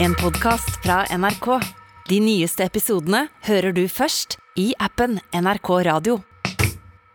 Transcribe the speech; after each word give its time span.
En 0.00 0.14
podcast 0.14 0.76
fra 0.84 1.00
NRK. 1.10 1.46
De 2.06 2.20
nyeste 2.22 2.62
episodene 2.62 3.24
hører 3.48 3.72
du 3.74 3.80
først 3.90 4.36
i 4.54 4.68
appen 4.78 5.16
NRK 5.34 5.70
Radio. 5.88 6.20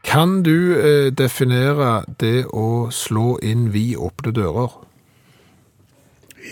Kan 0.04 0.42
du 0.44 0.76
eh, 0.76 1.08
definere 1.16 2.02
det 2.20 2.44
å 2.52 2.90
slå 2.92 3.38
inn 3.40 3.70
vid 3.72 3.96
åpne 4.04 4.34
dører? 4.36 4.76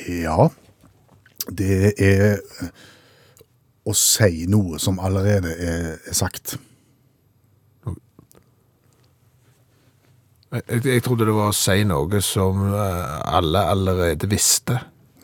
Ja, 0.08 0.48
det 1.52 1.92
er 2.00 2.40
å 3.84 3.98
si 3.98 4.48
noe 4.48 4.80
som 4.80 5.04
allerede 5.04 5.52
er, 5.52 5.84
er 6.00 6.16
sagt. 6.16 6.56
Jeg, 10.56 10.80
jeg 10.80 11.04
trodde 11.04 11.28
det 11.28 11.36
var 11.36 11.52
å 11.52 11.60
si 11.60 11.84
noe 11.92 12.24
som 12.24 12.64
eh, 12.72 13.20
alle 13.36 13.68
allerede 13.76 14.32
visste. 14.32 14.80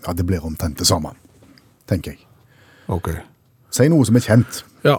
Ja, 0.08 0.14
det 0.16 0.26
blir 0.26 0.46
omtrent 0.48 0.80
det 0.80 0.88
samme, 0.88 1.12
tenker 1.90 2.16
jeg. 2.16 2.24
Ok. 2.88 3.10
Si 3.76 3.90
noe 3.92 4.06
som 4.08 4.16
er 4.16 4.24
kjent. 4.24 4.62
Ja. 4.88 4.96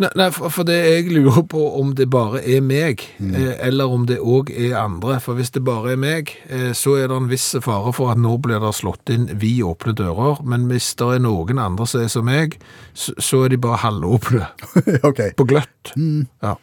Nei, 0.00 0.08
nei 0.16 0.28
for, 0.32 0.62
det 0.64 0.76
jeg 0.78 1.08
lurer 1.12 1.42
på 1.50 1.60
om 1.80 1.90
det 1.98 2.06
bare 2.08 2.38
er 2.48 2.62
meg, 2.64 3.02
eh, 3.20 3.50
eller 3.66 3.90
om 3.92 4.06
det 4.08 4.16
òg 4.22 4.48
er 4.54 4.76
andre. 4.80 5.18
For 5.20 5.34
hvis 5.36 5.50
det 5.52 5.64
bare 5.66 5.92
er 5.92 5.98
meg, 6.00 6.30
eh, 6.48 6.70
så 6.72 6.94
er 6.96 7.10
det 7.10 7.18
en 7.18 7.26
viss 7.28 7.50
fare 7.60 7.92
for 7.92 8.12
at 8.14 8.16
nå 8.22 8.36
blir 8.40 8.62
det 8.62 8.70
slått 8.78 9.10
inn 9.12 9.26
vid 9.42 9.60
åpne 9.66 9.92
dører. 9.98 10.40
Men 10.46 10.68
hvis 10.70 10.94
det 10.96 11.10
er 11.18 11.20
noen 11.26 11.58
andre 11.60 11.86
som 11.90 12.00
er 12.06 12.08
som 12.14 12.24
meg, 12.30 12.56
så, 12.94 13.42
er 13.44 13.48
de 13.52 13.58
bare 13.60 13.82
halvåpne. 13.82 14.46
ok, 15.10 15.20
På 15.36 15.44
gløtt. 15.50 15.92
Ja. 15.98 16.54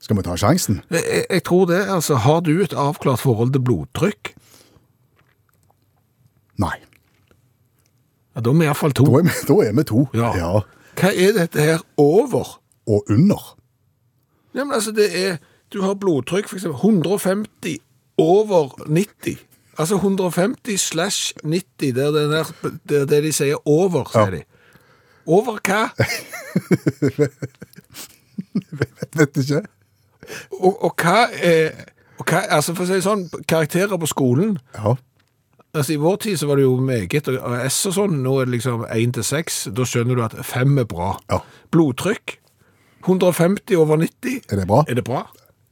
skal 0.00 0.16
vi 0.16 0.22
ta 0.22 0.38
sjansen? 0.38 0.80
Jeg- 0.94 1.26
jeg 1.28 1.42
tror 1.44 1.66
det. 1.66 1.82
altså, 1.90 2.14
Har 2.24 2.40
du 2.40 2.54
et 2.62 2.72
avklart 2.72 3.20
forhold 3.20 3.52
til 3.52 3.60
blodtrykk? 3.66 4.32
Nei. 6.58 6.76
Ja, 8.36 8.40
Da 8.40 8.50
er 8.50 8.54
vi 8.58 8.64
iallfall 8.68 8.92
to. 8.92 9.04
Da 9.04 9.18
er 9.18 9.22
vi, 9.28 9.32
da 9.48 9.54
er 9.68 9.72
vi 9.78 9.84
to. 9.88 10.06
Ja. 10.14 10.30
ja. 10.36 10.52
Hva 10.96 11.10
er 11.12 11.32
dette 11.36 11.60
her 11.60 11.78
over? 12.00 12.58
Og 12.86 13.04
under. 13.10 13.56
Ja, 14.54 14.64
men 14.64 14.74
altså, 14.74 14.92
det 14.92 15.10
er 15.26 15.36
Du 15.72 15.80
har 15.82 15.94
blodtrykk, 15.98 16.46
eksempel 16.54 16.78
150 16.78 17.78
over 18.18 18.68
90. 18.88 19.38
Altså 19.78 19.94
150 19.98 20.80
slash 20.80 21.34
90, 21.44 21.94
der 21.96 22.10
det, 22.14 22.30
der, 22.30 22.44
der 22.88 23.04
det 23.06 23.22
de 23.24 23.32
sier 23.32 23.56
over, 23.68 24.04
sier 24.12 24.30
Ja. 24.30 24.36
de. 24.36 24.42
Over 25.26 25.58
hva? 25.66 25.88
Vet 29.16 29.36
ikke. 29.36 29.62
Og, 30.60 30.84
og 30.84 30.94
hva 31.02 31.26
er 31.42 31.70
og 32.18 32.24
hva, 32.30 32.40
altså 32.56 32.72
For 32.74 32.86
å 32.86 32.88
si 32.88 33.00
sånn, 33.04 33.26
karakterer 33.48 33.98
på 34.00 34.08
skolen 34.10 34.56
Ja. 34.78 34.94
Altså 35.76 35.92
I 35.92 36.00
vår 36.00 36.16
tid 36.24 36.38
så 36.40 36.48
var 36.48 36.56
det 36.56 36.64
jo 36.64 36.76
meget, 36.80 37.28
AS 37.28 37.78
og 37.90 37.94
sånn, 37.98 38.20
nå 38.24 38.38
er 38.40 38.48
det 38.48 38.56
liksom 38.56 38.86
1 38.88 39.16
til 39.18 39.26
6. 39.28 39.58
Da 39.76 39.84
skjønner 39.84 40.16
du 40.16 40.22
at 40.24 40.36
5 40.40 40.80
er 40.80 40.88
bra. 40.88 41.10
Ja. 41.28 41.42
Blodtrykk 41.74 42.38
150 43.06 43.76
over 43.78 44.00
90. 44.00 44.40
Er 44.50 44.62
det 44.62 44.66
bra? 44.66 44.84
Er 44.88 44.98
det 44.98 45.04
bra? 45.06 45.26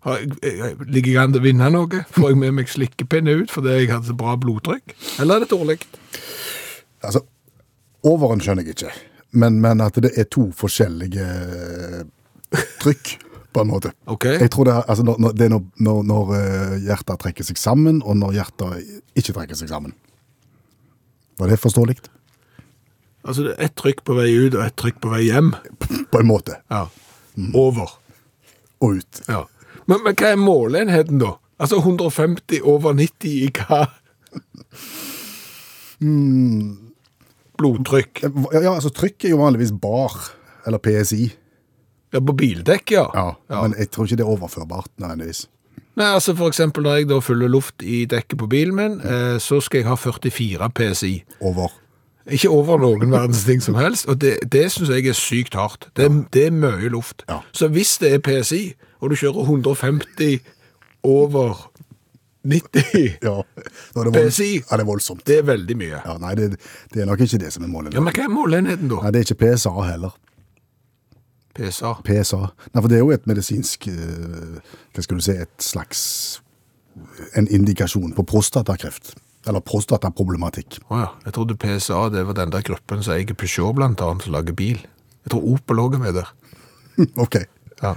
Har 0.05 0.21
jeg, 0.21 0.37
jeg, 0.43 0.77
ligger 0.85 1.13
jeg 1.13 1.23
an 1.23 1.33
til 1.33 1.41
å 1.41 1.45
vinne 1.47 1.71
noe? 1.73 2.03
Får 2.13 2.31
jeg 2.31 2.41
med 2.43 2.57
meg 2.59 2.71
slikkepinne 2.71 3.39
ut 3.41 3.53
fordi 3.55 3.79
jeg 3.79 3.91
hadde 3.91 4.11
så 4.11 4.17
bra 4.19 4.37
blodtrykk? 4.41 4.95
Eller 5.25 5.41
er 5.41 5.47
det 5.47 5.51
dårlig? 5.55 5.79
Altså, 7.05 7.25
overen 8.05 8.45
skjønner 8.45 8.69
jeg 8.69 8.77
ikke. 8.77 8.93
Men, 9.41 9.59
men 9.65 9.81
at 9.83 9.97
det 10.05 10.13
er 10.21 10.29
to 10.31 10.51
forskjellige 10.55 11.25
eh, 11.25 12.67
trykk, 12.85 13.15
på 13.55 13.63
en 13.63 13.71
måte. 13.71 13.93
Okay. 14.11 14.39
Jeg 14.43 14.51
tror 14.53 14.67
det 14.69 14.75
er, 14.75 14.83
altså, 14.91 15.05
når, 15.07 15.37
det 15.39 15.47
er 15.47 15.53
når, 15.55 15.63
når, 15.87 16.03
når 16.11 16.35
eh, 16.39 16.75
hjertet 16.89 17.23
trekker 17.23 17.47
seg 17.47 17.61
sammen, 17.61 18.03
og 18.03 18.19
når 18.19 18.35
hjertet 18.41 18.91
ikke 19.15 19.37
trekker 19.39 19.59
seg 19.59 19.71
sammen. 19.71 19.95
Var 21.39 21.51
det 21.51 21.61
forståelig? 21.63 21.97
Altså 23.25 23.47
det 23.47 23.55
er 23.55 23.67
ett 23.67 23.77
trykk 23.81 24.03
på 24.05 24.17
vei 24.19 24.29
ut 24.37 24.57
og 24.59 24.63
ett 24.67 24.77
trykk 24.79 25.01
på 25.03 25.13
vei 25.15 25.25
hjem. 25.29 25.55
På 26.13 26.21
en 26.21 26.29
måte. 26.29 26.59
Ja. 26.71 26.87
Over. 27.57 27.97
Og 28.85 29.01
ut. 29.01 29.23
Ja. 29.31 29.45
Men, 29.89 30.03
men 30.05 30.17
hva 30.19 30.33
er 30.33 30.41
måleenheten 30.41 31.23
da? 31.23 31.37
Altså 31.63 31.79
150 31.81 32.65
over 32.67 32.97
90 32.99 33.31
i 33.31 33.49
hva? 33.55 33.85
Blodtrykk. 37.59 38.25
Ja, 38.27 38.61
ja, 38.61 38.75
altså 38.75 38.91
trykk 38.93 39.25
er 39.25 39.35
jo 39.35 39.41
vanligvis 39.41 39.73
bar, 39.81 40.17
eller 40.67 40.83
PSI. 40.83 41.29
Ja, 42.15 42.21
på 42.23 42.33
bildekk, 42.39 42.91
ja. 42.95 43.05
Ja, 43.15 43.63
Men 43.63 43.75
jeg 43.79 43.91
tror 43.91 44.07
ikke 44.07 44.17
det 44.21 44.25
er 44.25 44.31
overførbart 44.37 44.89
nødvendigvis. 45.03 45.45
Nei, 45.99 46.09
altså 46.15 46.33
for 46.35 46.49
eksempel 46.51 46.83
når 46.87 46.97
jeg 47.01 47.09
da 47.11 47.19
fyller 47.23 47.49
luft 47.51 47.83
i 47.87 48.05
dekket 48.11 48.39
på 48.41 48.49
bilen 48.51 48.75
min, 48.75 48.97
eh, 49.03 49.37
så 49.43 49.61
skal 49.63 49.83
jeg 49.83 49.87
ha 49.89 49.95
44 49.99 50.71
PSI. 50.75 51.13
Over. 51.41 51.71
Ikke 52.31 52.49
over 52.51 52.79
noen 52.81 53.11
verdens 53.13 53.43
ting 53.45 53.61
som 53.63 53.75
helst, 53.77 54.07
og 54.09 54.17
det, 54.23 54.39
det 54.51 54.65
synes 54.73 54.89
jeg 54.91 55.07
er 55.07 55.13
sykt 55.19 55.55
hardt. 55.55 55.91
Det, 55.99 56.09
det 56.33 56.47
er 56.49 56.55
mye 56.57 56.89
luft. 56.91 57.23
Ja. 57.29 57.41
Så 57.53 57.69
hvis 57.69 57.99
det 58.01 58.15
er 58.17 58.23
PSI, 58.25 58.63
og 59.01 59.11
du 59.13 59.17
kjører 59.21 59.45
150 59.45 60.39
over 61.05 61.71
90, 62.45 63.19
Ja, 63.23 63.43
da 63.95 64.01
er 64.01 64.05
det 64.05 64.15
vold- 64.15 64.31
PSI. 64.31 64.51
Ja, 64.71 64.77
det 64.77 64.81
er 64.81 64.89
voldsomt. 64.89 65.23
det 65.27 65.39
er 65.39 65.43
veldig 65.49 65.77
mye. 65.81 66.01
Ja, 66.05 66.17
nei, 66.21 66.35
det, 66.35 66.51
det 66.93 67.03
er 67.03 67.07
nok 67.09 67.21
ikke 67.25 67.39
det 67.45 67.53
som 67.55 67.65
er 67.65 67.69
målenheten. 67.73 67.97
Ja, 68.01 68.05
men 68.05 68.13
hva 68.17 68.25
er 68.27 68.33
måleenheten 68.35 68.89
da? 68.91 68.99
Nei, 69.05 69.11
det 69.15 69.21
er 69.23 69.29
ikke 69.31 69.41
PSA 69.45 69.73
heller. 69.93 70.17
PSA. 71.55 71.95
PSA. 72.07 72.41
Nei, 72.73 72.81
for 72.81 72.91
det 72.91 72.99
er 72.99 73.05
jo 73.05 73.13
et 73.15 73.29
medisinsk 73.31 73.89
eh, 73.91 74.57
Hva 74.95 75.05
skal 75.05 75.21
du 75.21 75.25
si 75.25 75.37
Et 75.39 75.63
slags 75.63 76.01
En 77.39 77.47
indikasjon 77.51 78.15
på 78.15 78.25
prostatakreft. 78.31 79.15
Eller 79.47 79.61
prostataproblematikk. 79.61 80.79
Åja, 80.95 81.11
jeg 81.27 81.35
trodde 81.37 81.59
PSA 81.61 82.09
det 82.15 82.25
var 82.29 82.39
den 82.39 82.55
der 82.55 82.65
gruppen 82.65 83.03
som 83.05 83.17
eier 83.17 83.37
Peugeot 83.37 83.77
blant 83.77 84.01
annet, 84.01 84.25
som 84.25 84.33
lager 84.35 84.57
bil. 84.57 84.81
Jeg 85.25 85.35
tror 85.35 85.45
Opel 85.55 85.83
òg 85.83 85.99
er 85.99 86.05
med 86.05 86.17
der. 86.21 86.31
OK. 87.25 87.43
Ja. 87.83 87.97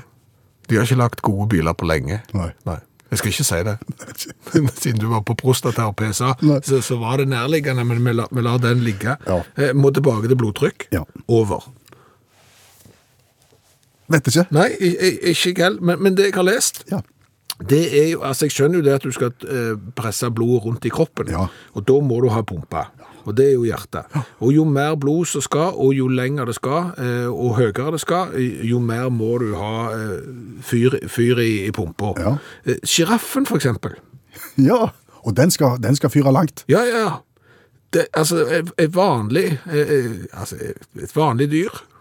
De 0.67 0.75
har 0.75 0.87
ikke 0.87 0.99
lagt 0.99 1.23
gode 1.23 1.47
biler 1.53 1.77
på 1.77 1.87
lenge. 1.87 2.19
Nei. 2.35 2.51
Nei. 2.67 2.79
Jeg 3.07 3.21
skal 3.21 3.31
ikke 3.31 3.47
si 3.47 3.59
det. 3.63 3.75
Jeg. 4.53 4.69
Siden 4.81 4.99
du 4.99 5.07
var 5.11 5.23
på 5.27 5.37
prostata 5.39 5.87
og 5.87 5.95
PSA, 5.99 6.33
så, 6.65 6.81
så 6.83 6.97
var 6.99 7.21
det 7.21 7.29
nærliggende, 7.31 7.85
men 7.87 8.03
vi 8.03 8.15
lar, 8.17 8.31
vi 8.31 8.43
lar 8.43 8.59
den 8.63 8.83
ligge. 8.83 9.15
Ja. 9.27 9.41
Eh, 9.55 9.75
må 9.75 9.93
tilbake 9.95 10.27
til 10.27 10.39
blodtrykk. 10.39 10.89
Ja. 10.95 11.05
Over. 11.27 11.69
Vet 14.09 14.27
ikke. 14.31 14.45
Nei, 14.55 14.69
ikke 15.33 15.53
jeg 15.57 15.77
men, 15.81 16.01
men 16.01 16.15
det 16.15 16.29
jeg 16.29 16.35
har 16.37 16.43
lest, 16.47 16.83
Ja. 16.91 17.01
det 17.69 17.81
er 17.99 18.11
jo, 18.11 18.21
altså 18.23 18.45
jeg 18.45 18.51
skjønner 18.55 18.79
jo 18.79 18.85
det 18.85 18.93
at 18.93 19.03
du 19.03 19.11
skal 19.11 19.33
eh, 19.49 19.73
presse 19.97 20.29
blodet 20.31 20.63
rundt 20.65 20.85
i 20.85 20.89
kroppen, 20.93 21.27
Ja. 21.33 21.47
og 21.73 21.85
da 21.87 21.99
må 22.01 22.21
du 22.23 22.29
ha 22.29 22.41
pumpa, 22.41 22.85
og 23.25 23.35
det 23.35 23.49
er 23.49 23.53
jo 23.57 23.65
hjertet. 23.67 24.05
Og 24.39 24.53
jo 24.55 24.63
mer 24.63 24.95
blod 24.95 25.25
som 25.27 25.41
skal, 25.41 25.73
og 25.75 25.93
jo 25.97 26.07
lenger 26.07 26.45
det 26.45 26.55
skal, 26.55 26.93
eh, 26.97 27.27
og 27.27 27.57
høyere 27.57 27.91
det 27.91 27.99
skal, 27.99 28.31
jo 28.63 28.79
mer 28.79 29.09
må 29.09 29.37
du 29.43 29.53
ha 29.55 29.91
eh, 29.91 30.21
fyr, 30.63 30.99
fyr 31.11 31.41
i, 31.43 31.65
i 31.67 31.71
pumpa. 31.71 32.13
Ja. 32.19 32.37
Eh, 32.65 32.79
for 33.19 33.55
eksempel. 33.57 33.95
ja. 34.57 34.87
Og 35.27 35.35
den 35.35 35.51
skal, 35.51 35.75
den 35.83 35.95
skal 35.95 36.09
fyre 36.09 36.31
langt. 36.31 36.63
Ja, 36.69 36.85
ja, 36.87 36.99
ja. 37.03 37.11
Det, 37.91 38.05
altså, 38.13 38.45
et, 38.77 38.95
vanlig, 38.95 39.59
eh, 39.67 39.89
eh, 39.91 40.11
altså, 40.33 40.55
et 41.01 41.15
vanlig 41.15 41.49
dyr, 41.51 41.69
Ja. 41.73 41.96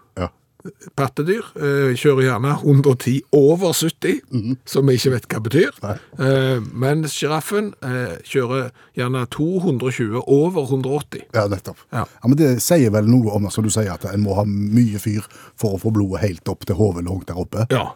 Pattedyr, 0.99 1.45
eh, 1.57 1.95
kjører 1.99 2.27
gjerne 2.29 2.53
110 2.63 3.21
over 3.37 3.73
70, 3.73 4.57
som 4.67 4.87
vi 4.87 4.97
ikke 4.99 5.13
vet 5.15 5.29
hva 5.31 5.41
betyr. 5.45 5.79
Nei. 5.85 5.97
Eh, 6.27 6.61
mens 6.73 7.17
sjiraffen 7.17 7.73
eh, 7.85 8.17
kjører 8.27 8.71
gjerne 8.97 9.25
220 9.35 10.23
over 10.27 10.67
180. 10.67 11.27
Ja, 11.35 11.47
nettopp. 11.53 11.81
Ja. 11.93 12.05
Men 12.25 12.39
det 12.41 12.53
sier 12.65 12.93
vel 12.95 13.11
noe 13.11 13.35
om 13.37 13.51
som 13.51 13.67
du 13.67 13.73
sier, 13.73 13.93
at 13.95 14.07
en 14.11 14.25
må 14.25 14.37
ha 14.39 14.47
mye 14.47 15.01
fyr 15.03 15.27
for 15.59 15.77
å 15.77 15.83
få 15.83 15.93
blodet 15.95 16.25
helt 16.25 16.49
opp 16.53 16.67
til 16.67 16.79
hodet 16.79 17.07
langt 17.07 17.29
der 17.31 17.41
oppe. 17.41 17.67
Ja. 17.73 17.91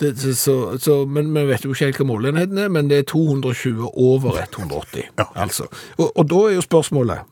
Det, 0.00 0.14
så, 0.16 0.34
så, 0.34 0.78
så, 0.80 0.94
men 1.06 1.28
vi 1.34 1.42
vet 1.50 1.64
jo 1.64 1.74
ikke 1.74 1.90
helt 1.90 1.98
hva 2.00 2.06
målenheten 2.08 2.58
er, 2.58 2.70
men 2.72 2.88
det 2.88 3.02
er 3.02 3.10
220 3.10 3.90
over 3.92 4.38
180. 4.40 5.10
Ja. 5.18 5.26
Altså. 5.34 5.68
Og, 5.98 6.08
og 6.14 6.24
da 6.30 6.46
er 6.48 6.56
jo 6.56 6.64
spørsmålet, 6.64 7.28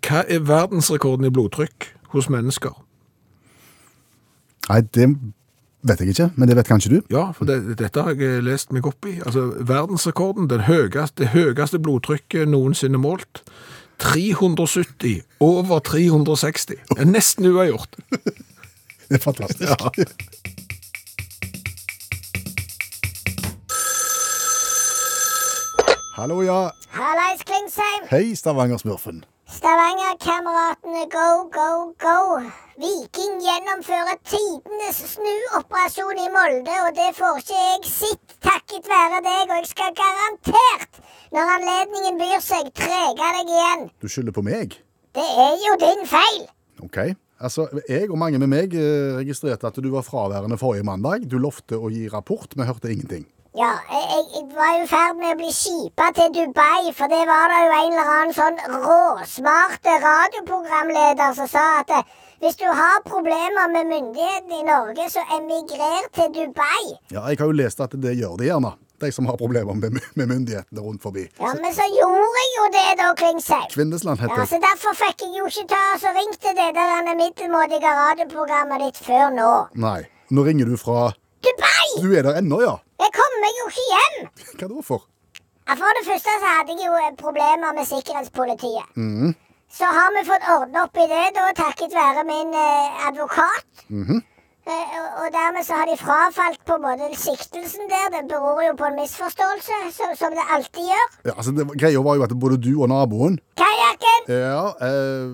hva 0.00 0.22
er 0.24 0.46
verdensrekorden 0.48 1.28
i 1.28 1.32
blodtrykk 1.34 1.90
hos 2.14 2.30
mennesker? 2.32 2.72
Nei, 4.68 4.80
det 4.94 5.08
vet 5.82 6.00
jeg 6.00 6.14
ikke, 6.14 6.28
men 6.38 6.48
det 6.48 6.56
vet 6.56 6.68
kanskje 6.70 6.92
du? 6.94 6.98
Ja, 7.10 7.30
for 7.34 7.48
det, 7.48 7.76
dette 7.80 8.04
har 8.06 8.14
jeg 8.14 8.44
lest 8.46 8.70
meg 8.74 8.86
opp 8.86 9.06
i. 9.10 9.16
Altså, 9.26 9.48
verdensrekorden, 9.66 10.48
den 10.50 10.66
høyeste, 10.68 11.24
det 11.24 11.32
høyeste 11.34 11.80
blodtrykket 11.82 12.50
noensinne 12.50 13.00
målt, 13.02 13.42
370 14.02 15.22
over 15.42 15.82
360. 15.86 16.78
Det 16.94 16.98
er 17.02 17.10
nesten 17.10 17.50
uavgjort. 17.50 17.98
Det 19.12 19.18
er 19.18 19.20
fantastisk. 19.20 19.82
Hallo, 26.16 26.38
ja. 26.42 26.70
Hallais, 26.96 27.42
Klingsheim. 27.44 28.06
Hei, 28.08 28.32
Stavanger-smurfen. 28.36 29.24
Stavanger-kameratene, 29.50 31.02
go, 31.10 31.26
go, 31.50 31.68
go. 31.98 32.18
Viking 32.82 33.40
gjennomfører 33.42 34.16
tidenes 34.26 35.00
snuoperasjon 35.14 36.20
i 36.22 36.28
Molde, 36.32 36.76
og 36.86 36.94
det 36.96 37.10
får 37.18 37.40
ikke 37.42 37.58
jeg 37.58 37.90
sitt 37.90 38.36
takket 38.44 38.86
være 38.90 39.20
deg, 39.26 39.50
og 39.50 39.58
jeg 39.58 39.68
skal 39.72 39.92
garantert, 39.98 41.02
når 41.34 41.52
anledningen 41.56 42.22
byr 42.22 42.40
seg, 42.44 42.70
trege 42.78 43.32
deg 43.38 43.52
igjen. 43.56 43.84
Du 44.00 44.08
skylder 44.08 44.36
på 44.38 44.46
meg? 44.46 44.78
Det 45.12 45.28
er 45.46 45.58
jo 45.66 45.76
din 45.82 46.06
feil. 46.08 46.42
Ok. 46.86 46.98
Altså, 47.42 47.66
jeg 47.90 48.06
og 48.10 48.18
mange 48.22 48.38
med 48.38 48.46
meg 48.52 48.74
eh, 48.78 49.16
registrerte 49.18 49.66
at 49.66 49.78
du 49.82 49.90
var 49.90 50.06
fraværende 50.06 50.58
forrige 50.60 50.86
mandag. 50.86 51.26
Du 51.26 51.40
lovte 51.42 51.74
å 51.74 51.90
gi 51.90 52.06
rapport, 52.12 52.54
vi 52.54 52.66
hørte 52.68 52.92
ingenting. 52.94 53.26
Ja, 53.54 53.72
jeg, 53.92 54.04
jeg- 54.34 54.48
var 54.56 54.72
i 54.82 54.86
ferd 54.88 55.16
med 55.20 55.34
å 55.34 55.36
bli 55.40 55.50
skipa 55.52 56.06
til 56.16 56.30
Dubai, 56.32 56.92
for 56.96 57.06
det 57.12 57.20
var 57.28 57.50
da 57.52 57.58
jo 57.64 57.72
en 57.78 57.92
eller 57.92 58.12
annen 58.16 58.32
sånn 58.36 58.56
råsmarte 58.84 59.92
radioprogramleder 60.04 61.34
som 61.36 61.48
sa 61.48 61.64
at 61.82 61.90
eh, 61.98 62.02
hvis 62.40 62.56
du 62.56 62.64
har 62.66 63.02
problemer 63.04 63.68
med 63.74 63.90
myndighetene 63.90 64.56
i 64.62 64.64
Norge, 64.66 65.04
så 65.12 65.20
emigrer 65.36 66.08
til 66.16 66.32
Dubai. 66.38 66.96
Ja, 67.12 67.26
jeg 67.28 67.38
har 67.42 67.46
jo 67.52 67.58
lest 67.60 67.80
at 67.84 67.92
det 68.02 68.16
gjør 68.18 68.38
de 68.40 68.48
gjerne, 68.48 68.72
de 69.04 69.12
som 69.12 69.28
har 69.28 69.36
problemer 69.36 69.76
med, 69.78 70.00
med 70.18 70.26
myndighetene 70.32 70.80
rundt 70.88 71.02
forbi. 71.04 71.28
Ja, 71.38 71.52
men 71.60 71.76
så 71.76 71.84
gjorde 71.92 72.32
jeg 72.40 72.50
jo 72.56 72.66
det 72.78 72.88
da, 73.04 73.12
Klingsheim. 73.20 73.68
Kvindesland 73.76 74.18
Ja, 74.24 74.30
heter 74.32 74.48
så 74.48 74.62
Derfor 74.64 74.96
fikk 75.04 75.26
jeg 75.28 75.36
jo 75.38 75.46
ikke 75.52 75.68
ta 75.76 75.82
og 75.92 76.00
så 76.00 76.16
ringte 76.16 76.56
det 76.56 76.70
der 76.80 77.14
middelmådige 77.20 77.92
radioprogrammet 78.00 78.86
ditt 78.88 79.02
før 79.04 79.28
nå. 79.36 79.52
Nei. 79.76 80.00
Nå 80.32 80.46
ringer 80.48 80.64
du 80.72 80.78
fra 80.80 81.10
Dubai! 81.44 81.88
Du 82.04 82.10
er 82.18 82.22
der 82.26 82.38
ennå, 82.40 82.60
ja? 82.62 82.74
Jeg 83.02 83.10
kommer 83.18 83.38
meg 83.44 83.60
jo 83.60 83.70
ikke 83.72 83.86
hjem! 83.92 84.18
Hva 84.58 84.68
da 84.72 84.84
for? 84.90 85.06
Ja, 85.68 85.76
For 85.78 85.96
det 85.98 86.04
første 86.08 86.34
så 86.42 86.50
hadde 86.56 86.74
jeg 86.76 86.86
jo 86.88 86.98
eh, 86.98 87.14
problemer 87.18 87.72
med 87.78 87.88
sikkerhetspolitiet. 87.88 88.86
Så 89.72 89.88
har 89.96 90.10
vi 90.16 90.22
fått 90.28 90.44
ordna 90.54 90.84
opp 90.84 90.98
i 91.00 91.06
det, 91.08 91.24
da, 91.38 91.48
takket 91.56 91.94
være 91.96 92.24
min 92.28 92.50
eh, 92.52 93.06
advokat. 93.08 93.64
Eh, 94.62 94.90
og, 94.98 95.06
og 95.22 95.28
dermed 95.34 95.64
så 95.66 95.78
har 95.80 95.88
de 95.90 95.96
frafalt 95.98 96.60
på 96.68 96.76
en 96.78 96.84
måte 96.86 97.08
siktelsen 97.18 97.88
der. 97.90 98.10
Det 98.14 98.20
beror 98.30 98.60
jo 98.66 98.74
på 98.78 98.90
en 98.90 98.98
misforståelse, 99.00 99.78
så, 99.96 100.10
som 100.20 100.36
det 100.38 100.44
alltid 100.56 100.90
gjør. 100.92 101.08
Ja, 101.30 101.32
altså, 101.36 101.54
det, 101.56 101.66
greia 101.80 102.02
var 102.06 102.18
jo 102.20 102.26
at 102.28 102.34
både 102.44 102.60
du 102.66 102.72
og 102.76 102.92
naboen 102.92 103.40
Kajakken! 103.58 104.28
ja, 104.30 104.62
eh, 104.86 105.32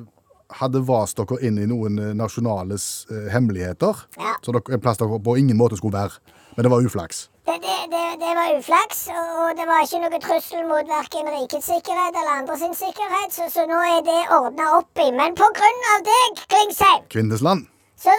hadde 0.61 0.81
vast 0.89 1.19
dere 1.21 1.39
inn 1.45 1.59
i 1.61 1.67
noen 1.69 1.99
eh, 2.01 2.15
nasjonales 2.17 3.07
eh, 3.13 3.27
hemmeligheter. 3.33 4.05
Ja. 4.19 4.37
Så 4.43 4.55
dere, 4.55 4.75
en 4.77 4.81
plass 4.85 5.01
dere 5.01 5.19
på 5.21 5.37
ingen 5.41 5.59
måte 5.61 5.77
skulle 5.77 5.99
være. 5.99 6.21
Men 6.57 6.67
det 6.67 6.71
var 6.73 6.83
uflaks. 6.87 7.29
Det, 7.49 7.55
det, 7.65 7.77
det, 7.93 8.05
det 8.21 8.33
var 8.37 8.51
uflaks, 8.59 9.07
og 9.15 9.53
det 9.57 9.65
var 9.69 9.85
ikke 9.85 10.01
noe 10.03 10.19
trussel 10.21 10.65
mot 10.69 10.89
verken 10.91 11.31
rikets 11.33 11.69
sikkerhet 11.71 12.17
eller 12.19 12.33
andre 12.43 12.57
sin 12.61 12.75
sikkerhet, 12.77 13.33
så, 13.33 13.47
så 13.53 13.65
nå 13.71 13.79
er 13.89 14.03
det 14.05 14.19
ordna 14.37 14.67
opp 14.77 15.01
i. 15.01 15.07
Men 15.17 15.37
på 15.39 15.49
grunn 15.57 15.87
av 15.95 16.03
deg, 16.09 16.43
Klingsheim, 16.53 17.07
Kvindesland. 17.15 17.65
så 17.97 18.13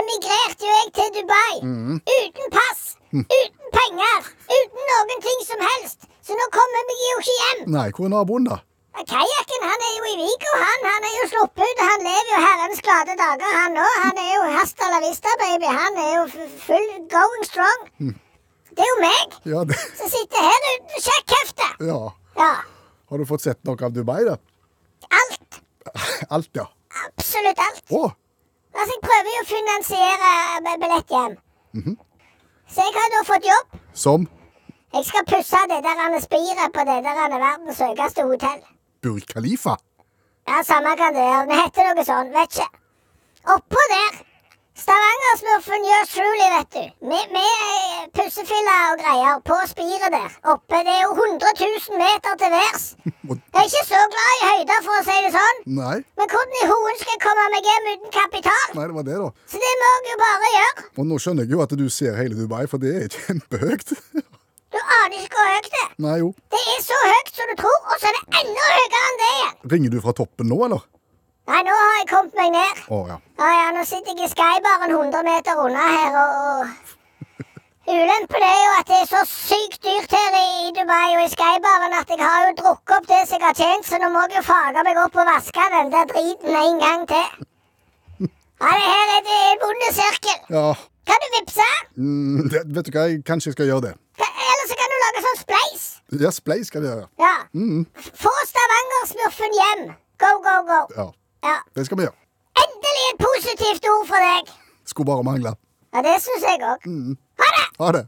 emigrerte 0.00 0.68
jo 0.68 0.74
jeg 0.80 0.92
til 0.98 1.14
Dubai. 1.16 1.54
Uten 2.18 2.52
pass, 2.58 2.82
uten 3.14 3.72
penger, 3.78 4.28
uten 4.52 4.90
noen 4.92 5.24
ting 5.30 5.46
som 5.48 5.64
helst. 5.70 6.04
Så 6.24 6.36
nå 6.36 6.50
kommer 6.52 6.92
jeg 6.92 7.08
jo 7.08 7.16
ikke 7.22 7.38
hjem. 7.40 7.64
Nei, 7.78 7.88
hvor 7.94 8.08
er 8.10 8.14
naboen, 8.18 8.50
da? 8.52 8.60
Kajakken 8.94 9.64
han 9.66 9.84
er 9.88 9.94
jo 9.98 10.04
i 10.12 10.16
Vigo, 10.20 10.50
han. 10.62 10.84
Han 10.86 11.06
er 11.08 11.14
jo 11.18 11.24
sluppet 11.32 11.64
ut. 11.66 11.80
Han 11.90 12.04
lever 12.06 12.30
jo 12.32 12.42
herrens 12.44 12.82
glade 12.86 13.16
dager, 13.18 13.56
han 13.58 13.78
òg. 13.84 13.96
Han 14.04 14.20
er 14.22 14.28
jo 14.36 14.42
hasta 14.54 14.90
la 14.92 15.00
vista, 15.02 15.32
baby. 15.40 15.70
Han 15.80 15.98
er 16.04 16.10
jo 16.14 16.26
full 16.66 16.86
going 17.10 17.44
strong. 17.48 17.88
Det 18.74 18.82
er 18.82 18.90
jo 18.90 19.00
meg 19.02 19.34
Ja, 19.46 19.60
det, 19.70 19.76
som 19.98 20.10
sitter 20.10 20.46
her 20.46 20.68
uten 20.70 21.04
sjekkhefte. 21.08 21.68
ja. 21.90 21.98
Ja. 22.38 22.52
Har 23.10 23.18
du 23.18 23.26
fått 23.28 23.44
sett 23.44 23.60
noe 23.62 23.78
av 23.86 23.92
Dubai, 23.94 24.24
da? 24.26 24.34
Alt. 25.22 25.60
Alt, 26.34 26.50
ja. 26.58 26.64
Absolutt 27.06 27.58
alt. 27.68 27.82
Å, 27.90 28.04
Altså, 28.74 28.90
jeg 28.90 29.02
prøver 29.06 29.30
jo 29.30 29.42
å 29.42 29.46
finansiere 29.46 30.30
billett 30.82 31.12
hjem. 31.14 31.34
Så 32.74 32.82
jeg 32.82 32.94
har 32.96 33.12
da 33.12 33.20
fått 33.28 33.46
jobb. 33.46 33.76
som 33.94 34.24
Jeg 34.94 35.04
skal 35.06 35.26
pusse 35.30 35.60
det 35.70 35.78
der 35.84 36.20
spiret 36.22 36.72
på 36.74 36.82
det 36.88 36.96
der 37.06 37.20
er 37.22 37.38
verdens 37.38 37.78
høyeste 37.78 38.26
hotell. 38.26 38.62
Burj 39.04 39.26
Khalifa. 39.32 39.76
Ja, 40.48 40.60
samme 40.64 40.96
kan 41.00 41.14
det 41.16 41.24
gjøre. 41.24 41.48
Det 41.50 41.58
heter 41.62 41.90
noe 41.94 42.04
sånn, 42.08 42.32
vet 42.34 42.56
ikke. 42.56 42.68
Oppå 43.54 43.82
der. 43.92 44.22
Stavanger-smurfen 44.74 45.84
gjør 45.86 46.06
truly, 46.10 46.46
vet 46.52 46.70
du. 46.74 47.06
Med, 47.10 47.28
med 47.30 47.52
eh, 47.66 48.00
pussefiller 48.16 48.80
og 48.90 48.96
greier 49.04 49.36
på 49.46 49.58
spiret 49.70 50.10
der. 50.16 50.32
Oppe. 50.50 50.80
Det 50.88 50.94
er 50.96 51.04
jo 51.04 51.12
100 51.14 51.52
000 51.60 52.00
meter 52.00 52.34
til 52.40 52.50
værs. 52.56 52.86
Jeg 53.54 53.60
er 53.62 53.68
ikke 53.70 53.84
så 53.86 54.00
glad 54.14 54.32
i 54.34 54.48
høyder, 54.50 54.80
for 54.88 54.98
å 54.98 55.04
si 55.06 55.14
det 55.24 55.30
sånn. 55.36 55.60
Nei, 55.78 55.94
Men 56.18 56.32
hvordan 56.34 56.58
i 56.58 56.66
hoen 56.72 56.98
skal 57.00 57.14
jeg 57.14 57.22
komme 57.22 57.46
meg 57.54 57.68
hjem 57.70 57.86
uten 57.94 58.12
kapital? 58.18 58.66
nei, 58.76 58.88
det 58.90 58.96
var 58.98 59.06
det, 59.06 59.16
da. 59.22 59.30
Så 59.54 59.62
det 59.62 59.72
må 59.80 59.92
jeg 59.94 60.10
jo 60.10 60.18
bare 60.24 60.50
gjøre. 60.56 60.84
Og 60.98 61.08
nå 61.12 61.20
skjønner 61.22 61.46
jeg 61.46 61.54
jo 61.54 61.62
at 61.64 61.76
du 61.80 61.86
ser 62.00 62.18
hele 62.18 62.36
Dubai, 62.42 62.64
for 62.68 62.82
det 62.82 62.92
er 63.04 63.14
kjempehøyt. 63.14 63.94
Du 64.74 64.80
aner 64.82 65.20
ikke 65.22 65.38
hvor 65.38 65.52
høyt 65.54 65.68
det 65.70 65.82
er. 65.84 65.90
Nei, 66.04 66.16
jo. 66.22 66.32
Det 66.54 66.60
er 66.74 66.80
så 66.82 66.98
høyt 67.06 67.30
som 67.36 67.50
du 67.52 67.54
tror, 67.62 67.78
og 67.92 68.00
så 68.02 68.10
er 68.10 68.16
det 68.18 68.40
enda 68.42 68.64
høyere 68.74 69.02
enn 69.08 69.20
det 69.22 69.30
igjen. 69.36 69.54
Ringer 69.74 69.94
du 69.94 70.00
fra 70.02 70.14
toppen 70.18 70.50
nå, 70.50 70.58
eller? 70.66 70.82
Nei, 71.52 71.60
nå 71.66 71.76
har 71.76 71.94
jeg 72.00 72.08
kommet 72.10 72.34
meg 72.40 72.50
ned. 72.56 72.82
Å 72.96 72.98
ja. 73.12 73.16
Ja, 73.38 73.48
ja, 73.60 73.64
nå 73.76 73.82
sitter 73.86 74.14
jeg 74.16 74.26
i 74.26 74.32
skybaren 74.32 74.94
100 74.96 75.24
meter 75.28 75.60
unna 75.66 75.86
her, 75.94 76.18
og, 76.22 76.30
og 76.64 76.92
Ulempen 77.84 78.40
er 78.48 78.60
jo 78.64 78.70
at 78.80 78.86
det 78.88 78.98
er 79.02 79.08
så 79.10 79.18
sykt 79.28 79.82
dyrt 79.84 80.14
her 80.16 80.36
i, 80.38 80.70
Dubai 80.72 81.10
og 81.18 81.26
i 81.26 81.32
skybaren 81.34 81.92
at 81.98 82.08
jeg 82.14 82.22
har 82.22 82.46
jo 82.48 82.54
drukket 82.62 82.94
opp 82.96 83.08
det 83.10 83.18
som 83.28 83.36
jeg 83.36 83.44
har 83.44 83.58
tjent, 83.58 83.84
så 83.84 83.98
nå 84.00 84.08
må 84.14 84.22
jeg 84.24 84.38
jo 84.38 84.44
fage 84.46 84.84
meg 84.86 85.00
opp 85.02 85.18
og 85.20 85.28
vaske 85.28 85.66
den 85.74 85.90
der 85.92 86.08
driten 86.14 86.56
en 86.62 86.80
gang 86.80 87.04
til. 87.12 87.44
Ja, 88.64 88.70
det 88.72 88.88
her 88.88 89.12
er 89.18 89.22
det 89.28 89.36
er 89.36 89.50
en 89.52 89.62
vond 89.66 89.84
sirkel. 89.98 90.38
Ja, 90.56 90.64
Kan 91.04 91.20
du 91.20 91.26
vippse? 91.36 91.66
mm, 92.00 92.48
det, 92.54 92.62
vet 92.78 92.86
du 92.88 92.90
hva, 92.96 93.04
jeg 93.12 93.20
kanskje 93.28 93.50
jeg 93.52 93.56
skal 93.58 93.68
gjøre 93.68 93.84
det. 93.90 93.92
Ka- 94.16 94.30
Eller 94.48 94.70
så 94.70 94.78
kan 94.80 94.88
du 94.94 94.96
lage 95.04 95.24
sånn 95.26 95.40
spleis. 95.42 95.84
Ja, 96.20 96.30
Splay 96.30 96.62
skal 96.64 96.82
vi 96.84 96.86
gjøre. 96.90 97.06
Ja. 97.20 97.34
Få 98.24 98.32
Stavanger-smurfen 98.50 99.56
hjem. 99.60 99.84
Go, 100.22 100.32
go, 100.46 100.56
go. 100.70 100.80
Ja, 100.96 101.08
Ja. 101.44 101.56
det 101.76 101.86
skal 101.86 101.98
vi 101.98 102.02
gjøre. 102.06 102.18
Endelig 102.64 103.04
et 103.12 103.18
positivt 103.24 103.84
ord 103.90 104.06
for 104.08 104.22
deg. 104.22 104.54
Skulle 104.86 105.06
bare 105.06 105.24
mangle. 105.24 105.54
Ja, 105.94 106.02
det 106.02 106.16
syns 106.22 106.44
jeg 106.46 106.60
òg. 106.62 106.88
Ha 107.38 107.52
det! 107.58 107.66
Ha 107.80 107.92
det. 107.92 108.04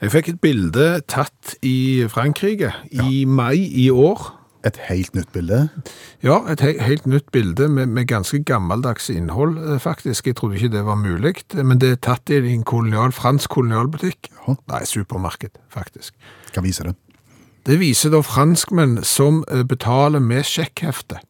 Jeg 0.00 0.10
fikk 0.14 0.28
et 0.28 0.40
bilde 0.40 1.00
tatt 1.10 1.56
i 1.66 2.06
Frankrike 2.08 2.72
i 2.92 3.24
mai 3.26 3.56
i 3.58 3.88
år. 3.90 4.34
Et 4.66 4.76
helt 4.88 5.14
nytt 5.14 5.30
bilde. 5.32 5.68
Ja, 6.22 6.40
et 6.50 6.60
he 6.60 6.72
helt 6.82 7.06
nytt 7.06 7.30
bilde 7.32 7.68
med, 7.68 7.86
med 7.86 8.06
ganske 8.10 8.40
gammeldags 8.44 9.08
innhold, 9.10 9.56
eh, 9.58 9.78
faktisk. 9.78 10.26
Jeg 10.26 10.36
trodde 10.36 10.56
ikke 10.58 10.68
det 10.76 10.84
var 10.86 10.94
mulig, 10.98 11.34
men 11.54 11.78
det 11.78 11.90
er 11.92 12.00
tatt 12.02 12.30
i 12.30 12.40
en 12.54 12.64
kolonial, 12.66 13.12
fransk 13.14 13.50
kolonialbutikk. 13.54 14.30
Ja. 14.46 14.54
Nei, 14.68 14.82
supermarked, 14.84 15.58
faktisk. 15.70 16.14
Hva 16.54 16.62
viser 16.66 16.90
det? 16.90 16.96
Det 17.68 17.76
viser 17.80 18.12
da 18.14 18.22
franskmenn 18.24 19.02
som 19.04 19.42
eh, 19.52 19.64
betaler 19.68 20.22
med 20.24 20.46
sjekkhefte. 20.48 21.20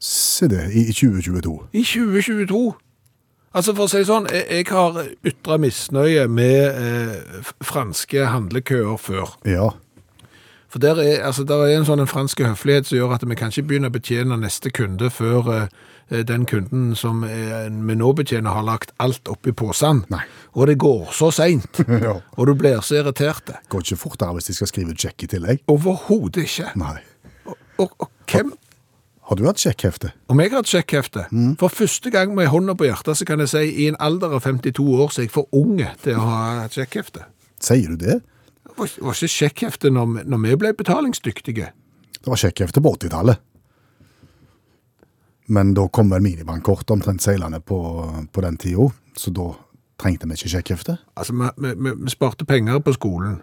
Se 0.00 0.48
det, 0.48 0.70
i 0.72 0.86
i 0.88 0.92
2022. 0.92 1.56
I 1.72 1.82
2022. 1.84 2.62
Altså 3.52 3.74
For 3.74 3.84
å 3.84 3.90
si 3.90 4.00
det 4.00 4.08
sånn, 4.08 4.30
jeg, 4.32 4.46
jeg 4.48 4.66
har 4.70 4.96
ytra 5.26 5.58
misnøye 5.60 6.24
med 6.30 6.80
eh, 6.80 7.52
franske 7.66 8.30
handlekøer 8.32 8.96
før. 8.96 9.34
Ja. 9.44 9.72
For 10.70 10.80
der 10.80 11.02
er, 11.02 11.24
altså, 11.26 11.44
der 11.44 11.66
er 11.66 11.74
en 11.74 11.84
sånn 11.88 12.00
en 12.00 12.08
fransk 12.08 12.40
høflighet 12.46 12.88
som 12.88 12.96
gjør 12.96 13.16
at 13.18 13.26
vi 13.26 13.36
kan 13.36 13.52
ikke 13.52 13.66
begynne 13.72 13.90
å 13.90 13.96
betjene 13.96 14.38
neste 14.40 14.72
kunde 14.72 15.10
før 15.12 15.52
eh, 15.52 15.66
den 16.10 16.44
kunden 16.50 16.94
som 16.98 17.22
eh, 17.24 17.68
vi 17.70 17.94
nå 17.96 18.12
betjener, 18.18 18.50
har 18.56 18.64
lagt 18.66 18.90
alt 18.98 19.28
oppi 19.30 19.52
posen. 19.56 20.02
Og 20.58 20.66
det 20.66 20.78
går 20.82 21.12
så 21.14 21.30
seint, 21.34 21.82
Ja. 22.06 22.16
og 22.36 22.46
du 22.50 22.54
blir 22.58 22.80
så 22.82 22.98
irritert. 23.00 23.52
Går 23.70 23.84
ikke 23.86 24.00
fortere 24.02 24.34
hvis 24.38 24.50
de 24.50 24.56
skal 24.58 24.70
skrive 24.72 24.96
sjekk 24.98 25.24
i 25.26 25.30
tillegg. 25.36 25.62
Overhodet 25.70 26.42
ikke. 26.48 26.72
Nei. 26.80 26.96
Og, 27.80 27.88
og 27.98 28.10
hvem 28.30 28.52
Har 29.30 29.38
du 29.38 29.44
hatt 29.46 29.60
sjekkhefte? 29.62 30.08
Om 30.26 30.40
jeg 30.42 30.50
har 30.50 30.58
hatt 30.64 30.70
sjekkhefte? 30.72 31.22
For 31.60 31.70
første 31.70 32.10
gang 32.10 32.32
med 32.34 32.48
hånda 32.50 32.74
på 32.74 32.88
hjertet 32.88 33.14
så 33.20 33.26
kan 33.28 33.38
jeg 33.44 33.52
si 33.52 33.60
i 33.84 33.86
en 33.92 33.98
alder 34.02 34.32
av 34.34 34.42
52 34.42 34.82
år 34.90 35.12
så 35.14 35.20
er 35.22 35.28
jeg 35.28 35.34
for 35.36 35.46
unge 35.54 35.86
til 36.02 36.18
å 36.18 36.24
ha 36.26 36.40
et 36.64 36.74
sjekkhefte. 36.74 37.22
Sier 37.62 37.92
du 37.94 38.00
det? 38.00 38.16
Det 38.66 38.74
var, 38.74 38.90
var 39.06 39.14
ikke 39.14 39.30
sjekkhefte 39.30 39.92
når, 39.94 40.24
når 40.26 40.42
vi 40.48 40.56
ble 40.64 40.72
betalingsdyktige. 40.80 41.68
Det 42.18 42.26
var 42.26 42.40
sjekkhefte 42.42 42.82
på 42.82 42.90
80-tallet. 42.98 43.38
Men 45.50 45.74
da 45.74 45.88
kom 45.90 46.12
vel 46.12 46.22
minibankkort 46.22 46.90
omtrent 46.94 47.24
seilende 47.24 47.58
på, 47.60 47.80
på 48.32 48.44
den 48.44 48.58
tida, 48.60 48.86
så 49.18 49.32
da 49.34 49.50
trengte 50.00 50.28
vi 50.30 50.38
ikke 50.38 50.54
sjekkhefte. 50.54 50.96
Altså, 51.18 51.34
vi, 51.34 51.74
vi, 51.74 51.92
vi, 52.04 52.12
sparte 52.12 52.46
penger 52.48 52.78
på 52.84 52.94
skolen. 52.96 53.40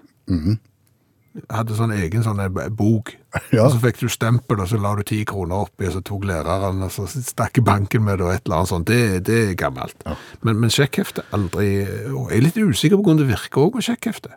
Hadde 1.54 1.76
sånn 1.78 1.94
egen 1.94 2.24
sånn 2.26 2.42
eh, 2.42 2.68
bok. 2.74 3.14
Ja. 3.54 3.68
Og 3.68 3.76
så 3.76 3.78
fikk 3.84 4.00
du 4.02 4.08
stempel, 4.10 4.58
og 4.64 4.66
så 4.72 4.80
la 4.82 4.96
du 4.98 5.04
ti 5.06 5.20
kroner 5.28 5.68
oppi, 5.68 5.86
og 5.86 5.94
så 5.94 6.00
tok 6.02 6.24
læreren, 6.26 6.80
og 6.82 6.90
så 6.90 7.06
stakk 7.06 7.60
banken 7.62 8.02
med 8.08 8.18
det, 8.18 8.26
og 8.26 8.34
et 8.34 8.48
eller 8.48 8.64
annet 8.64 8.72
sånt. 8.72 8.90
Det, 8.90 9.20
det 9.28 9.38
er 9.44 9.54
gammelt. 9.60 10.08
Men, 10.42 10.58
men 10.64 10.74
sjekkhefte 10.74 11.28
aldri 11.36 11.68
Og 12.16 12.32
jeg 12.32 12.40
er 12.40 12.44
litt 12.48 12.58
usikker 12.58 12.98
på 12.98 13.04
hvordan 13.06 13.22
det 13.22 13.30
virker 13.30 13.68
òg 13.68 13.78
med 13.78 13.86
sjekkhefte. 13.86 14.34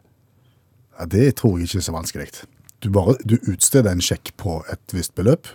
Ja, 0.98 1.08
det 1.08 1.30
tror 1.40 1.56
jeg 1.56 1.70
ikke 1.70 1.80
er 1.80 1.86
så 1.86 1.96
vanskelig. 1.96 2.28
Du, 2.84 2.90
bare, 2.92 3.16
du 3.24 3.38
utsteder 3.48 3.94
en 3.94 4.04
sjekk 4.04 4.34
på 4.40 4.60
et 4.72 4.96
visst 4.96 5.16
beløp, 5.16 5.48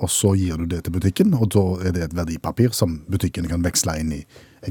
og 0.00 0.10
så 0.10 0.32
gir 0.38 0.56
du 0.56 0.64
det 0.70 0.84
til 0.86 0.94
butikken, 0.94 1.34
og 1.36 1.50
da 1.52 1.62
er 1.84 1.94
det 1.94 2.06
et 2.06 2.16
verdipapir 2.16 2.72
som 2.76 3.02
butikken 3.12 3.48
kan 3.50 3.64
veksle 3.64 3.98
inn 4.00 4.14
i, 4.16 4.22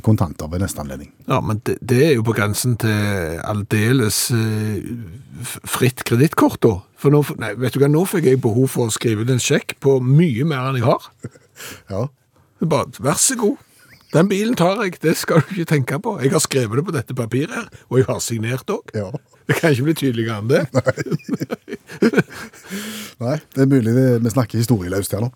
kontanter 0.02 0.48
ved 0.48 0.64
neste 0.64 0.82
anledning. 0.82 1.12
Ja, 1.28 1.42
men 1.44 1.60
det, 1.68 1.76
det 1.84 2.00
er 2.06 2.14
jo 2.16 2.24
på 2.26 2.36
grensen 2.38 2.78
til 2.80 3.42
aldeles 3.44 4.24
uh, 4.32 4.80
fritt 5.68 6.06
kredittkort, 6.08 6.62
da. 6.64 6.78
For 7.02 7.14
nå, 7.14 7.22
nei, 7.42 7.52
vet 7.60 7.76
du 7.76 7.82
hva, 7.84 7.92
nå 7.92 8.06
fikk 8.10 8.30
jeg 8.32 8.42
behov 8.42 8.72
for 8.72 8.88
å 8.88 8.96
skrive 8.96 9.26
ut 9.26 9.34
en 9.34 9.44
sjekk 9.44 9.76
på 9.84 9.98
mye 10.06 10.48
mer 10.48 10.72
enn 10.72 10.82
jeg 10.82 10.90
har. 10.90 11.12
Ja, 11.92 12.08
Bare, 12.66 12.90
vær 12.98 13.20
så 13.22 13.36
god. 13.38 13.60
Den 14.14 14.28
bilen 14.30 14.56
tar 14.58 14.80
jeg, 14.82 14.96
det 15.04 15.14
skal 15.20 15.44
du 15.44 15.52
ikke 15.54 15.70
tenke 15.70 16.00
på. 16.02 16.16
Jeg 16.24 16.34
har 16.34 16.42
skrevet 16.42 16.80
det 16.80 16.84
på 16.88 16.94
dette 16.96 17.16
papiret 17.18 17.54
her, 17.54 17.68
og 17.90 18.00
jeg 18.00 18.08
har 18.10 18.24
signert 18.24 18.74
òg. 18.74 18.90
ja. 18.98 19.12
Det 19.52 19.58
kan 19.60 19.74
ikke 19.76 19.88
bli 19.90 19.96
tydeligere 20.00 20.38
enn 20.40 20.48
det. 20.48 20.62
Nei, 20.78 20.92
Nei. 23.20 23.40
det 23.52 23.66
er 23.66 23.68
mulig 23.68 23.96
vi 24.24 24.32
snakker 24.32 24.62
historieløst 24.62 25.12
her 25.18 25.26
nå. 25.26 25.32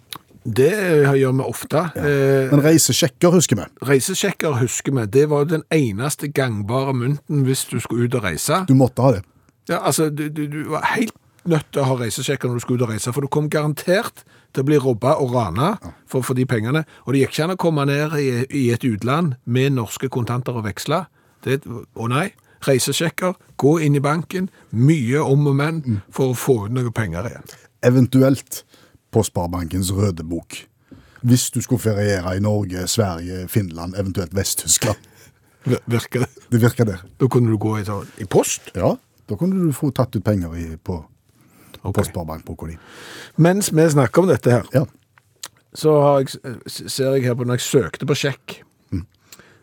Det 0.46 0.70
gjør 1.18 1.34
vi 1.34 1.44
ofte. 1.44 1.82
Ja. 1.98 2.10
Men 2.52 2.62
reisesjekker 2.64 3.34
husker 3.34 3.60
vi. 3.60 3.66
reisesjekker 3.90 4.60
husker 4.62 4.94
vi, 4.94 5.06
det 5.10 5.26
var 5.34 5.50
den 5.50 5.66
eneste 5.74 6.30
gangbare 6.30 6.94
mynten 6.94 7.44
hvis 7.48 7.66
du 7.72 7.80
skulle 7.82 8.06
ut 8.06 8.16
og 8.16 8.24
reise. 8.24 8.62
Du 8.70 8.76
måtte 8.78 9.02
ha 9.02 9.16
det. 9.18 9.24
Ja, 9.68 9.82
altså, 9.82 10.10
du, 10.14 10.30
du, 10.30 10.46
du 10.48 10.62
var 10.70 10.86
helt 10.94 11.16
nødt 11.50 11.68
til 11.74 11.82
å 11.82 11.90
ha 11.90 11.98
reisesjekker 11.98 12.50
når 12.50 12.62
du 12.62 12.64
skulle 12.64 12.80
ut 12.80 12.88
og 12.88 12.94
reise, 12.94 13.14
for 13.14 13.26
du 13.26 13.32
kom 13.34 13.50
garantert 13.50 14.24
til 14.54 14.64
å 14.64 14.70
bli 14.70 14.80
robba 14.80 15.18
og 15.22 15.34
rana 15.34 15.74
for, 16.08 16.22
for 16.22 16.38
de 16.38 16.46
pengene. 16.50 16.86
Og 17.06 17.14
det 17.14 17.26
gikk 17.26 17.36
ikke 17.36 17.50
an 17.50 17.56
å 17.58 17.60
komme 17.66 17.90
ned 17.90 18.16
i, 18.22 18.30
i 18.46 18.64
et 18.74 18.86
utland 18.88 19.36
med 19.44 19.76
norske 19.76 20.10
kontanter 20.14 20.56
og 20.56 20.68
veksle. 20.70 21.08
Det, 21.46 21.60
å 21.66 22.10
nei, 22.10 22.30
reisesjekker, 22.68 23.34
gå 23.58 23.76
inn 23.86 23.96
i 23.96 24.02
banken, 24.04 24.50
mye 24.72 25.22
om 25.24 25.48
og 25.52 25.56
men 25.56 26.02
for 26.14 26.32
å 26.34 26.38
få 26.38 26.58
ut 26.68 26.76
noe 26.76 26.92
penger 26.96 27.30
igjen. 27.30 27.46
Eventuelt 27.86 28.64
på 29.14 29.24
Sparebankens 29.24 29.92
røde 29.96 30.24
bok. 30.28 30.58
Hvis 31.26 31.48
du 31.56 31.62
skulle 31.62 31.82
feriere 31.82 32.36
i 32.38 32.42
Norge, 32.44 32.88
Sverige, 32.88 33.48
Finland, 33.50 33.96
eventuelt 33.98 34.34
Vest-Tyskland. 34.36 34.98
Virker 35.90 36.20
det? 36.26 36.30
Det 36.52 36.60
virker 36.62 36.86
der. 36.86 37.00
Da 37.20 37.28
kunne 37.32 37.50
du 37.50 37.58
gå 37.58 37.78
i, 37.80 37.86
sånn- 37.88 38.10
i 38.22 38.28
post. 38.30 38.70
Ja, 38.78 38.92
da 39.30 39.38
kunne 39.40 39.58
du 39.66 39.72
få 39.74 39.90
tatt 39.96 40.14
ut 40.16 40.24
penger 40.26 40.54
i, 40.62 40.66
på, 40.78 41.00
okay. 41.80 41.96
på 41.98 42.04
Sparebankboka 42.12 42.68
di. 42.70 42.76
Mens 43.42 43.72
vi 43.74 43.88
snakker 43.90 44.22
om 44.22 44.30
dette 44.30 44.52
her, 44.54 44.68
Ja. 44.76 44.84
så 45.74 45.96
har 46.04 46.20
jeg, 46.22 46.38
ser 46.70 47.16
jeg 47.18 47.26
her 47.26 47.34
på 47.36 47.48
når 47.50 47.58
jeg 47.58 47.66
søkte 47.66 48.06
på 48.06 48.16
sjekk. 48.16 48.60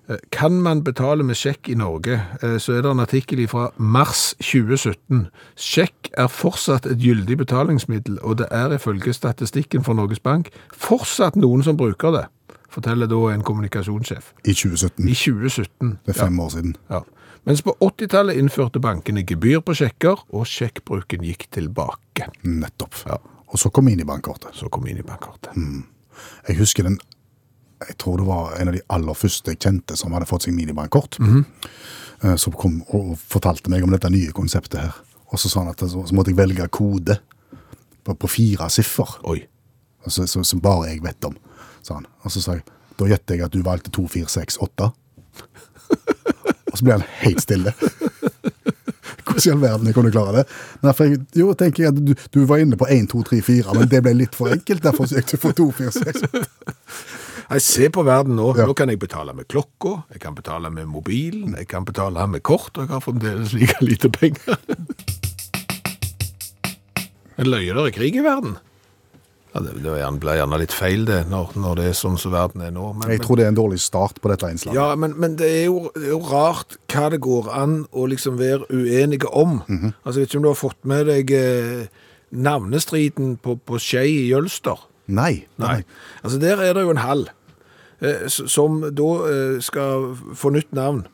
Eh, 0.09 0.17
Kan 0.33 0.53
man 0.63 0.83
betale 0.85 1.23
med 1.23 1.37
sjekk 1.37 1.69
i 1.69 1.75
Norge? 1.75 2.21
Eh, 2.43 2.59
Så 2.59 2.73
er 2.73 2.83
det 2.83 2.91
en 2.91 3.01
artikkel 3.01 3.47
fra 3.49 3.71
mars 3.79 4.35
2017. 4.41 5.29
Sjekk 5.57 6.11
er 6.19 6.27
fortsatt 6.29 6.87
et 6.87 6.99
gyldig 6.99 7.39
betalingsmiddel, 7.39 8.19
og 8.23 8.39
det 8.39 8.47
er 8.51 8.75
ifølge 8.75 9.13
statistikken 9.13 9.85
for 9.85 9.95
Norges 9.95 10.21
Bank 10.21 10.51
fortsatt 10.75 11.37
noen 11.37 11.63
som 11.63 11.77
bruker 11.77 12.11
det, 12.13 12.27
forteller 12.69 13.07
da 13.07 13.21
en 13.35 13.43
kommunikasjonssjef. 13.43 14.33
I 14.45 14.53
2017. 14.55 15.09
I 15.09 15.15
2017. 15.15 15.99
Det 16.07 16.17
er 16.17 16.25
fem 16.25 16.41
år 16.41 16.49
siden. 16.49 16.77
Ja. 16.91 17.01
Mens 17.45 17.63
på 17.63 17.75
80-tallet 17.81 18.37
innførte 18.39 18.81
bankene 18.81 19.25
gebyr 19.27 19.61
på 19.61 19.75
sjekker, 19.75 20.19
og 20.33 20.47
sjekkbruken 20.47 21.23
gikk 21.27 21.49
tilbake. 21.51 22.29
Nettopp. 22.45 22.95
Ja. 23.07 23.17
Og 23.53 23.59
så 23.59 23.69
kom 23.71 23.85
minibankkortet. 23.85 24.55
Så 24.55 24.69
kom 24.69 24.85
minibankkortet. 24.85 25.53
Jeg 26.49 26.57
husker 26.59 26.83
den 26.87 26.99
Jeg 27.89 27.97
tror 27.99 28.19
det 28.21 28.27
var 28.29 28.57
en 28.61 28.69
av 28.71 28.75
de 28.77 28.83
aller 28.95 29.15
første 29.19 29.53
jeg 29.55 29.61
kjente 29.63 29.97
som 29.99 30.13
hadde 30.15 30.29
fått 30.31 30.47
seg 30.47 30.55
minibankkort. 30.57 31.19
eh, 32.23 32.37
Som 32.37 32.53
kom 32.59 32.83
og 32.95 33.17
fortalte 33.19 33.71
meg 33.71 33.83
om 33.85 33.91
dette 33.95 34.11
nye 34.11 34.33
konseptet 34.33 34.81
her. 34.81 34.93
Og 35.33 35.39
så 35.41 35.49
sa 35.49 35.61
han 35.65 35.73
at 35.73 35.81
så, 35.81 36.03
så 36.07 36.15
måtte 36.15 36.31
jeg 36.31 36.37
velge 36.39 36.69
kode 36.69 37.19
på, 38.05 38.15
på 38.15 38.29
fire 38.29 38.69
siffer, 38.71 39.09
Oi. 39.31 39.39
altså, 40.05 40.27
så, 40.27 40.43
som 40.45 40.61
bare 40.61 40.91
jeg 40.91 41.03
vet 41.05 41.25
om. 41.25 41.37
Sa 41.83 41.95
han. 42.01 42.07
Og 42.25 42.33
så 42.35 42.43
sa 42.45 42.59
jeg 42.59 42.67
da 43.01 43.07
gjetter 43.09 43.39
jeg 43.39 43.47
at 43.47 43.55
du 43.55 43.63
valgte 43.65 43.91
2468. 43.91 44.91
og 46.73 46.77
så 46.79 46.85
ble 46.85 46.99
han 46.99 47.07
helt 47.23 47.41
stille. 47.41 47.73
Hvordan 49.23 49.47
i 49.47 49.53
all 49.55 49.63
verden 49.63 49.87
jeg 49.89 49.95
kunne 49.97 50.11
klare 50.13 50.33
det? 50.37 50.43
Nei, 50.85 50.93
for 50.93 51.09
jeg, 51.09 51.23
jo, 51.41 51.53
tenker 51.57 51.87
jeg 51.87 51.93
at 51.95 52.01
du, 52.05 52.13
du 52.35 52.41
var 52.51 52.61
inne 52.61 52.77
på 52.77 52.85
1, 52.91 53.07
2, 53.15 53.23
3, 53.31 53.39
4, 53.47 53.75
men 53.79 53.89
det 53.89 54.03
ble 54.05 54.13
litt 54.19 54.37
for 54.37 54.53
enkelt. 54.53 54.83
Derfor 54.85 55.09
gikk 55.09 55.31
du 55.33 55.39
for 55.41 55.57
2, 55.57 55.69
4, 55.79 55.93
6. 55.97 56.27
Jeg 57.53 57.63
ser 57.63 57.91
på 57.93 58.03
verden 58.07 58.39
nå. 58.39 58.55
Ja. 58.57 58.65
Nå 58.65 58.73
kan 58.73 58.89
jeg 58.89 58.97
betale 59.03 59.35
med 59.37 59.45
klokka, 59.53 59.99
jeg 60.15 60.23
kan 60.23 60.37
betale 60.37 60.71
med 60.73 60.87
mobilen, 60.89 61.53
jeg 61.59 61.69
kan 61.69 61.85
betale 61.85 62.25
med 62.31 62.41
kort, 62.41 62.73
og 62.79 62.87
jeg 62.87 62.93
har 62.95 63.03
fremdeles 63.05 63.53
like 63.53 63.77
lite 63.85 64.09
penger. 64.09 64.57
En 67.41 67.49
løye 67.49 67.73
der 67.73 67.87
er 67.89 67.95
krig 67.97 68.15
i 68.15 68.23
verden. 68.23 68.59
Ja, 69.55 69.61
det, 69.65 69.73
det 69.83 69.93
blir 70.21 70.37
gjerne 70.37 70.59
litt 70.61 70.75
feil 70.77 71.07
det, 71.09 71.23
når, 71.33 71.57
når 71.59 71.81
det 71.81 71.87
er 71.91 71.97
sånn 71.97 72.19
som 72.21 72.33
verden 72.33 72.63
er 72.63 72.71
nå. 72.73 72.91
Men, 73.01 73.09
Jeg 73.11 73.23
tror 73.25 73.41
det 73.41 73.47
er 73.47 73.51
en 73.53 73.59
dårlig 73.59 73.81
start 73.83 74.21
på 74.23 74.31
dette 74.31 74.49
innslaget. 74.53 74.77
Ja, 74.79 74.93
men, 75.01 75.17
men 75.21 75.35
det, 75.41 75.49
er 75.49 75.67
jo, 75.67 75.91
det 75.97 76.07
er 76.07 76.15
jo 76.15 76.21
rart 76.29 76.77
hva 76.93 77.09
det 77.13 77.23
går 77.25 77.51
an 77.57 77.75
å 77.91 78.07
liksom 78.13 78.39
være 78.39 78.69
uenige 78.71 79.33
om. 79.33 79.59
Altså, 80.05 80.21
jeg 80.21 80.23
vet 80.23 80.31
ikke 80.31 80.41
om 80.43 80.47
du 80.47 80.53
har 80.53 80.61
fått 80.61 80.81
med 80.93 81.09
deg 81.11 81.35
eh, 81.37 81.85
navnestriden 82.33 83.37
på, 83.43 83.59
på 83.61 83.81
Skei 83.83 84.07
i 84.13 84.31
Jølster? 84.31 84.87
Nei. 85.13 85.47
Nei. 85.61 85.81
Altså, 86.23 86.39
der 86.41 86.63
er 86.63 86.77
det 86.77 86.87
jo 86.87 86.95
en 86.95 87.03
hall 87.03 87.27
som 88.29 88.81
da 88.95 89.09
eh, 89.31 89.59
skal 89.63 90.13
få 90.35 90.51
nytt 90.57 90.73
navn. 90.77 91.05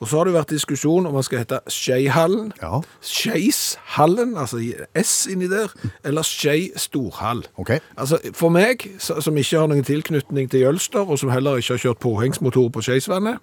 Og 0.00 0.08
så 0.08 0.16
har 0.16 0.24
det 0.24 0.32
vært 0.32 0.52
diskusjon 0.54 1.04
om 1.04 1.12
man 1.12 1.24
skal 1.26 1.42
hete 1.42 1.58
Skeihallen, 1.68 2.52
Ja. 2.62 2.78
Skeishallen, 3.04 4.36
altså 4.38 4.60
S 4.96 5.26
inni 5.30 5.48
der, 5.50 5.68
eller 6.04 6.22
Skei 6.24 6.70
Storhall. 6.76 7.42
Okay. 7.60 7.80
Altså, 8.00 8.16
for 8.32 8.48
meg, 8.54 8.86
som 9.00 9.36
ikke 9.36 9.58
har 9.60 9.68
noen 9.68 9.84
tilknytning 9.84 10.48
til 10.50 10.64
Jølster, 10.64 11.04
og 11.04 11.18
som 11.20 11.32
heller 11.34 11.60
ikke 11.60 11.74
har 11.76 11.82
kjørt 11.84 12.00
påhengsmotor 12.00 12.70
på 12.72 12.84
Skeisvannet, 12.86 13.38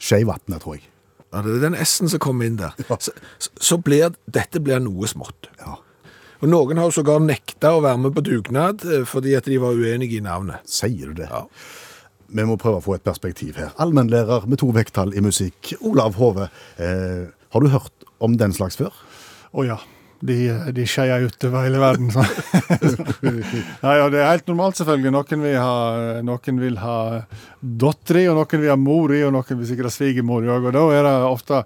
Skeivatnet, 0.00 0.62
tror 0.62 0.78
jeg. 0.78 0.86
ja, 1.34 1.42
det 1.44 1.58
er 1.58 1.66
den 1.68 1.76
S-en 1.84 2.08
som 2.08 2.18
kommer 2.24 2.48
inn 2.48 2.56
der, 2.56 2.72
så, 3.04 3.12
så 3.60 3.76
blir 3.76 4.14
dette 4.24 4.60
blir 4.64 4.80
noe 4.80 5.06
smått. 5.10 5.50
Ja. 5.60 5.76
Og 6.40 6.48
noen 6.48 6.80
har 6.80 6.88
sågar 6.96 7.20
nekta 7.20 7.74
å 7.76 7.82
være 7.84 8.00
med 8.06 8.16
på 8.16 8.24
dugnad, 8.24 8.86
eh, 8.88 9.04
fordi 9.04 9.36
at 9.36 9.44
de 9.44 9.60
var 9.60 9.76
uenige 9.76 10.16
i 10.16 10.24
navnet. 10.24 10.64
Sier 10.64 11.12
du 11.12 11.20
det? 11.20 11.28
Ja. 11.28 11.44
Vi 12.30 12.46
må 12.46 12.56
prøve 12.60 12.78
å 12.78 12.84
få 12.84 12.96
et 12.96 13.06
perspektiv 13.06 13.58
her. 13.58 13.72
Allmennlærer 13.82 14.46
med 14.50 14.60
to 14.62 14.70
vekttall 14.74 15.14
i 15.18 15.22
musikk, 15.24 15.72
Olav 15.80 16.18
Hove. 16.20 16.50
Eh, 16.78 17.30
har 17.50 17.64
du 17.64 17.72
hørt 17.72 18.10
om 18.22 18.36
den 18.38 18.54
slags 18.54 18.78
før? 18.78 18.94
Å 19.50 19.66
ja. 19.66 19.80
De, 20.20 20.36
de 20.76 20.84
skeier 20.84 21.22
utover 21.24 21.64
hele 21.64 21.80
verden. 21.80 22.10
Så. 22.12 22.20
Nei, 23.84 23.94
ja, 23.96 24.08
det 24.12 24.20
er 24.20 24.34
helt 24.34 24.50
normalt, 24.50 24.76
selvfølgelig. 24.76 25.14
Noen 25.16 25.44
vil 25.46 25.56
ha, 25.56 25.76
noen 26.26 26.60
vil 26.60 26.76
ha 26.82 26.96
datter 27.60 28.20
i, 28.20 28.26
og 28.28 28.36
noen 28.36 28.60
vil 28.60 28.72
ha 28.74 28.76
mor 28.76 29.14
i, 29.16 29.22
og 29.24 29.32
noen 29.34 29.62
vil 29.62 29.70
sikkert 29.70 29.88
ha 29.88 29.94
svigermor 29.94 30.44
òg. 30.44 30.68
Og 30.68 30.76
da 30.76 30.84
er 30.98 31.08
det 31.08 31.14
ofte 31.24 31.62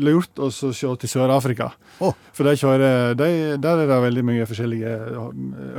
lurt 0.00 0.40
å 0.40 0.48
se 0.54 0.72
til 0.72 1.12
Sør-Afrika. 1.12 1.68
Å. 2.00 2.10
For 2.36 2.48
de 2.48 2.56
kjører, 2.56 3.14
de, 3.18 3.30
der 3.60 3.82
er 3.82 3.90
det 3.90 4.00
veldig 4.06 4.24
mye 4.24 4.48
forskjellige 4.48 4.92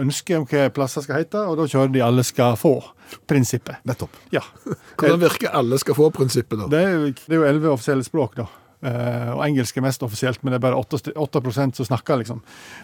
ønsker 0.04 0.42
om 0.42 0.48
hva 0.50 0.68
plasser 0.74 1.06
skal 1.06 1.22
hete, 1.24 1.42
og 1.50 1.58
da 1.58 1.68
kjører 1.70 1.94
de 1.96 2.04
alle 2.06 2.26
skal 2.28 2.58
få-prinsippet. 2.62 3.82
Nettopp. 3.90 4.20
Ja. 4.34 4.44
Hvordan 4.96 5.22
virker 5.24 5.56
alle 5.58 5.80
skal 5.82 5.98
få 5.98 6.12
prinsippet 6.14 6.62
da? 6.64 6.70
Det 6.72 6.82
er 6.82 6.94
jo 6.94 7.08
det 7.12 7.34
er 7.34 7.40
jo 7.40 7.48
elleve 7.50 7.74
offisielle 7.74 8.06
språk, 8.06 8.38
da. 8.38 8.48
Uh, 8.82 9.36
og 9.36 9.44
engelsk 9.46 9.76
er 9.78 9.84
mest 9.86 10.02
offisielt, 10.02 10.40
men 10.42 10.54
det 10.54 10.58
er 10.58 10.64
bare 10.64 10.78
8, 10.80 11.14
8 11.14 11.42
som 11.78 11.86
snakker, 11.86 12.22
liksom. 12.22 12.40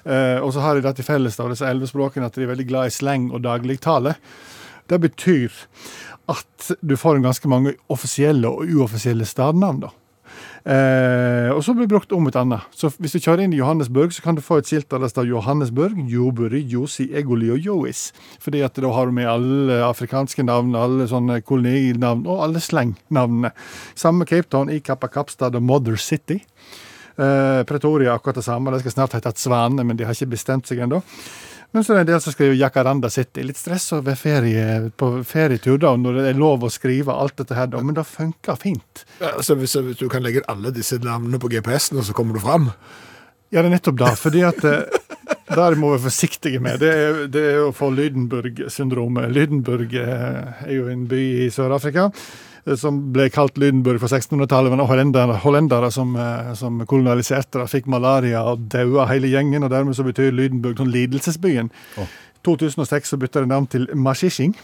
Uh, 0.05 0.37
og 0.45 0.51
så 0.53 0.61
har 0.61 0.77
de 0.77 0.85
det 0.85 0.93
til 0.99 1.07
felles, 1.07 1.37
da, 1.37 1.47
disse 1.49 1.65
elleve 1.65 1.89
språkene, 1.89 2.29
at 2.29 2.37
de 2.37 2.45
er 2.45 2.51
veldig 2.51 2.67
glad 2.69 2.91
i 2.91 2.93
slang 2.93 3.31
og 3.33 3.41
dagligtale. 3.45 4.13
Det 4.87 4.99
betyr 5.01 5.53
at 6.29 6.69
du 6.81 6.93
får 6.99 7.17
en 7.17 7.25
ganske 7.29 7.49
mange 7.49 7.73
offisielle 7.93 8.49
og 8.49 8.69
uoffisielle 8.69 9.25
stadnavn, 9.25 9.81
da. 9.87 9.93
Eh, 10.67 11.47
og 11.55 11.61
så 11.63 11.71
blir 11.71 11.85
det 11.87 11.93
brukt 11.93 12.11
om 12.11 12.25
et 12.27 12.35
annet. 12.35 12.65
Så 12.75 12.89
hvis 12.99 13.13
du 13.15 13.21
kjører 13.21 13.45
inn 13.45 13.53
i 13.55 13.59
Johannesburg, 13.61 14.11
så 14.11 14.23
kan 14.25 14.35
du 14.35 14.43
få 14.43 14.57
et 14.59 14.67
skilt 14.67 14.89
der 14.91 14.99
det 14.99 15.13
står 15.13 15.29
Johannesburg, 15.29 16.01
Joburi, 16.11 16.59
Josi, 16.67 17.07
Egoli 17.15 17.47
og 17.53 17.63
Jois. 17.63 18.09
Fordi 18.43 18.65
at 18.67 18.75
da 18.75 18.91
har 18.91 19.07
du 19.07 19.15
med 19.15 19.29
alle 19.31 19.79
afrikanske 19.87 20.43
navn, 20.43 20.75
alle 20.75 21.07
sånne 21.07 21.39
kolonilnavn 21.47 22.27
og 22.27 22.43
alle 22.49 22.63
slengnavnene. 22.63 23.53
Samme 23.95 24.27
Cape 24.27 24.51
Town 24.51 24.73
i 24.73 24.81
Kappa 24.83 25.07
Kapstad 25.13 25.55
og 25.55 25.63
Mother 25.63 25.95
City. 25.95 26.41
Eh, 27.15 27.63
Pretoria 27.63 28.17
akkurat 28.17 28.35
det 28.35 28.45
samme. 28.49 28.75
Det 28.75 28.83
skal 28.83 28.97
snart 28.97 29.15
hete 29.15 29.33
Svane, 29.39 29.87
men 29.87 29.95
de 29.95 30.03
har 30.03 30.13
ikke 30.13 30.35
bestemt 30.35 30.67
seg 30.67 30.83
ennå. 30.83 30.99
Men 31.75 31.83
så 31.83 31.93
er 31.93 31.99
det 31.99 32.03
en 32.05 32.11
del 32.13 32.21
som 32.23 32.33
skriver 32.33 32.55
Jacaranda 32.57 33.09
City. 33.11 33.43
Litt 33.45 33.59
stress 33.59 33.89
ved 33.93 34.15
ferie, 34.19 34.67
på 34.97 35.09
ferietur, 35.27 35.75
da, 35.83 35.91
når 35.99 36.21
det 36.21 36.29
er 36.31 36.39
lov 36.39 36.63
å 36.63 36.71
skrive 36.73 37.13
alt 37.13 37.35
dette 37.41 37.57
her, 37.57 37.67
da. 37.73 37.81
Men 37.83 37.97
det 37.97 38.07
funker 38.07 38.57
fint. 38.59 39.03
Ja, 39.19 39.35
så 39.43 39.57
hvis, 39.59 39.75
hvis 39.75 39.99
du 39.99 40.07
kan 40.11 40.23
legge 40.25 40.45
alle 40.49 40.71
disse 40.75 40.99
navnene 41.03 41.41
på 41.43 41.51
GPS-en, 41.51 41.99
og 41.99 42.07
så 42.07 42.15
kommer 42.17 42.37
du 42.37 42.43
fram? 42.43 42.71
Ja, 43.51 43.61
det 43.61 43.67
er 43.67 43.75
nettopp 43.75 43.99
det. 43.99 44.13
Fordi 44.19 44.43
at 44.47 44.63
eh, 44.67 44.97
der 45.51 45.77
må 45.79 45.91
vi 45.91 45.97
være 45.97 46.05
forsiktige 46.07 46.63
med. 46.63 46.79
Det 46.83 46.91
er, 46.91 47.21
det 47.31 47.45
er 47.51 47.61
å 47.65 47.75
få 47.75 47.91
Lydenburg-syndromet. 47.95 49.29
Lydenburg 49.35 49.95
eh, 49.99 50.67
er 50.67 50.75
jo 50.75 50.87
en 50.91 51.05
by 51.11 51.23
i 51.45 51.49
Sør-Afrika 51.53 52.09
som 52.75 52.99
ble 53.15 53.29
kalt 53.31 53.57
Lydenburg 53.57 54.01
fra 54.01 54.09
1600-tallet. 54.11 54.73
Men 54.73 54.85
hollendere, 54.87 55.39
hollendere 55.43 55.91
som, 55.91 56.15
eh, 56.15 56.53
som 56.59 56.79
kolonialiserte 56.85 57.61
det, 57.61 57.69
fikk 57.71 57.87
malaria 57.87 58.43
og 58.43 58.67
daua 58.73 59.07
hele 59.07 59.31
gjengen. 59.31 59.63
og 59.63 59.71
Dermed 59.71 59.95
så 59.95 60.03
betyr 60.03 60.35
Lydenburg 60.35 60.77
sånn 60.77 60.91
lidelsesbyen. 60.91 61.71
2006 62.43 63.09
så 63.13 63.17
bytta 63.17 63.43
det 63.43 63.51
navn 63.51 63.67
til 63.67 63.87
Mashishing. 63.95 64.55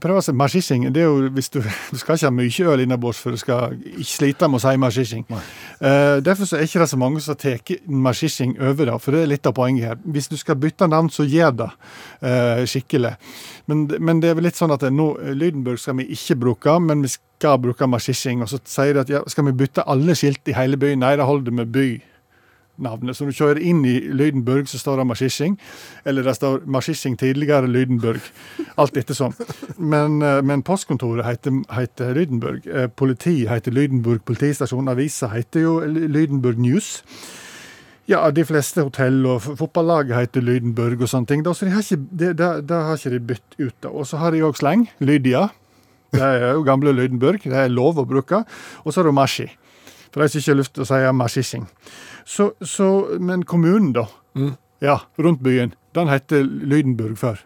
Prøv 0.00 0.18
å 0.18 0.22
si 0.24 0.34
Mashishing. 0.36 0.86
Det 0.94 1.02
er 1.02 1.08
jo 1.08 1.30
hvis 1.34 1.50
du, 1.52 1.60
du 1.62 1.98
skal 2.00 2.18
ikke 2.18 2.30
ha 2.30 2.34
mye 2.34 2.68
øl 2.72 2.82
innabords 2.84 3.20
for 3.22 3.34
du 3.34 3.40
skal 3.40 3.74
ikke 3.76 4.06
slite 4.08 4.48
med 4.50 4.60
å 4.60 4.64
si 4.64 4.74
Mashishing. 4.80 5.26
Uh, 5.30 6.20
derfor 6.24 6.48
så 6.48 6.58
er 6.58 6.68
ikke 6.68 6.82
det 6.82 6.88
så 6.92 7.00
mange 7.00 7.22
som 7.24 7.38
tar 7.38 7.60
Mashishing 7.86 8.56
over, 8.60 8.90
det, 8.90 8.96
for 9.04 9.16
det 9.16 9.24
er 9.24 9.32
litt 9.34 9.50
av 9.50 9.56
poenget 9.56 9.90
her. 9.90 10.00
Hvis 10.16 10.30
du 10.32 10.38
skal 10.40 10.58
bytte 10.60 10.88
navn, 10.90 11.10
så 11.12 11.26
gjør 11.28 11.54
det 11.62 11.70
uh, 11.70 12.64
skikkelig. 12.70 13.14
Men, 13.70 13.86
men 13.98 14.22
det 14.22 14.32
er 14.32 14.38
vel 14.38 14.48
litt 14.48 14.60
sånn 14.60 14.74
at 14.74 14.86
nå, 14.92 15.10
Lydenburg 15.34 15.82
skal 15.82 15.98
vi 16.00 16.08
ikke 16.14 16.38
bruke, 16.46 16.78
men 16.82 17.04
vi 17.04 17.12
skal 17.14 17.60
bruke 17.62 17.88
Mashishing. 17.90 18.44
Og 18.44 18.52
så 18.52 18.62
sier 18.62 18.96
de 18.96 19.04
at 19.04 19.14
ja, 19.18 19.22
skal 19.30 19.48
vi 19.50 19.58
bytte 19.64 19.86
alle 19.90 20.16
skilt 20.18 20.48
i 20.50 20.56
hele 20.56 20.80
byen? 20.80 21.04
Nei, 21.04 21.16
det 21.20 21.28
holder 21.28 21.62
med 21.62 21.72
by 21.74 21.88
navnet. 22.76 23.16
Så 23.16 23.24
når 23.24 23.34
du 23.34 23.38
kjører 23.38 23.62
inn 23.62 23.84
i 23.86 23.94
Lydenburg, 24.10 24.68
så 24.70 24.78
står 24.80 25.00
det 25.00 25.06
Maskishing. 25.10 25.58
Eller 26.04 26.26
det 26.26 26.36
står 26.38 26.64
Maskishing 26.66 27.16
tidligere 27.20 27.70
Lydenburg. 27.70 28.20
Alt 28.80 28.96
ettersom. 28.96 29.34
Men, 29.78 30.22
eh, 30.22 30.42
men 30.42 30.62
postkontoret 30.62 31.26
heter, 31.26 31.62
heter 31.74 32.14
Lydenburg. 32.14 32.62
politi 32.64 32.92
Politiet 33.04 33.48
heter 33.50 33.72
Lydenburg 33.72 34.24
politistasjon. 34.24 34.88
Avisa 34.88 35.28
heter 35.28 35.60
jo 35.60 35.80
Lydenburg 35.80 36.58
News. 36.58 37.02
Ja, 38.06 38.30
de 38.30 38.44
fleste 38.44 38.82
hotell 38.84 39.22
og 39.24 39.40
fotballag 39.42 40.10
heter 40.12 40.44
Lydenburg 40.44 41.00
og 41.00 41.08
sånne 41.08 41.30
ting. 41.30 41.44
Da, 41.44 41.54
så 41.56 41.64
de 41.64 41.72
har 41.72 41.84
ikke, 41.84 42.04
det, 42.10 42.32
det, 42.36 42.48
det 42.68 42.80
har 42.88 42.98
ikke 42.98 43.14
de 43.14 43.20
bytt 43.30 43.58
ut. 43.58 43.76
da. 43.80 43.88
Og 43.88 44.06
så 44.06 44.20
har 44.20 44.34
de 44.34 44.42
òg 44.44 44.58
sleng. 44.60 44.88
Lydia. 45.00 45.48
Det 46.12 46.22
er 46.22 46.52
jo 46.52 46.66
gamle 46.66 46.92
Lydenburg. 46.92 47.40
Det 47.42 47.56
er 47.56 47.72
lov 47.72 47.98
å 47.98 48.04
bruke. 48.08 48.44
Og 48.84 48.92
så 48.92 49.00
er 49.00 49.08
det 49.08 49.16
Mashi. 49.16 49.48
For 50.14 50.22
de 50.22 50.30
som 50.30 50.38
ikke 50.38 50.52
har 50.52 50.60
lyst 50.60 50.76
til 50.76 50.84
å 50.84 50.86
si 50.86 51.00
Mashishing. 51.18 51.64
Så, 52.24 52.52
så, 52.62 52.90
men 53.18 53.42
kommunen, 53.42 53.90
da. 53.96 54.06
Ja, 54.82 55.00
rundt 55.18 55.42
byen. 55.42 55.74
Den 55.94 56.10
heter 56.10 56.46
Lydenburg 56.46 57.18
før. 57.18 57.42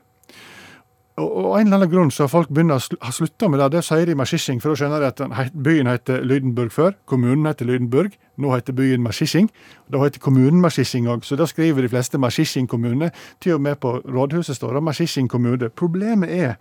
Og, 1.19 1.31
og 1.33 1.55
en 1.59 1.67
eller 1.67 1.81
annen 1.81 1.91
grunn 1.91 2.11
så 2.15 2.27
har 2.27 2.31
folk 2.31 2.51
begynt 2.53 2.77
å 2.77 2.79
har 2.79 3.15
slutta 3.15 3.49
med 3.51 3.63
det. 3.63 3.71
Det 3.75 3.83
sier 3.87 4.07
de 4.07 4.17
Mashishing, 4.19 4.61
for 4.63 4.73
da 4.73 4.79
skjønner 4.79 5.03
de 5.03 5.09
at 5.09 5.55
byen 5.57 5.89
heter 5.91 6.21
Lydenburg 6.29 6.75
før. 6.75 6.95
Kommunen 7.11 7.49
heter 7.49 7.69
Lydenburg. 7.69 8.15
Nå 8.39 8.53
heter 8.53 8.77
byen 8.77 9.03
Mashishing. 9.03 9.49
Da 9.91 10.03
heter 10.05 10.23
kommunen 10.23 10.61
Mashishing 10.63 11.09
òg, 11.11 11.25
så 11.27 11.39
da 11.41 11.49
skriver 11.49 11.83
de 11.83 11.91
fleste 11.91 12.21
Mashishing 12.21 12.69
kommune. 12.71 13.11
Til 13.43 13.57
og 13.57 13.65
med 13.65 13.81
på 13.83 13.97
rådhuset 14.05 14.61
står 14.61 14.79
det 14.79 14.85
Mashishing 14.91 15.31
kommune. 15.31 15.73
Problemet 15.73 16.37
er 16.37 16.55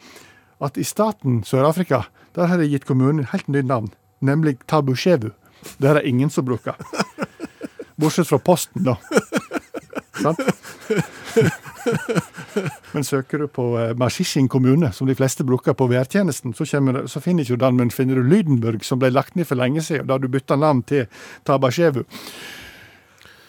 at 0.63 0.77
i 0.77 0.87
staten 0.87 1.43
Sør-Afrika, 1.45 2.07
der 2.35 2.49
har 2.49 2.57
de 2.57 2.69
gitt 2.71 2.87
kommunen 2.87 3.27
helt 3.29 3.51
nytt 3.51 3.69
navn, 3.69 3.91
nemlig 4.25 4.57
Tabushevu. 4.67 5.35
Det 5.77 5.89
er 5.89 5.99
det 5.99 6.07
ingen 6.09 6.29
som 6.33 6.45
bruker. 6.45 6.77
Bortsett 7.97 8.29
fra 8.29 8.39
Posten, 8.39 8.83
da. 8.85 8.97
Sant? 10.21 10.39
Men 12.91 13.03
søker 13.03 13.37
du 13.37 13.47
på 13.47 13.65
eh, 13.79 14.47
kommune, 14.47 14.91
som 14.93 15.07
de 15.07 15.15
fleste 15.15 15.43
bruker 15.43 15.73
på 15.73 15.87
værtjenesten, 15.87 16.53
så, 16.53 16.65
kommer 16.65 17.07
så 17.07 17.21
finner 17.21 17.43
ikke 17.43 17.55
du 17.55 17.65
den, 17.65 17.77
men 17.77 17.91
finner 17.91 18.15
du 18.15 18.23
Lydenburg, 18.23 18.83
som 18.85 18.99
ble 18.99 19.09
lagt 19.09 19.35
ned 19.35 19.47
for 19.47 19.55
lenge 19.55 19.81
siden, 19.81 20.07
da 20.07 20.17
du 20.17 20.27
bytta 20.27 20.55
navn 20.55 20.83
til 20.83 21.05
Tabashevu. 21.45 22.03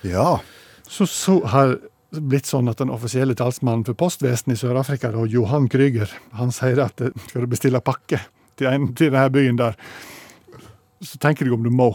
Ja. 0.02 0.40
Så, 0.88 1.06
så 1.06 1.40
har 1.44 1.78
blitt 2.10 2.48
sånn 2.48 2.68
at 2.70 2.80
den 2.80 2.92
offisielle 2.92 3.36
talsmannen 3.36 3.84
for 3.84 3.98
postvesenet 3.98 4.56
i 4.56 4.60
Sør-Afrika, 4.60 5.10
Johan 5.28 5.68
Krüger, 5.68 6.12
han 6.38 6.52
sier 6.54 6.84
at 6.86 7.00
eh, 7.00 7.14
skal 7.28 7.44
du 7.44 7.50
bestille 7.50 7.84
pakke 7.84 8.22
til, 8.58 8.70
en, 8.70 8.92
til 8.94 9.12
denne 9.12 9.28
byen 9.32 9.60
der, 9.60 9.76
så 11.04 11.18
tenker 11.22 11.44
du 11.48 11.52
om 11.54 11.62
du 11.62 11.70
må. 11.70 11.92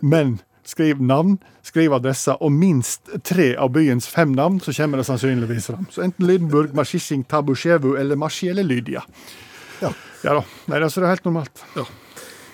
Men 0.00 0.38
skriv 0.66 1.00
navn, 1.02 1.36
skriv 1.66 1.92
adresse 1.96 2.34
og 2.40 2.52
minst 2.54 3.10
tre 3.26 3.50
av 3.58 3.72
byens 3.74 4.06
fem 4.08 4.32
navn, 4.34 4.60
så 4.62 4.72
kommer 4.76 4.98
det 5.02 5.06
sannsynligvis 5.08 5.66
fram. 5.72 5.86
Så 5.90 6.04
enten 6.06 6.26
Lydenburg, 6.26 6.74
Mashishing, 6.74 7.24
Tabusjevu 7.28 7.96
eller 8.00 8.16
Mashi 8.16 8.48
eller 8.52 8.62
Lydia. 8.66 9.02
Ja. 9.82 9.90
Ja 10.22 10.36
da. 10.38 10.44
Nei, 10.70 10.78
altså, 10.78 11.02
det 11.02 11.08
er 11.08 11.14
helt 11.16 11.24
normalt. 11.26 11.64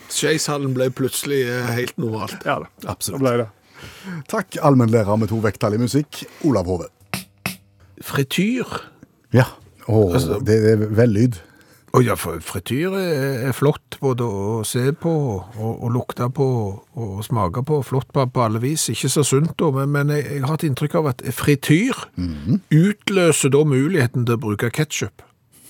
Skeishallen 0.08 0.72
ble 0.76 0.88
plutselig 0.96 1.42
eh, 1.44 1.66
helt 1.76 1.98
normalt. 2.00 2.38
Ja 2.48 2.58
da. 2.64 2.70
Absolutt. 2.88 3.20
Det 3.20 3.26
ble 3.26 3.34
det. 3.42 3.48
Takk, 4.32 4.56
allmennlærer 4.64 5.18
med 5.20 5.28
to 5.30 5.38
vekttall 5.44 5.76
i 5.76 5.82
musikk, 5.82 6.22
Olav 6.48 6.66
Hove. 6.66 6.88
Frityr. 8.02 8.64
Ja. 9.36 9.44
Å, 9.88 10.00
Altså- 10.14 10.40
det 10.44 10.56
er 10.72 10.82
vellyd. 10.96 11.38
Å 11.96 12.02
ja, 12.04 12.14
frityr 12.20 12.94
er, 13.00 13.52
flott 13.56 13.96
både 14.02 14.26
å 14.28 14.58
se 14.68 14.90
på 14.92 15.08
og, 15.08 15.70
og 15.72 15.88
lukte 15.94 16.26
på 16.36 16.48
og 17.00 17.22
smake 17.24 17.62
på. 17.64 17.78
Flott 17.86 18.10
på, 18.12 18.26
på 18.28 18.42
alle 18.44 18.60
vis. 18.60 18.84
Ikke 18.92 19.08
så 19.08 19.24
sunt, 19.24 19.54
da, 19.58 19.70
men, 19.72 19.88
men 19.94 20.12
jeg, 20.12 20.26
jeg 20.36 20.44
har 20.44 20.58
et 20.58 20.66
inntrykk 20.68 20.98
av 21.00 21.08
at 21.14 21.24
frityr 21.32 22.02
utløser 22.74 23.54
da 23.54 23.64
muligheten 23.64 24.28
til 24.28 24.36
å 24.36 24.42
bruke 24.42 24.70
ketsjup. 24.74 25.24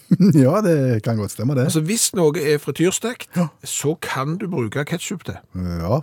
ja, 0.44 0.59
det 0.64 0.76
kan 1.07 1.20
godt 1.20 1.35
stemme, 1.37 1.54
det. 1.54 1.68
Altså, 1.68 1.85
hvis 1.87 2.11
noe 2.18 2.35
er 2.40 2.59
frityrstekt, 2.62 3.31
Ja. 3.37 3.48
så 3.62 3.94
kan 4.02 4.38
du 4.40 4.48
bruke 4.50 4.85
ketsjup 4.88 5.22
til. 5.28 5.38
Ja. 5.54 6.00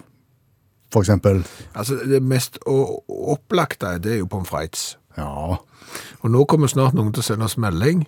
For 0.93 1.03
eksempel. 1.03 1.41
Altså, 1.75 1.97
det 2.07 2.21
mest 2.23 2.61
opplagte 2.69 3.97
det 3.99 4.13
er 4.15 4.21
jo 4.23 4.29
pommes 4.31 4.47
frites. 4.51 4.93
Ja. 5.17 5.57
Og 6.23 6.31
nå 6.31 6.45
kommer 6.47 6.69
snart 6.71 6.95
noen 6.95 7.11
til 7.15 7.23
å 7.23 7.27
sende 7.33 7.47
oss 7.49 7.57
melding. 7.59 8.05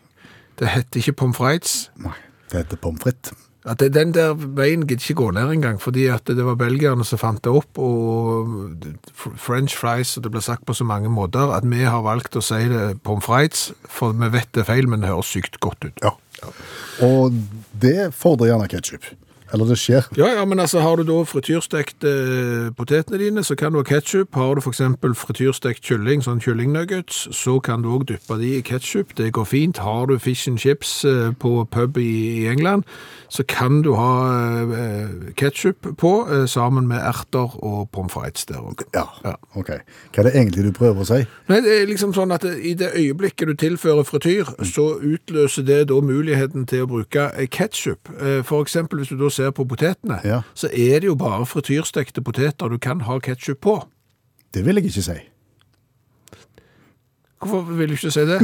Det 0.58 0.72
heter 0.74 1.02
ikke 1.04 1.20
pommes 1.22 1.38
frites. 1.38 1.76
Nei, 2.02 2.16
det 2.52 2.64
heter 2.64 2.82
pommes 2.82 3.04
frites. 3.04 3.36
At 3.68 3.82
det, 3.82 3.90
den 3.98 4.14
der 4.16 4.32
veien 4.38 4.86
gidder 4.88 5.04
ikke 5.04 5.20
gå 5.20 5.32
ned 5.36 5.52
engang, 5.52 5.82
fordi 5.82 6.06
at 6.08 6.30
det 6.32 6.46
var 6.46 6.56
belgierne 6.56 7.04
som 7.06 7.20
fant 7.20 7.42
det 7.44 7.52
opp, 7.52 7.82
og 7.84 8.86
french 9.36 9.76
fries, 9.76 10.14
og 10.16 10.24
det 10.24 10.32
ble 10.32 10.42
sagt 10.42 10.64
på 10.66 10.76
så 10.78 10.88
mange 10.88 11.12
måter, 11.12 11.52
at 11.52 11.68
vi 11.68 11.84
har 11.84 12.06
valgt 12.06 12.40
å 12.40 12.44
si 12.46 12.62
det 12.72 13.02
pommes 13.04 13.28
frites, 13.28 13.72
for 13.84 14.16
vi 14.16 14.32
vet 14.32 14.48
det 14.56 14.64
er 14.64 14.70
feil, 14.72 14.88
men 14.88 15.04
det 15.04 15.12
høres 15.12 15.34
sykt 15.36 15.60
godt 15.60 15.84
ut. 15.84 16.00
Ja. 16.06 16.16
Og 17.04 17.36
det 17.76 18.14
fordrer 18.16 18.54
gjerne 18.54 18.72
ketsjup. 18.72 19.12
Eller 19.54 19.66
det 19.70 19.78
skjer. 19.80 20.08
Ja, 20.18 20.28
ja, 20.36 20.46
men 20.46 20.60
altså, 20.60 20.82
har 20.84 20.98
du 21.00 21.04
da 21.08 21.22
frityrstekt 21.28 22.04
eh, 22.08 22.68
potetene 22.78 23.20
dine, 23.22 23.44
så 23.44 23.56
kan 23.56 23.72
du 23.74 23.80
ha 23.80 23.86
ketchup. 23.88 24.36
Har 24.36 24.56
du 24.56 24.62
eksempel 24.68 25.16
frityrstekt 25.16 25.86
kylling, 25.88 26.24
sånn 26.26 26.42
kyllingnuggets, 26.44 27.28
så 27.36 27.58
kan 27.64 27.84
du 27.86 27.90
også 27.94 28.12
dyppe 28.14 28.40
de 28.42 28.54
i 28.58 28.62
ketchup. 28.66 29.16
Det 29.18 29.32
går 29.36 29.48
fint. 29.48 29.82
Har 29.84 30.08
du 30.12 30.18
fish 30.20 30.48
and 30.50 30.60
chips 30.60 31.06
eh, 31.08 31.32
på 31.40 31.54
pub 31.72 31.98
i, 31.98 32.44
i 32.44 32.48
England, 32.52 32.84
så 33.30 33.44
kan 33.48 33.82
du 33.86 33.94
ha 33.96 34.12
eh, 34.64 35.32
ketchup 35.40 35.88
på, 35.98 36.14
eh, 36.32 36.46
sammen 36.48 36.88
med 36.88 37.00
erter 37.02 37.56
og 37.64 37.90
pommes 37.96 38.14
frites 38.14 38.46
der 38.46 38.60
også. 38.60 38.88
Ja. 38.96 39.08
Ja. 39.24 39.36
Ok. 39.56 39.72
Hva 40.14 40.24
er 40.24 40.30
det 40.30 40.36
egentlig 40.36 40.68
du 40.68 40.72
prøver 40.76 41.04
å 41.04 41.08
si? 41.08 41.24
Nei, 41.48 41.62
det 41.64 41.74
er 41.82 41.90
liksom 41.90 42.14
sånn 42.16 42.32
at 42.36 42.44
i 42.48 42.74
det 42.78 42.94
øyeblikket 42.96 43.52
du 43.52 43.56
tilfører 43.60 44.08
frityr, 44.08 44.54
så 44.68 44.90
utløser 45.00 45.66
det 45.68 45.82
da 45.92 46.00
muligheten 46.04 46.68
til 46.68 46.86
å 46.86 46.92
bruke 46.92 47.30
ketsjup. 47.52 47.78
ketchup. 47.78 48.10
Eh, 48.22 48.44
For 48.44 48.62
eksempel 48.62 49.00
hvis 49.02 49.10
du 49.10 49.18
da 49.18 49.30
ser 49.38 49.54
på 49.56 49.66
potetene, 49.70 50.20
Ja. 50.26 50.42
så 50.58 50.68
er 50.74 51.00
det 51.04 51.08
jo 51.12 51.16
bare 51.20 51.46
frityrstekte 51.48 52.24
poteter 52.26 52.70
du 52.74 52.78
kan 52.82 53.02
ha 53.08 53.20
ketchup 53.24 53.62
på. 53.66 53.78
Det 54.54 54.66
vil 54.66 54.80
jeg 54.82 54.90
ikke 54.90 55.06
si. 55.08 55.18
Hvorfor 57.44 57.74
vil 57.78 57.92
du 57.92 57.98
ikke 57.98 58.12
si 58.14 58.24
det? 58.28 58.40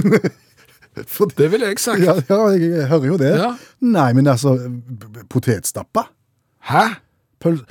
For 1.09 1.25
Det 1.33 1.47
ville 1.49 1.65
jeg 1.71 1.79
sagt. 1.81 2.03
Ja, 2.05 2.13
ja, 2.29 2.41
jeg 2.53 2.87
hører 2.91 3.07
jo 3.07 3.15
det. 3.17 3.31
Ja. 3.41 3.47
Nei, 3.81 4.11
men 4.13 4.27
altså, 4.29 4.53
potetstappa? 5.33 6.03
Hæ? 6.69 6.83
Pøl... 7.41 7.63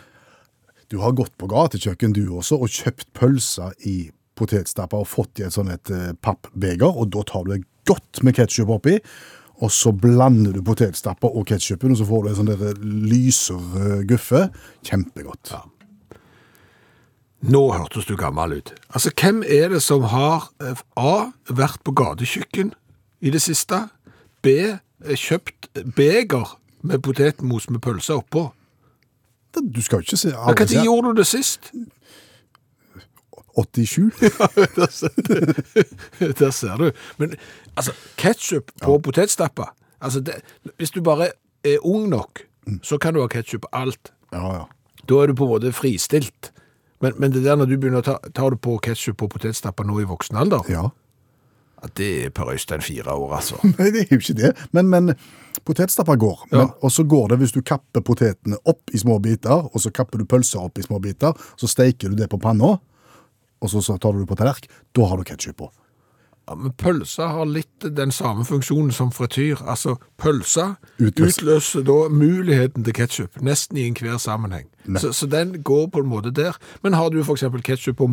Du 0.91 0.99
har 1.01 1.15
gått 1.17 1.33
på 1.41 1.47
gatekjøkken 1.49 2.13
du 2.13 2.25
også, 2.37 2.59
og 2.61 2.69
kjøpt 2.69 3.07
pølser 3.17 3.71
i 3.89 4.11
potetstappa 4.37 4.99
og 5.01 5.07
fått 5.09 5.41
i 5.41 5.47
et 5.47 5.55
sånt 5.55 5.71
et 5.73 5.93
eh, 5.95 6.11
pappbeger, 6.21 6.91
og 6.91 7.09
da 7.15 7.23
tar 7.31 7.47
du 7.47 7.55
det 7.55 7.63
godt 7.89 8.21
med 8.27 8.35
ketchup 8.37 8.75
oppi, 8.75 8.99
og 9.63 9.71
så 9.71 9.93
blander 9.95 10.57
du 10.57 10.63
potetstappa 10.67 11.31
og 11.31 11.47
ketchupen, 11.47 11.95
og 11.95 12.01
så 12.01 12.07
får 12.09 12.25
du 12.25 12.31
en 12.33 12.39
sånn 12.41 12.89
lyserød 13.13 14.09
guffe. 14.11 14.49
Kjempegodt. 14.87 15.55
Nå 17.43 17.63
hørtes 17.75 18.07
du 18.07 18.15
gammel 18.19 18.59
ut. 18.59 18.73
Altså, 18.95 19.11
hvem 19.19 19.43
er 19.47 19.73
det 19.73 19.83
som 19.83 20.07
har 20.11 20.51
eh, 20.63 20.83
A. 20.99 21.31
vært 21.51 21.83
på 21.87 21.95
gatekjøkken 21.99 22.75
i 23.23 23.33
det 23.35 23.43
siste, 23.43 23.87
B. 24.43 24.55
eh, 24.71 25.17
kjøpt 25.19 25.71
beger 25.97 26.57
med 26.83 27.03
potetmos 27.03 27.71
med 27.71 27.83
pølse 27.83 28.19
oppå? 28.19 28.49
Du 29.55 29.83
skal 29.83 30.01
jo 30.01 30.07
ikke 30.07 30.17
se 30.17 30.31
Når 30.33 30.85
gjorde 30.85 31.11
du 31.11 31.21
det 31.21 31.27
sist? 31.29 31.73
87? 33.57 34.11
der, 34.77 34.91
ser, 34.91 36.33
der 36.39 36.51
ser 36.51 36.77
du. 36.77 36.91
Men 37.19 37.35
altså, 37.77 37.93
ketchup 38.17 38.73
på 38.83 38.99
potetstappa 38.99 39.73
altså 40.03 40.21
det, 40.21 40.35
Hvis 40.79 40.91
du 40.91 41.03
bare 41.03 41.29
er 41.65 41.79
ung 41.87 42.09
nok, 42.09 42.43
så 42.83 42.99
kan 42.99 43.15
du 43.15 43.21
ha 43.21 43.29
ketchup 43.29 43.63
på 43.67 43.69
alt. 43.73 44.13
Ja, 44.33 44.53
ja. 44.55 44.65
Da 45.09 45.23
er 45.23 45.27
du 45.27 45.35
på 45.35 45.45
en 45.45 45.51
måte 45.51 45.73
fristilt. 45.73 46.53
Men, 47.03 47.13
men 47.19 47.33
det 47.33 47.45
der 47.45 47.57
når 47.59 47.67
du 47.71 47.77
begynner 47.77 48.03
å 48.03 48.07
ta, 48.07 48.19
tar 48.35 48.55
du 48.55 48.59
på 48.63 48.79
ketchup 48.83 49.19
på 49.19 49.29
potetstappa 49.29 49.85
nå 49.87 50.01
i 50.03 50.07
voksen 50.07 50.39
alder, 50.39 50.63
Ja. 50.71 50.85
ja, 51.83 51.89
det 51.99 52.11
er 52.27 52.31
Per 52.31 52.53
Øystein 52.55 52.83
fire 52.83 53.15
år, 53.15 53.35
altså. 53.41 53.59
Nei, 53.79 53.91
det 53.91 54.05
er 54.05 54.15
jo 54.15 54.21
ikke 54.23 54.39
det. 54.39 54.53
Men, 54.73 54.89
men 54.91 55.15
potetstappa 55.67 56.15
går. 56.17 56.47
Ja. 56.53 56.59
Men, 56.59 56.71
og 56.81 56.95
så 56.95 57.03
går 57.05 57.33
det 57.33 57.41
hvis 57.43 57.55
du 57.57 57.63
kapper 57.63 58.05
potetene 58.07 58.59
opp 58.65 58.95
i 58.95 59.03
små 59.03 59.19
biter, 59.23 59.67
og 59.67 59.83
så 59.83 59.91
kapper 59.91 60.23
du 60.23 60.27
pølser 60.31 60.63
opp 60.63 60.79
i 60.79 60.87
små 60.87 61.03
biter, 61.03 61.35
så 61.59 61.71
steiker 61.71 62.11
du 62.11 62.19
det 62.23 62.31
på 62.31 62.39
panna, 62.43 62.77
og 63.63 63.71
så, 63.71 63.81
så 63.87 63.97
tar 64.03 64.13
du 64.17 64.25
det 64.25 64.29
på 64.33 64.37
tallerk. 64.43 64.67
Da 64.93 65.07
har 65.09 65.17
du 65.23 65.25
ketsjup 65.29 65.57
på. 65.63 65.71
Ja, 66.51 66.57
men 66.59 66.73
pølsa 66.75 67.29
har 67.31 67.47
litt 67.47 67.85
den 67.95 68.11
samme 68.11 68.43
funksjonen 68.45 68.91
som 68.93 69.13
frityr. 69.15 69.61
Altså, 69.63 69.93
pølsa 70.19 70.73
Utløs- 70.99 71.37
utløser 71.39 71.85
da 71.87 71.95
muligheten 72.11 72.83
til 72.83 72.97
ketchup, 72.99 73.39
nesten 73.47 73.79
i 73.79 73.85
enhver 73.87 74.19
sammenheng. 74.19 74.67
Så, 74.99 75.13
så 75.15 75.29
den 75.31 75.53
går 75.63 75.87
på 75.95 76.03
en 76.03 76.11
måte 76.11 76.33
der. 76.35 76.59
Men 76.83 76.97
har 76.99 77.13
du 77.15 77.21
for 77.23 77.39
eksempel 77.39 77.63
ketchup 77.63 78.01
på, 78.03 78.09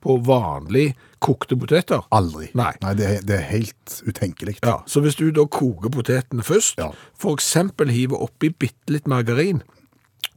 på 0.00 0.16
vanlig 0.24 0.94
kokte 1.20 1.58
poteter? 1.60 2.00
Aldri. 2.10 2.48
Nei. 2.56 2.72
det, 2.96 3.04
er, 3.04 3.20
det 3.28 3.36
er 3.36 3.46
helt 3.52 3.98
utenkelig. 4.08 4.56
Ja, 4.64 4.78
så 4.88 5.04
hvis 5.04 5.20
du 5.20 5.28
da 5.36 5.44
koker 5.44 5.92
potetene 5.92 6.42
først, 6.42 6.80
Ja. 6.80 6.88
eksempel 7.36 7.92
hiver 7.92 8.16
oppi 8.24 8.48
bitte 8.48 8.96
litt 8.96 9.06
margarin 9.12 9.60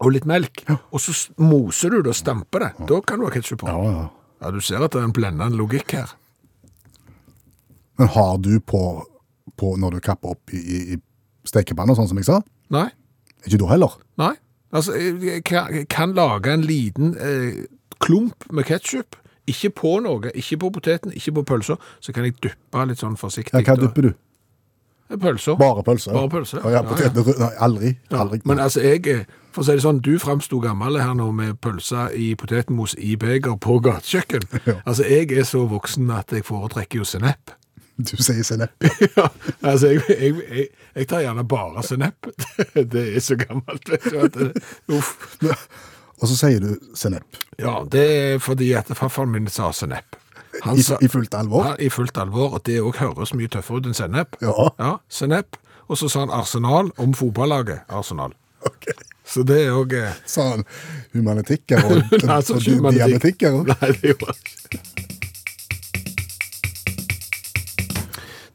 og 0.04 0.12
litt 0.14 0.28
melk, 0.30 0.66
og 0.92 1.00
så 1.00 1.16
moser 1.40 1.96
du 1.96 2.02
det 2.04 2.12
og 2.12 2.20
stamper 2.20 2.60
det, 2.68 2.74
da 2.92 3.00
kan 3.08 3.24
du 3.24 3.26
ha 3.26 3.32
ketchup 3.34 3.64
på. 3.64 3.72
Ja, 3.72 3.88
ja. 4.02 4.08
Ja, 4.41 4.52
du 4.54 4.60
ser 4.62 4.84
at 4.86 4.93
det 4.93 5.02
er 5.02 5.08
en 5.10 5.13
blendende 5.15 5.58
logikk 5.58 5.91
her. 5.97 6.12
Men 7.97 8.12
har 8.13 8.38
du 8.38 8.60
på, 8.62 8.82
på 9.58 9.71
når 9.82 9.97
du 9.97 10.00
kapper 10.06 10.36
opp 10.36 10.54
i, 10.54 10.60
i, 10.62 10.80
i 10.93 11.50
stekepanna, 11.50 11.95
sånn 11.97 12.10
som 12.12 12.19
jeg 12.21 12.28
sa? 12.30 12.41
Nei, 12.73 12.89
Ikke 13.47 13.58
du 13.62 13.65
heller. 13.71 13.95
nei. 14.19 14.36
Altså, 14.76 14.93
jeg 15.00 15.45
kan, 15.47 15.69
jeg 15.71 15.88
kan 15.88 16.12
lage 16.13 16.52
en 16.52 16.65
liten 16.67 17.13
eh, 17.23 17.62
klump 18.04 18.43
med 18.52 18.67
ketchup, 18.67 19.15
ikke 19.47 19.69
på 19.80 19.93
noe, 20.04 20.28
ikke 20.36 20.58
på 20.60 20.69
poteten, 20.76 21.13
ikke 21.15 21.32
på 21.38 21.43
pølser, 21.47 21.80
så 22.04 22.12
kan 22.13 22.28
jeg 22.28 22.36
dyppe 22.43 22.84
litt 22.89 23.00
sånn 23.00 23.15
forsiktig. 23.17 23.56
Ja, 23.56 23.63
hva 23.63 23.78
dypper 23.80 24.10
du? 24.10 24.12
Pølser. 25.08 25.56
Bare 25.56 25.84
pølser? 25.88 26.12
Bare 26.13 26.30
pølser. 26.30 26.63
Ja, 26.67 26.82
ja, 26.82 26.96
ja, 27.00 27.12
Nei, 27.39 27.52
aldri. 27.63 27.91
Aldri. 28.12 28.41
men 28.46 28.60
altså, 28.60 28.82
jeg, 28.84 29.06
eh, 29.08 29.22
for 29.56 29.63
å 29.63 29.67
si 29.67 29.78
det 29.78 29.86
sånn, 29.86 30.02
du 30.04 30.17
framsto 30.20 30.60
gammel 30.60 31.00
her 31.00 31.13
nå 31.15 31.30
med 31.36 31.62
pølse 31.63 32.10
i 32.13 32.34
potetmos 32.36 32.96
i 33.00 33.15
beger 33.20 33.56
på 33.63 33.80
gatekjøkken. 33.86 34.43
Altså, 34.88 35.08
jeg 35.08 35.32
er 35.32 35.48
så 35.48 35.63
voksen 35.72 36.12
at 36.12 36.36
jeg 36.36 36.43
foretrekker 36.48 37.00
jo 37.02 37.08
sennep. 37.08 37.56
Du 37.98 38.13
sier 38.20 38.43
sennep. 38.46 38.76
ja, 39.17 39.30
altså, 39.63 39.93
jeg, 39.96 40.04
jeg, 40.12 40.36
jeg, 40.52 40.67
jeg 41.00 41.08
tar 41.10 41.24
gjerne 41.24 41.48
bare 41.48 41.84
sennep. 41.88 42.30
Det 42.76 43.08
er 43.15 43.24
så 43.24 43.39
gammelt, 43.39 43.89
vet 43.89 44.12
du. 44.12 44.20
At 44.28 44.36
det, 44.38 44.52
uff. 44.93 45.15
Og 46.17 46.30
så 46.30 46.36
sier 46.36 46.62
du 46.62 46.76
sennep. 46.98 47.39
Ja, 47.62 47.80
det 47.89 48.06
er 48.12 48.39
fordi 48.43 48.74
at 48.78 48.91
farfaren 48.91 49.32
min 49.34 49.48
sa 49.50 49.72
sennep. 49.74 50.20
Han 50.64 50.78
I, 50.80 50.84
I 51.06 51.08
fullt 51.12 51.34
alvor? 51.38 51.66
Ja, 51.66 51.76
I 51.80 51.90
fullt 51.94 52.18
alvor, 52.18 52.54
og 52.58 52.64
det 52.66 52.80
òg 52.82 52.96
høres 53.02 53.34
mye 53.38 53.48
tøffere 53.52 53.78
ut 53.82 53.86
enn 53.92 53.98
sennep. 53.98 54.36
Ja. 54.42 54.54
Ja, 54.80 54.92
sennep. 55.10 55.58
Og 55.88 55.98
så 56.00 56.10
sa 56.12 56.20
han 56.26 56.34
Arsenal 56.34 56.90
om 57.00 57.14
fotballaget 57.16 57.86
Arsenal. 57.90 58.34
Så 59.28 59.44
det 59.48 59.58
er 59.68 59.76
òg 59.76 59.94
eh, 59.96 60.14
Sa 60.28 60.50
han 60.54 60.64
humanitikker 61.14 61.84
og, 61.84 62.12
Nei, 62.28 62.40
og 62.42 62.64
humanetikk. 62.64 62.98
diabetikker? 62.98 63.54
og- 63.60 63.68
Nei, 63.72 63.92
det 63.96 64.12
gjorde 64.14 64.32
han 64.32 64.40
ikke. 64.48 64.82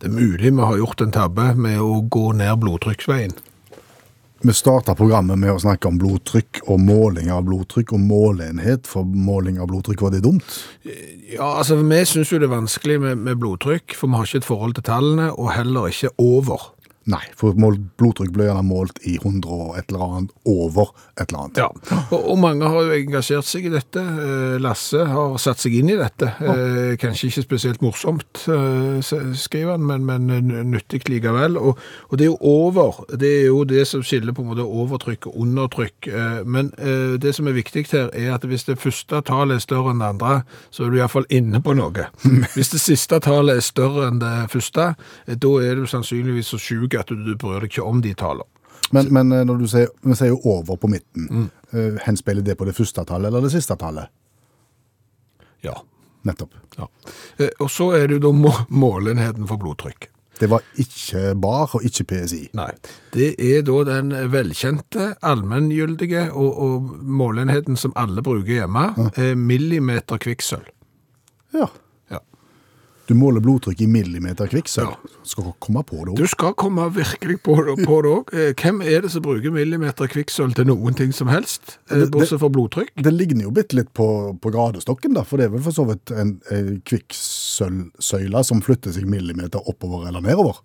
Det 0.02 0.09
er 0.11 0.14
mulig 0.16 0.50
vi 0.50 0.59
har 0.66 0.76
gjort 0.81 1.00
en 1.05 1.12
tabbe 1.14 1.44
med 1.55 1.78
å 1.78 2.00
gå 2.11 2.33
ned 2.35 2.57
blodtrykksveien. 2.64 3.37
Vi 4.42 4.52
starta 4.52 4.96
programmet 4.98 5.38
med 5.38 5.52
å 5.55 5.61
snakke 5.62 5.87
om 5.87 6.00
blodtrykk 6.02 6.64
og 6.66 6.81
måling 6.83 7.28
av 7.31 7.44
blodtrykk 7.46 7.92
og 7.94 8.00
måleenhet 8.02 8.88
for 8.90 9.07
måling 9.07 9.61
av 9.62 9.68
blodtrykk. 9.70 10.02
Var 10.02 10.16
det 10.16 10.22
dumt? 10.24 10.57
Ja, 11.31 11.61
altså 11.61 11.76
Vi 11.78 12.00
syns 12.11 12.33
jo 12.33 12.40
det 12.42 12.48
er 12.48 12.57
vanskelig 12.57 12.98
med, 13.05 13.22
med 13.22 13.38
blodtrykk, 13.38 13.94
for 13.94 14.11
vi 14.11 14.18
har 14.18 14.26
ikke 14.26 14.42
et 14.42 14.48
forhold 14.48 14.74
til 14.74 14.87
tallene, 14.88 15.28
og 15.38 15.52
heller 15.55 15.87
ikke 15.92 16.11
over. 16.18 16.72
Nei, 17.10 17.22
for 17.38 17.56
blodtrykk 17.56 18.30
ble 18.34 18.46
gjerne 18.46 18.62
målt 18.66 19.00
i 19.08 19.16
100 19.18 19.48
og 19.50 19.78
et 19.78 19.88
eller 19.90 20.04
annet 20.06 20.34
over 20.46 20.92
et 21.18 21.24
eller 21.26 21.40
annet. 21.44 21.58
Ja, 21.58 21.98
og, 22.12 22.18
og 22.20 22.38
mange 22.42 22.68
har 22.70 22.86
jo 22.86 22.94
engasjert 22.98 23.48
seg 23.48 23.66
i 23.66 23.72
dette. 23.72 24.02
Eh, 24.02 24.56
Lasse 24.62 25.02
har 25.10 25.36
satt 25.42 25.62
seg 25.62 25.74
inn 25.80 25.90
i 25.90 25.98
dette. 25.98 26.30
Ja. 26.42 26.54
Kanskje 27.02 27.30
ikke 27.32 27.44
spesielt 27.46 27.82
morsomt, 27.82 28.44
eh, 28.46 29.02
skriver 29.34 29.74
han, 29.74 29.86
men, 29.88 30.06
men 30.06 30.52
nyttig 30.70 31.02
likevel. 31.10 31.58
Og, 31.58 31.78
og 32.08 32.18
det 32.20 32.26
er 32.28 32.30
jo 32.30 32.38
over. 32.52 33.02
Det 33.18 33.32
er 33.40 33.46
jo 33.48 33.64
det 33.68 33.86
som 33.90 34.04
skiller 34.06 34.34
på 34.36 34.44
en 34.44 34.52
måte 34.52 34.66
overtrykk 34.66 35.26
og 35.32 35.40
undertrykk. 35.44 36.08
Eh, 36.12 36.38
Men 36.46 36.70
eh, 36.78 37.18
det 37.20 37.34
som 37.34 37.46
er 37.48 37.56
viktig 37.56 37.86
her, 37.92 38.10
er 38.14 38.34
at 38.36 38.44
hvis 38.46 38.64
det 38.68 38.78
første 38.78 39.20
tallet 39.26 39.58
er 39.58 39.64
større 39.64 39.90
enn 39.92 40.00
det 40.02 40.08
andre, 40.14 40.34
så 40.70 40.84
er 40.86 40.90
du 40.92 40.98
iallfall 41.00 41.26
inne 41.32 41.60
på 41.62 41.74
noe. 41.76 42.06
Hvis 42.54 42.70
det 42.72 42.80
siste 42.82 43.18
tallet 43.24 43.58
er 43.58 43.64
større 43.64 44.06
enn 44.10 44.20
det 44.22 44.32
første, 44.52 44.92
eh, 45.26 45.34
da 45.36 45.52
er 45.64 45.80
du 45.80 45.86
sannsynligvis 45.90 46.52
så 46.54 46.60
sjuk 46.62 46.91
at 47.00 47.09
du, 47.09 47.16
du 47.24 47.37
bryr 47.37 47.61
deg 47.64 47.70
ikke 47.72 47.85
om 47.88 48.00
de 48.05 48.12
tallene. 48.14 48.48
Men, 48.92 49.09
men 49.14 49.33
eh, 49.33 49.44
når 49.48 49.59
du 49.62 49.66
sier, 49.72 49.88
vi 50.05 50.14
sier 50.18 50.28
jo 50.35 50.40
over 50.44 50.76
på 50.76 50.88
midten, 50.92 51.28
Mm. 51.33 51.50
eh, 51.72 52.00
henspeiler 52.05 52.42
det 52.44 52.59
på 52.61 52.66
det 52.68 52.74
første 52.76 53.05
tallet 53.09 53.31
eller 53.31 53.40
det 53.46 53.52
siste 53.55 53.76
tallet? 53.81 54.09
Ja. 55.64 55.76
Nettopp. 56.22 56.52
Ja. 56.78 56.88
Eh, 57.38 57.48
Og 57.61 57.70
så 57.70 57.92
er 57.96 58.07
det 58.09 58.18
jo 58.20 58.33
da 58.33 58.64
målenheten 58.68 59.46
for 59.48 59.57
blodtrykk. 59.59 60.09
Det 60.38 60.48
var 60.50 60.62
ikke 60.81 61.35
bar 61.38 61.70
og 61.76 61.85
ikke 61.87 62.05
PSI. 62.11 62.48
Nei. 62.59 62.70
Det 63.14 63.35
er 63.38 63.62
da 63.62 63.76
den 63.87 64.11
velkjente, 64.33 65.12
allmenngyldige 65.22 66.24
og, 66.33 66.57
og 66.66 66.88
målenheten 67.05 67.76
som 67.78 67.92
alle 67.96 68.22
bruker 68.26 68.57
hjemme, 68.62 68.85
ja. 69.16 69.35
millimeter 69.38 70.18
kvikksølv. 70.18 70.66
Ja. 71.55 71.68
Du 73.08 73.14
måler 73.18 73.42
blodtrykk 73.42 73.80
i 73.82 73.86
millimeter 73.90 74.46
kvikksølv. 74.46 74.92
Ja. 74.92 75.10
Skal 75.26 75.52
komme 75.62 75.82
på 75.84 76.04
det 76.06 76.14
Du 76.20 76.26
skal 76.30 76.52
komme 76.54 76.84
virkelig 76.94 77.40
på 77.42 77.56
det 77.66 77.74
òg. 78.12 78.30
Eh, 78.32 78.52
Hvem 78.54 78.80
er 78.86 79.02
det 79.02 79.10
som 79.10 79.22
bruker 79.24 79.50
millimeter 79.54 80.06
kvikksølv 80.06 80.54
til 80.54 80.68
noen 80.70 80.94
ting 80.98 81.12
som 81.12 81.28
helst, 81.28 81.78
eh, 81.90 81.96
Det- 81.98 82.04
det- 82.04 82.10
bortsett 82.12 82.38
fra 82.40 82.48
blodtrykk? 82.48 82.90
Det 83.02 83.12
ligner 83.12 83.42
jo 83.42 83.50
bitte 83.50 83.74
litt 83.74 83.92
på, 83.92 84.38
på 84.40 84.52
gradestokken, 84.52 85.14
da, 85.14 85.22
for 85.24 85.36
det 85.38 85.46
er 85.46 85.50
vel 85.56 85.62
for 85.62 85.72
så 85.72 85.86
vidt 85.88 86.10
en, 86.16 86.40
en 86.50 86.80
kvikksølvsøyle 86.86 88.44
som 88.44 88.60
flytter 88.62 88.92
seg 88.94 89.06
millimeter 89.06 89.60
oppover 89.68 90.06
eller 90.08 90.20
nedover. 90.20 90.60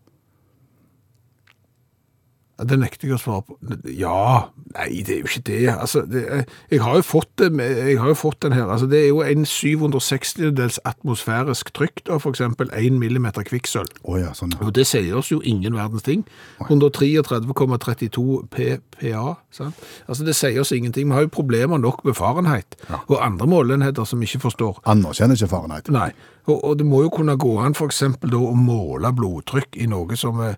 Ja, 2.58 2.66
Det 2.66 2.78
nekter 2.82 3.08
jeg 3.08 3.18
å 3.18 3.22
svare 3.22 3.44
på. 3.46 3.56
Ja, 3.94 4.50
nei, 4.74 5.04
det 5.06 5.14
er 5.14 5.20
jo 5.22 5.30
ikke 5.30 5.44
det. 5.46 5.60
Altså, 5.74 6.02
det 6.10 6.24
er, 6.26 6.46
jeg 6.74 6.82
har 6.82 6.96
jo 6.98 7.04
fått 7.06 7.30
det 7.38 7.52
jeg 7.58 8.00
har 8.02 8.10
jo 8.10 8.18
fått 8.18 8.42
den 8.42 8.56
her. 8.56 8.66
Altså, 8.66 8.88
det 8.90 9.04
er 9.04 9.08
jo 9.12 9.22
en 9.22 9.46
760-dels 9.46 10.80
atmosfærisk 10.88 11.70
trykk, 11.78 12.02
da, 12.10 12.18
eksempel 12.18 12.72
1 12.74 12.98
millimeter 12.98 13.46
kvikksølv. 13.46 14.02
Oh, 14.04 14.18
ja, 14.20 14.34
sånn. 14.38 14.56
Og 14.64 14.74
det 14.74 14.88
sier 14.90 15.20
oss 15.20 15.30
jo 15.32 15.40
ingen 15.46 15.78
verdens 15.78 16.06
ting. 16.08 16.26
133,32 16.66 18.26
ppa. 18.54 19.36
Sant? 19.54 19.86
Altså, 20.08 20.26
det 20.26 20.36
sier 20.38 20.58
oss 20.64 20.74
ingenting. 20.74 21.12
Vi 21.12 21.18
har 21.18 21.28
jo 21.28 21.34
problemer 21.38 21.78
nok 21.82 22.04
med 22.08 22.18
Fahrenheit 22.18 22.78
og 23.06 23.20
andre 23.22 23.48
målenheter 23.50 24.08
som 24.08 24.20
vi 24.20 24.30
ikke 24.30 24.48
forstår. 24.48 24.82
Anerkjenner 24.90 25.38
ikke 25.38 25.52
Fahrenheit. 25.54 25.94
Nei, 25.94 26.10
og, 26.48 26.58
og 26.58 26.82
det 26.82 26.90
må 26.90 27.04
jo 27.06 27.14
kunne 27.14 27.38
gå 27.40 27.54
an 27.62 27.78
eksempel 27.78 28.34
å 28.34 28.52
måle 28.58 29.14
blodtrykk 29.14 29.78
i 29.78 29.88
noe 29.92 30.18
som 30.20 30.42
vi 30.42 30.52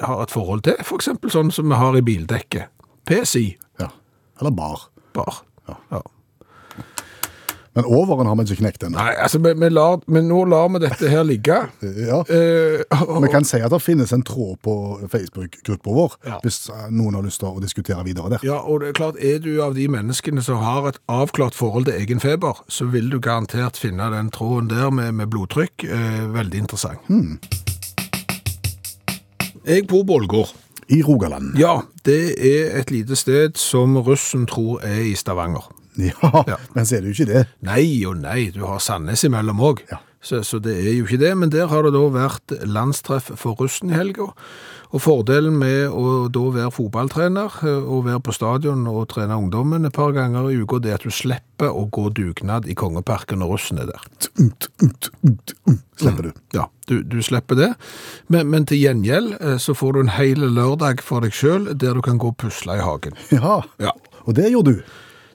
har 0.00 0.22
et 0.22 0.30
forhold 0.30 0.62
til. 0.62 0.74
For 0.82 0.96
eksempel 0.96 1.30
sånn 1.30 1.52
som 1.52 1.68
vi 1.68 1.74
har 1.74 1.96
i 1.96 2.00
bildekket. 2.02 2.68
PSI, 3.06 3.56
Ja. 3.80 3.88
Eller 4.40 4.50
bar. 4.50 4.88
bar. 5.14 5.42
Ja. 5.68 6.00
Men 7.74 7.84
overen 7.88 8.26
har 8.28 8.36
vi 8.36 8.42
ikke 8.44 8.58
knekt 8.60 8.82
ennå. 8.84 8.98
Nei, 9.00 9.14
altså, 9.16 9.38
vi, 9.40 9.54
vi 9.56 9.68
lar, 9.72 10.02
men 10.12 10.26
nå 10.28 10.42
lar 10.44 10.66
vi 10.74 10.78
dette 10.82 11.08
her 11.08 11.22
ligge. 11.24 11.56
Ja. 12.10 12.18
Eh, 12.28 12.82
og- 13.08 13.22
Vi 13.24 13.30
kan 13.32 13.44
si 13.48 13.60
at 13.64 13.70
det 13.72 13.80
finnes 13.80 14.12
en 14.12 14.22
tråd 14.22 14.58
på 14.62 14.74
Facebook-gruppa 15.08 15.90
vår, 15.96 16.12
Ja. 16.26 16.38
hvis 16.44 16.68
noen 16.90 17.14
har 17.14 17.22
lyst 17.24 17.40
til 17.40 17.48
å 17.48 17.60
diskutere 17.64 18.04
videre 18.04 18.28
der. 18.34 18.44
Ja, 18.44 18.58
og 18.60 18.80
det 18.80 18.90
er 18.90 18.92
klart, 19.00 19.16
er 19.24 19.38
du 19.38 19.62
av 19.64 19.74
de 19.74 19.88
menneskene 19.88 20.42
som 20.44 20.58
har 20.60 20.88
et 20.88 20.98
avklart 21.08 21.54
forhold 21.56 21.86
til 21.88 21.94
egen 21.94 22.20
feber, 22.20 22.60
så 22.68 22.84
vil 22.92 23.08
du 23.08 23.18
garantert 23.18 23.80
finne 23.80 24.10
den 24.12 24.28
tråden 24.30 24.68
der 24.68 24.90
med, 24.90 25.14
med 25.14 25.30
blodtrykk. 25.32 25.84
Eh, 25.88 26.26
veldig 26.28 26.58
interessant. 26.66 27.00
Jeg 29.66 29.86
bor 29.90 30.04
på 30.04 30.16
Ålgård. 30.20 30.52
I 30.92 30.98
Rogaland. 31.02 31.54
Ja, 31.58 31.78
det 32.04 32.34
er 32.36 32.74
et 32.80 32.90
lite 32.90 33.16
sted 33.16 33.54
som 33.56 33.94
russen 33.96 34.46
tror 34.50 34.82
er 34.84 35.00
i 35.06 35.14
Stavanger. 35.16 35.68
Ja, 35.96 36.42
Ja. 36.48 36.56
men 36.74 36.84
så 36.88 36.96
er 36.96 37.00
det 37.04 37.12
jo 37.12 37.22
ikke 37.22 37.32
det. 37.32 37.42
Nei 37.62 38.04
og 38.08 38.16
nei, 38.20 38.50
du 38.50 38.64
har 38.66 38.78
Sandnes 38.82 39.22
imellom 39.24 39.60
òg. 39.60 39.82
Ja. 39.92 39.98
Så, 40.22 40.38
så 40.46 40.60
det 40.62 40.76
er 40.78 40.92
jo 40.94 41.04
ikke 41.08 41.18
det, 41.18 41.32
men 41.36 41.50
der 41.50 41.66
har 41.66 41.82
det 41.82 41.90
da 41.96 42.02
vært 42.14 42.52
landstreff 42.70 43.32
for 43.40 43.58
russen 43.58 43.90
i 43.90 43.96
helga. 43.98 44.28
Og 44.92 45.00
fordelen 45.00 45.56
med 45.58 45.88
å 45.90 46.28
da 46.30 46.42
være 46.52 46.70
fotballtrener 46.76 47.54
eh, 47.64 47.82
og 47.90 48.04
være 48.06 48.20
på 48.22 48.34
stadion 48.36 48.84
og 48.90 49.06
trene 49.10 49.34
ungdommen 49.40 49.88
et 49.88 49.96
par 49.96 50.12
ganger 50.14 50.50
i 50.52 50.58
uka, 50.62 50.78
det 50.84 50.92
er 50.92 50.98
at 51.00 51.06
du 51.08 51.10
slipper 51.10 51.72
å 51.74 51.86
gå 51.90 52.04
dugnad 52.14 52.68
i 52.70 52.76
Kongeparken 52.78 53.40
når 53.42 53.54
russen 53.56 53.80
er 53.82 53.88
der. 53.90 54.04
Slipper 55.96 56.22
du. 56.28 56.32
Ja, 56.54 56.66
du, 56.88 57.00
du 57.02 57.18
slipper 57.24 57.58
det. 57.58 57.70
Men, 58.32 58.50
men 58.52 58.66
til 58.68 58.82
gjengjeld 58.82 59.36
eh, 59.40 59.56
så 59.62 59.74
får 59.76 59.96
du 59.96 60.02
en 60.04 60.14
hel 60.18 60.42
lørdag 60.54 61.02
for 61.04 61.24
deg 61.24 61.34
sjøl 61.36 61.70
der 61.74 61.96
du 61.98 62.02
kan 62.04 62.20
gå 62.22 62.32
og 62.32 62.38
pusle 62.42 62.76
i 62.78 62.84
hagen. 62.84 63.16
Ja, 63.34 63.60
Ja. 63.82 63.94
og 64.26 64.36
det 64.38 64.50
gjorde 64.52 64.76
du. 64.76 64.84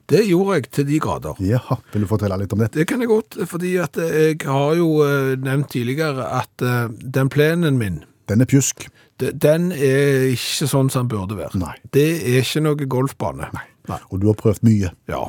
Det 0.07 0.21
gjorde 0.27 0.53
jeg 0.57 0.69
til 0.71 0.85
de 0.87 0.99
grader. 1.03 1.39
Ja, 1.43 1.59
vil 1.93 2.05
du 2.05 2.07
fortelle 2.07 2.37
litt 2.39 2.53
om 2.55 2.61
det? 2.63 2.69
Det 2.77 2.85
kan 2.87 3.01
jeg 3.03 3.09
godt, 3.11 3.35
fordi 3.51 3.73
at 3.83 3.97
jeg 3.99 4.37
har 4.47 4.75
jo 4.79 5.01
eh, 5.03 5.33
nevnt 5.43 5.69
tidligere 5.73 6.29
at 6.39 6.63
eh, 6.63 6.85
den 7.03 7.27
plenen 7.33 7.77
min, 7.81 8.03
Den 8.27 8.41
er 8.41 8.45
pjusk. 8.47 8.87
den 9.19 9.71
er 9.71 10.29
ikke 10.33 10.67
sånn 10.67 10.89
som 10.91 11.07
den 11.07 11.11
burde 11.11 11.35
være. 11.37 11.59
Nei. 11.59 11.73
Det 11.91 12.07
er 12.27 12.39
ikke 12.43 12.63
noe 12.63 12.87
golfbane. 12.87 13.49
Nei. 13.55 13.99
Og 14.11 14.19
du 14.19 14.27
har 14.27 14.35
prøvd 14.39 14.63
mye. 14.67 14.89
Ja, 15.07 15.25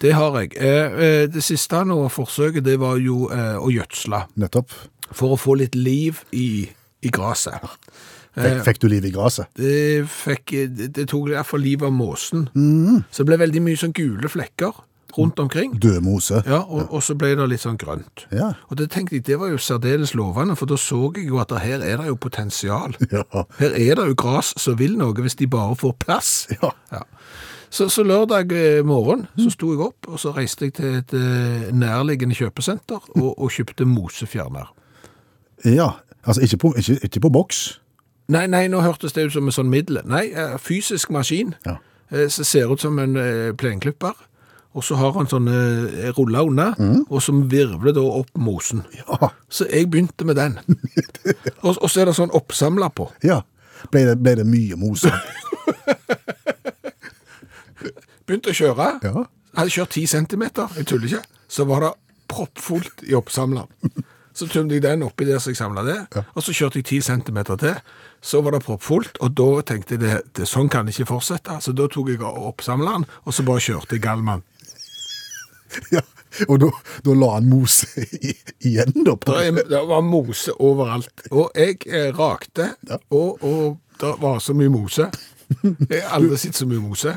det 0.00 0.12
har 0.14 0.36
jeg. 0.40 0.52
Eh, 0.56 0.98
eh, 1.06 1.26
Det 1.30 1.42
siste 1.42 1.84
nå 1.84 2.08
forsøket, 2.08 2.64
det 2.64 2.78
var 2.80 2.98
jo 3.02 3.28
eh, 3.34 3.56
å 3.58 3.70
gjødsle. 3.70 4.24
Nettopp. 4.42 4.70
for 5.12 5.34
å 5.34 5.38
få 5.38 5.54
litt 5.58 5.74
liv 5.78 6.18
i, 6.34 6.66
i 7.02 7.08
gresset. 7.14 7.62
Fikk, 8.36 8.58
fikk 8.66 8.82
du 8.82 8.88
liv 8.92 9.06
i 9.08 9.12
gresset? 9.14 9.48
Det, 9.56 10.04
fikk, 10.12 10.52
det, 10.76 10.90
det 10.96 11.06
tok 11.08 11.30
i 11.30 11.36
hvert 11.36 11.48
fall 11.48 11.62
livet 11.64 11.88
av 11.88 11.94
måsen. 11.96 12.48
Så 13.08 13.24
det 13.24 13.30
ble 13.30 13.40
veldig 13.46 13.62
mye 13.64 13.80
sånn 13.80 13.96
gule 13.96 14.28
flekker 14.28 14.76
rundt 15.16 15.38
omkring. 15.38 15.80
Død 15.80 16.00
mose? 16.04 16.42
Ja, 16.46 16.58
og, 16.68 16.90
og 16.92 17.02
så 17.02 17.14
ble 17.16 17.30
det 17.38 17.46
litt 17.48 17.62
sånn 17.62 17.78
grønt. 17.80 18.26
Ja. 18.34 18.52
Og 18.68 18.76
det 18.80 18.90
tenkte 18.92 19.16
jeg, 19.16 19.24
det 19.24 19.38
var 19.40 19.48
jo 19.48 19.60
særdeles 19.60 20.12
lovende, 20.18 20.56
for 20.58 20.68
da 20.68 20.76
så 20.80 21.06
jeg 21.16 21.28
jo 21.30 21.40
at 21.40 21.54
her 21.62 21.80
er 21.80 22.02
det 22.02 22.10
jo 22.10 22.18
potensial. 22.20 22.96
Ja. 23.16 23.22
Her 23.56 23.72
er 23.72 23.96
det 23.96 24.04
jo 24.10 24.16
gras 24.18 24.52
som 24.60 24.76
vil 24.76 24.96
noe, 24.98 25.14
hvis 25.24 25.38
de 25.40 25.46
bare 25.48 25.76
får 25.78 25.94
plass. 26.02 26.32
Ja. 26.60 27.04
Så, 27.70 27.88
så 27.92 28.04
lørdag 28.06 28.52
eh, 28.52 28.82
morgen 28.86 29.24
så 29.38 29.48
sto 29.54 29.72
jeg 29.72 29.80
opp, 29.86 30.06
og 30.10 30.20
så 30.20 30.34
reiste 30.36 30.68
jeg 30.68 30.76
til 30.76 30.98
et 31.00 31.14
eh, 31.16 31.70
nærliggende 31.74 32.36
kjøpesenter 32.36 33.08
og, 33.16 33.30
og 33.32 33.50
kjøpte 33.52 33.88
mosefjerner. 33.88 34.68
ja. 35.64 35.94
Altså, 36.26 36.42
ikke 36.42 36.56
på, 36.58 36.68
ikke, 36.74 36.94
ikke 37.06 37.20
på 37.22 37.28
boks. 37.30 37.58
Nei, 38.32 38.46
nei, 38.50 38.66
nå 38.68 38.80
hørtes 38.82 39.14
det 39.14 39.28
ut 39.28 39.34
som 39.36 39.46
en 39.46 39.54
sånn 39.54 39.70
middel. 39.70 40.00
Nei, 40.08 40.26
eh, 40.34 40.56
fysisk 40.58 41.12
maskin. 41.14 41.54
Ja. 41.66 41.76
Så 42.10 42.28
som 42.38 42.46
ser 42.46 42.72
ut 42.72 42.82
som 42.82 42.98
en 43.02 43.16
eh, 43.18 43.52
plenklipper. 43.58 44.14
Og 44.76 44.84
så 44.84 44.98
har 45.00 45.14
han 45.16 45.28
sånne 45.30 45.54
eh, 45.88 46.10
ruller 46.16 46.50
unna, 46.50 46.66
og 47.08 47.22
som 47.24 47.46
virvler 47.50 47.94
da 47.96 48.02
opp 48.04 48.34
mosen. 48.38 48.82
Ja. 48.98 49.30
Så 49.48 49.64
jeg 49.70 49.88
begynte 49.90 50.26
med 50.28 50.36
den. 50.36 50.58
og, 51.64 51.78
og 51.80 51.88
så 51.88 52.02
er 52.02 52.10
det 52.10 52.16
sånn 52.18 52.34
oppsamla 52.36 52.90
på. 52.94 53.10
ja. 53.26 53.42
Ble, 53.92 54.06
det, 54.08 54.14
ble 54.24 54.32
det 54.38 54.44
mye 54.48 54.74
mose? 54.80 55.10
Begynte 58.26 58.50
å 58.50 58.56
kjøre. 58.56 58.86
Ja. 59.04 59.24
Hadde 59.58 59.74
kjørt 59.74 59.92
ti 59.94 60.06
centimeter, 60.10 60.72
jeg 60.80 60.88
tuller 60.90 61.10
ikke. 61.10 61.20
Så 61.52 61.66
var 61.68 61.84
det 61.84 61.90
proppfullt 62.32 63.04
i 63.06 63.14
oppsamleren. 63.14 63.68
Så 64.36 64.44
tømte 64.52 64.76
jeg 64.76 64.82
den 64.84 65.02
oppi 65.06 65.24
der 65.24 65.38
så 65.40 65.48
jeg 65.54 65.56
samla 65.56 65.80
det, 65.86 65.96
og 66.36 66.42
så 66.44 66.52
kjørte 66.52 66.82
jeg 66.82 66.84
10 66.90 67.00
centimeter 67.06 67.56
til. 67.56 67.78
Så 68.20 68.42
var 68.44 68.52
det 68.52 68.64
proppfullt, 68.66 69.16
og 69.24 69.32
da 69.38 69.46
tenkte 69.64 69.96
jeg 69.96 70.02
det, 70.02 70.16
det, 70.36 70.48
sånn 70.50 70.68
kan 70.72 70.84
det 70.84 70.92
ikke 70.92 71.08
fortsette. 71.14 71.56
Så 71.64 71.72
da 71.72 71.86
tok 71.88 72.10
jeg 72.12 72.20
oppsamleren, 72.20 73.06
og 73.24 73.32
så 73.32 73.46
bare 73.48 73.64
kjørte 73.64 73.96
jeg 73.96 74.04
Gallmann. 74.04 74.44
ja. 75.96 76.02
Og 76.50 76.58
da, 76.60 76.68
da 77.06 77.14
la 77.16 77.30
han 77.38 77.46
mose 77.48 78.02
i, 78.20 78.34
igjen, 78.68 78.92
da? 79.06 79.14
På. 79.16 79.38
Det, 79.40 79.62
det 79.70 79.80
var 79.88 80.02
mose 80.04 80.52
overalt. 80.60 81.24
Og 81.32 81.48
jeg 81.56 81.78
eh, 81.88 82.10
rakte, 82.18 82.74
Ja. 82.90 82.98
og, 83.16 83.40
og 83.46 83.78
det 84.02 84.12
var 84.20 84.42
så 84.44 84.52
mye 84.58 84.68
mose. 84.74 85.08
Jeg 85.64 86.02
har 86.02 86.18
aldri 86.18 86.36
sett 86.42 86.58
så 86.60 86.66
mye 86.68 86.82
mose. 86.84 87.14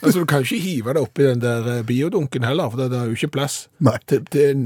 Altså, 0.00 0.20
Du 0.22 0.24
kan 0.30 0.44
ikke 0.46 0.62
hive 0.62 0.94
det 0.96 1.02
oppi 1.02 1.26
den 1.28 1.42
der 1.44 1.68
eh, 1.74 1.84
biodunken 1.84 2.46
heller, 2.46 2.70
for 2.72 2.80
det, 2.80 2.88
det 2.94 3.00
er 3.02 3.10
jo 3.12 3.18
ikke 3.18 3.32
plass 3.36 3.58
Nei. 3.84 3.98
til, 4.08 4.24
til 4.32 4.64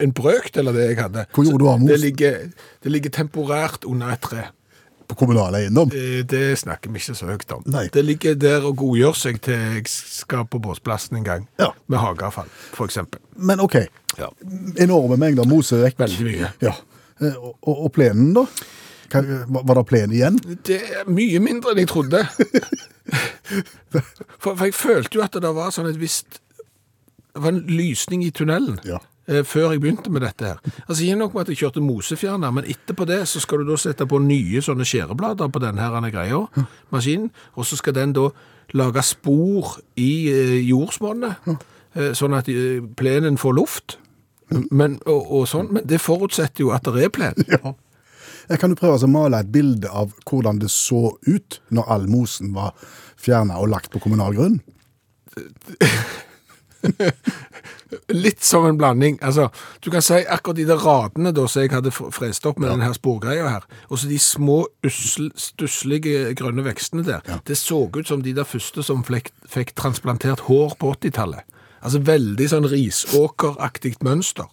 en, 0.00 0.12
brøkdel 0.16 0.68
av 0.70 0.74
det 0.78 0.86
jeg 0.90 0.98
hadde. 1.02 1.26
Hvor 1.34 1.44
gjorde 1.46 1.58
du 1.64 1.68
av 1.70 1.78
mos? 1.82 1.90
Det 1.92 1.98
ligger, 2.02 2.40
det 2.84 2.92
ligger 2.94 3.10
temporært 3.18 3.84
under 3.88 4.14
et 4.14 4.20
tre. 4.24 4.46
På 5.10 5.16
kommunal 5.18 5.56
eiendom? 5.58 5.88
Det, 5.90 6.22
det 6.30 6.58
snakker 6.60 6.92
vi 6.94 7.00
ikke 7.02 7.14
så 7.18 7.26
høyt 7.26 7.50
om. 7.56 7.64
Nei. 7.66 7.88
Det 7.90 8.04
ligger 8.06 8.36
der 8.38 8.62
og 8.68 8.76
godgjør 8.78 9.16
seg 9.18 9.40
til 9.42 9.58
jeg 9.58 9.88
skal 9.90 10.44
på 10.46 10.60
båsplassen 10.62 11.18
en 11.18 11.24
gang, 11.26 11.48
Ja. 11.58 11.72
med 11.90 11.98
hageavfall, 11.98 12.46
eksempel. 12.86 13.18
Men 13.36 13.60
OK. 13.60 13.74
Ja. 14.18 14.28
Enorme 14.78 15.16
mengder 15.18 15.48
mose 15.50 15.80
vekk. 15.82 15.98
Veldig 16.04 16.28
mye. 16.28 16.52
Ja. 16.62 16.76
Eh, 17.20 17.34
Og, 17.36 17.56
og 17.66 17.82
og 17.88 17.92
plenen, 17.92 18.30
da? 18.38 18.46
Var 19.10 19.64
var 19.66 19.74
det 19.80 19.86
plen 19.90 20.12
igjen? 20.14 20.36
Det 20.62 20.78
er 21.00 21.08
mye 21.10 21.40
mindre 21.42 21.72
enn 21.74 21.80
jeg 21.82 21.88
trodde. 21.90 22.22
For, 24.38 24.54
for 24.54 24.64
jeg 24.68 24.74
følte 24.76 25.18
jo 25.18 25.22
at 25.24 25.34
det 25.42 25.50
var 25.56 25.72
sånn 25.74 25.88
et 25.90 25.98
visst 25.98 26.38
Det 27.34 27.42
var 27.42 27.50
en 27.56 27.64
lysning 27.66 28.22
i 28.22 28.30
tunnelen 28.30 28.78
Ja. 28.86 29.00
Eh, 29.30 29.42
før 29.46 29.72
jeg 29.72 29.82
begynte 29.82 30.12
med 30.12 30.24
dette 30.26 30.50
her. 30.50 30.60
Altså 30.86 31.04
Ikke 31.04 31.18
nok 31.22 31.34
med 31.34 31.46
at 31.46 31.52
jeg 31.52 31.60
kjørte 31.62 31.84
mosefjerner, 31.84 32.54
men 32.54 32.68
etterpå 32.68 33.06
det 33.08 33.22
så 33.30 33.42
skal 33.42 33.62
du 33.62 33.70
da 33.70 33.78
sette 33.80 34.06
på 34.10 34.20
nye 34.22 34.62
sånne 34.64 34.86
skjæreblader 34.88 35.48
på 35.48 35.62
denne 35.62 36.12
greia, 36.12 36.44
maskinen, 36.90 37.30
og 37.54 37.66
så 37.66 37.78
skal 37.80 37.96
den 37.96 38.14
da 38.16 38.28
lage 38.76 39.02
spor 39.06 39.78
i 39.98 40.12
eh, 40.30 40.56
jordsmonnet, 40.68 41.50
eh, 41.94 42.12
sånn 42.14 42.36
at 42.38 42.50
plenen 42.98 43.38
får 43.40 43.56
luft. 43.56 43.98
Men, 44.50 44.98
og, 45.06 45.30
og 45.30 45.46
sånn, 45.46 45.70
men 45.76 45.86
det 45.86 46.00
forutsetter 46.02 46.64
jo 46.64 46.74
at 46.74 46.88
det 46.90 47.06
er 47.06 47.14
plen. 47.14 47.46
Ja. 47.46 47.74
Kan 48.58 48.72
du 48.72 48.78
prøve 48.78 48.98
å 48.98 49.10
male 49.10 49.38
et 49.44 49.52
bilde 49.54 49.86
av 49.94 50.10
hvordan 50.26 50.58
det 50.58 50.72
så 50.74 51.12
ut 51.22 51.60
når 51.70 51.92
all 51.94 52.08
mosen 52.10 52.50
var 52.56 52.74
fjerna 53.20 53.60
og 53.62 53.70
lagt 53.70 53.92
på 53.92 54.02
kommunal 54.02 54.34
grunn? 54.34 54.58
Litt 58.14 58.44
som 58.44 58.66
en 58.66 58.78
blanding. 58.78 59.18
Altså, 59.22 59.48
du 59.84 59.90
kan 59.90 60.02
si 60.04 60.20
akkurat 60.22 60.58
de 60.60 60.66
der 60.68 60.82
radene 60.82 61.32
da, 61.34 61.46
som 61.50 61.64
jeg 61.64 61.72
hadde 61.74 61.92
frest 61.92 62.46
opp 62.46 62.60
med 62.62 62.70
denne 62.70 62.86
her 62.86 62.94
sporgreia 62.96 63.48
her, 63.48 63.66
og 63.88 63.98
så 63.98 64.10
de 64.10 64.18
små 64.22 64.60
stusslige 64.86 66.34
grønne 66.38 66.64
vekstene 66.66 67.06
der, 67.06 67.24
det 67.46 67.58
så 67.58 67.82
ut 67.90 68.06
som 68.08 68.22
de 68.22 68.34
der 68.36 68.48
første 68.48 68.84
som 68.86 69.02
fikk, 69.06 69.32
fikk 69.50 69.74
transplantert 69.78 70.46
hår 70.46 70.76
på 70.78 70.94
80-tallet. 70.94 71.46
Altså 71.80 72.02
veldig 72.04 72.46
sånn 72.52 72.68
risåkeraktig 72.68 73.96
mønster, 74.04 74.48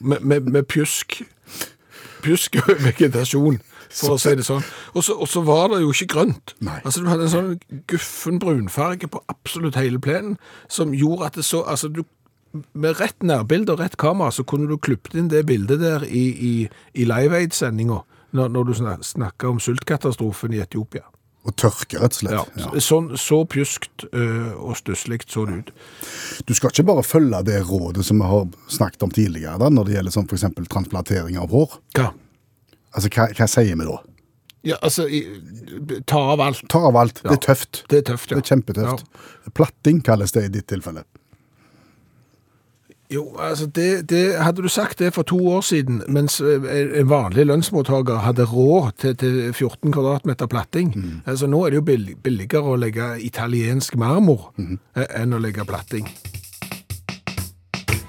med, 0.00 0.24
med, 0.24 0.48
med 0.50 0.66
pjusk, 0.70 1.20
pjusk 2.24 2.56
vegetasjon, 2.86 3.60
for 3.92 4.16
å 4.16 4.20
si 4.20 4.32
det 4.38 4.46
sånn. 4.46 4.64
Og 4.96 5.04
så, 5.06 5.14
og 5.14 5.28
så 5.30 5.42
var 5.46 5.70
det 5.70 5.82
jo 5.84 5.92
ikke 5.94 6.08
grønt. 6.16 6.56
Nei. 6.64 6.78
Altså 6.82 7.04
Du 7.04 7.10
hadde 7.10 7.28
en 7.28 7.32
sånn 7.32 7.82
guffen 7.90 8.40
brunfarge 8.42 9.08
på 9.12 9.22
absolutt 9.30 9.78
hele 9.78 10.00
plenen, 10.02 10.38
som 10.68 10.96
gjorde 10.96 11.30
at 11.30 11.38
det 11.38 11.46
så 11.46 11.62
altså 11.68 11.92
du, 11.92 12.02
Med 12.74 12.96
rett 13.00 13.22
nærbilde 13.26 13.72
og 13.74 13.80
rett 13.82 13.96
kamera 14.00 14.30
så 14.34 14.44
kunne 14.48 14.68
du 14.70 14.76
klippet 14.78 15.14
inn 15.18 15.28
det 15.32 15.44
bildet 15.48 15.80
der 15.82 16.04
i, 16.06 16.24
i, 16.50 16.54
i 16.94 17.04
Live 17.08 17.36
Aid-sendinga, 17.36 18.00
når, 18.36 18.48
når 18.54 18.64
du 18.70 18.72
snak- 18.78 19.04
snakka 19.06 19.48
om 19.50 19.60
sultkatastrofen 19.62 20.54
i 20.56 20.60
Etiopia. 20.64 21.04
Og 21.46 21.54
tørke, 21.54 22.00
rett 22.02 22.10
og 22.10 22.18
slett. 22.18 22.34
Ja, 22.34 22.70
Ja. 22.74 22.80
Sånn, 22.82 23.12
så 23.22 23.44
pjuskt 23.46 24.02
øh, 24.10 24.50
og 24.58 24.74
stusslig 24.80 25.20
så 25.30 25.44
det 25.46 25.60
ut. 25.60 25.68
Du 26.48 26.54
skal 26.58 26.72
ikke 26.74 26.86
bare 26.88 27.04
følge 27.06 27.38
det 27.46 27.60
rådet 27.68 28.02
som 28.08 28.18
vi 28.18 28.26
har 28.26 28.48
snakket 28.74 29.04
om 29.06 29.12
tidligere, 29.14 29.54
da, 29.62 29.68
når 29.70 29.86
det 29.86 29.94
gjelder 29.94 30.16
sånn 30.16 30.26
f.eks. 30.26 30.48
transplantering 30.72 31.38
av 31.38 31.54
hår. 31.54 31.78
Hva? 31.94 32.08
Altså, 32.96 33.12
hva, 33.14 33.28
hva 33.38 33.46
sier 33.52 33.78
vi 33.78 33.86
da? 33.86 33.96
Ja, 34.66 34.76
altså 34.82 35.04
i, 35.06 35.20
Ta 36.10 36.18
av 36.32 36.40
alt. 36.42 36.64
Ta 36.72 36.80
av 36.88 36.96
alt. 36.98 37.20
Ja. 37.22 37.30
Det 37.30 37.36
er 37.36 37.42
tøft. 37.54 37.84
Det 37.92 38.00
er 38.00 38.06
tøft, 38.10 38.32
ja. 38.32 38.40
Det 38.40 38.42
er 38.42 38.50
kjempetøft. 38.56 39.04
Platting 39.54 40.00
kalles 40.02 40.34
det 40.34 40.48
i 40.48 40.50
ditt 40.58 40.66
tilfelle. 40.72 41.04
Jo, 43.10 43.36
altså 43.38 43.66
det, 43.70 44.08
det 44.10 44.34
Hadde 44.42 44.62
du 44.64 44.68
sagt 44.68 44.98
det 44.98 45.12
for 45.14 45.22
to 45.22 45.36
år 45.48 45.60
siden, 45.62 46.00
mens 46.08 46.40
eh, 46.40 46.64
en 47.00 47.08
vanlig 47.08 47.44
lønnsmottaker 47.46 48.18
hadde 48.24 48.44
råd 48.50 48.96
til, 48.98 49.14
til 49.16 49.36
14 49.54 49.92
kvadratmeter 49.94 50.46
platting 50.50 50.90
altså 51.26 51.46
Nå 51.46 51.60
er 51.66 51.70
det 51.70 51.76
jo 51.80 51.84
bill- 51.86 52.16
billigere 52.22 52.72
å 52.74 52.76
legge 52.80 53.12
italiensk 53.22 53.94
marmor 53.96 54.48
mm. 54.58 54.78
enn 55.06 55.36
å 55.36 55.38
legge 55.38 55.64
platting. 55.68 56.08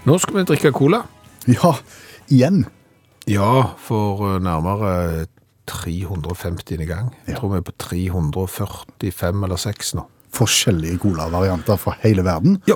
Nå 0.08 0.18
skal 0.24 0.40
vi 0.40 0.46
drikke 0.48 0.72
cola. 0.76 1.04
Ja, 1.52 1.74
igjen. 2.32 2.64
Ja, 3.28 3.74
for 3.84 4.24
eh, 4.34 4.42
nærmere 4.44 5.26
350. 5.68 6.86
gang. 6.88 7.12
Jeg 7.28 7.36
Ja. 7.36 7.40
tror 7.40 7.52
vi 7.52 7.58
er 7.58 7.66
på 7.68 7.74
345 7.78 9.44
eller 9.44 9.58
6 9.60 9.94
nå. 10.00 10.06
Forskjellige 10.34 10.98
colavarianter 11.04 11.76
fra 11.78 11.96
hele 12.04 12.24
verden 12.24 12.62
Ja. 12.68 12.76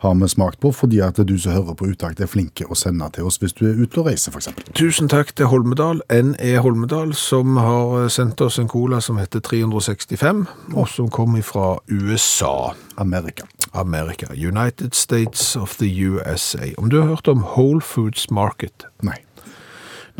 Har 0.00 0.14
vi 0.14 0.28
smakt 0.28 0.60
på, 0.60 0.72
fordi 0.72 1.00
at 1.04 1.20
du 1.28 1.36
som 1.38 1.52
hører 1.52 1.76
på 1.76 1.90
Utakt 1.92 2.20
er 2.20 2.30
flinke 2.30 2.64
å 2.64 2.76
sende 2.78 3.08
til 3.14 3.28
oss 3.28 3.36
hvis 3.40 3.56
du 3.58 3.66
er 3.68 3.76
ute 3.80 4.00
og 4.00 4.08
reiser, 4.08 4.32
f.eks. 4.32 4.48
Tusen 4.76 5.10
takk 5.12 5.34
til 5.36 5.50
Holmedal, 5.52 6.00
NE 6.08 6.54
Holmedal, 6.64 7.12
som 7.14 7.60
har 7.60 8.08
sendt 8.12 8.40
oss 8.40 8.58
en 8.62 8.70
cola 8.70 9.02
som 9.04 9.20
heter 9.20 9.44
365, 9.44 10.46
og 10.72 10.88
som 10.88 11.10
kommer 11.12 11.44
fra 11.44 11.74
USA. 11.92 12.72
Amerika. 13.00 13.48
Amerika. 13.72 14.32
United 14.34 14.96
States 14.96 15.56
of 15.56 15.76
the 15.76 15.90
USA. 15.90 16.72
Om 16.78 16.88
du 16.88 17.00
har 17.00 17.12
hørt 17.12 17.28
om 17.28 17.44
Whole 17.54 17.80
Foods 17.80 18.30
Market? 18.30 18.88
Nei. 19.04 19.20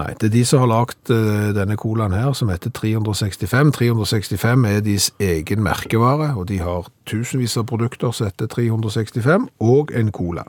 Nei, 0.00 0.14
det 0.16 0.30
er 0.30 0.32
de 0.32 0.42
som 0.48 0.62
har 0.62 0.70
lagt 0.70 1.10
uh, 1.12 1.50
denne 1.52 1.76
colaen 1.76 2.14
her, 2.16 2.32
som 2.36 2.48
heter 2.48 2.72
365. 2.72 3.72
365 3.76 4.64
er 4.70 4.80
deres 4.86 5.10
egen 5.20 5.64
merkevare, 5.64 6.30
og 6.38 6.46
de 6.48 6.60
har 6.62 6.88
tusenvis 7.10 7.58
av 7.60 7.66
produkter 7.68 8.14
som 8.16 8.30
heter 8.30 8.48
365, 8.48 9.48
og 9.60 9.92
en 9.96 10.12
cola. 10.16 10.46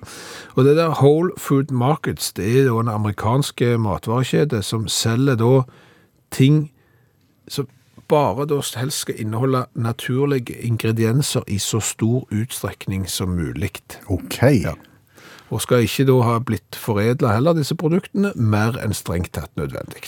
Og 0.55 0.65
det 0.67 0.77
der 0.79 0.95
Whole 1.01 1.35
Food 1.37 1.73
Markets, 1.75 2.31
det 2.37 2.47
er 2.47 2.69
da 2.69 2.77
en 2.79 2.93
amerikansk 2.93 3.65
matvarekjede 3.81 4.63
som 4.63 4.87
selger 4.87 5.35
da 5.41 5.53
ting 6.31 6.69
som 7.51 7.67
bare 8.11 8.45
da 8.47 8.59
helst 8.79 9.05
skal 9.05 9.19
inneholde 9.19 9.65
naturlige 9.75 10.61
ingredienser 10.67 11.43
i 11.47 11.57
så 11.57 11.79
stor 11.79 12.27
utstrekning 12.31 13.09
som 13.09 13.29
mulig. 13.35 13.71
OK. 14.07 14.41
Ja. 14.43 14.75
Og 15.51 15.61
skal 15.63 15.85
ikke 15.85 16.07
da 16.07 16.17
ha 16.25 16.39
blitt 16.43 16.77
foredla 16.79 17.35
heller, 17.35 17.57
disse 17.57 17.75
produktene, 17.77 18.33
mer 18.35 18.79
enn 18.81 18.95
strengt 18.95 19.33
tatt 19.35 19.51
nødvendig. 19.59 20.07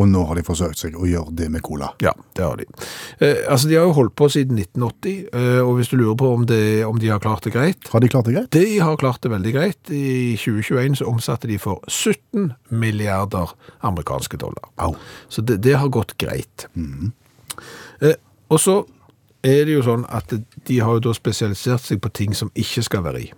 Og 0.00 0.06
nå 0.08 0.22
har 0.24 0.38
de 0.38 0.44
forsøkt 0.44 0.80
seg 0.80 0.94
å 0.96 1.04
gjøre 1.04 1.34
det 1.36 1.50
med 1.52 1.60
cola. 1.64 1.90
Ja, 2.00 2.14
det 2.36 2.44
har 2.44 2.56
de. 2.56 2.64
Eh, 3.18 3.42
altså, 3.52 3.68
De 3.68 3.76
har 3.76 3.84
jo 3.84 3.96
holdt 3.98 4.14
på 4.16 4.28
siden 4.32 4.56
1980, 4.56 5.26
eh, 5.36 5.60
og 5.60 5.74
hvis 5.76 5.92
du 5.92 5.98
lurer 6.00 6.16
på 6.20 6.30
om, 6.32 6.46
det, 6.48 6.84
om 6.88 6.96
de 7.00 7.10
har 7.12 7.20
klart 7.20 7.44
det 7.44 7.52
greit 7.52 7.90
Har 7.92 8.00
de 8.00 8.08
klart 8.08 8.28
det 8.28 8.36
greit? 8.36 8.50
De 8.56 8.78
har 8.80 8.96
klart 8.96 9.20
det 9.24 9.32
veldig 9.34 9.52
greit. 9.52 9.92
I 9.92 10.32
2021 10.40 10.96
så 11.02 11.10
omsatte 11.12 11.50
de 11.50 11.60
for 11.60 11.84
17 11.88 12.54
milliarder 12.72 13.52
amerikanske 13.84 14.40
dollar. 14.40 14.72
Au. 14.80 14.96
Så 15.28 15.44
det, 15.44 15.60
det 15.66 15.76
har 15.76 15.92
gått 15.92 16.16
greit. 16.16 16.66
Eh, 18.00 18.16
og 18.48 18.60
så 18.60 18.80
er 19.44 19.66
det 19.66 19.76
jo 19.76 19.84
sånn 19.84 20.06
at 20.08 20.32
de 20.32 20.80
har 20.80 20.96
jo 20.96 21.08
da 21.10 21.12
spesialisert 21.16 21.84
seg 21.84 22.00
på 22.00 22.12
ting 22.16 22.36
som 22.38 22.52
ikke 22.56 22.84
skal 22.86 23.04
være 23.04 23.26
i. 23.26 23.30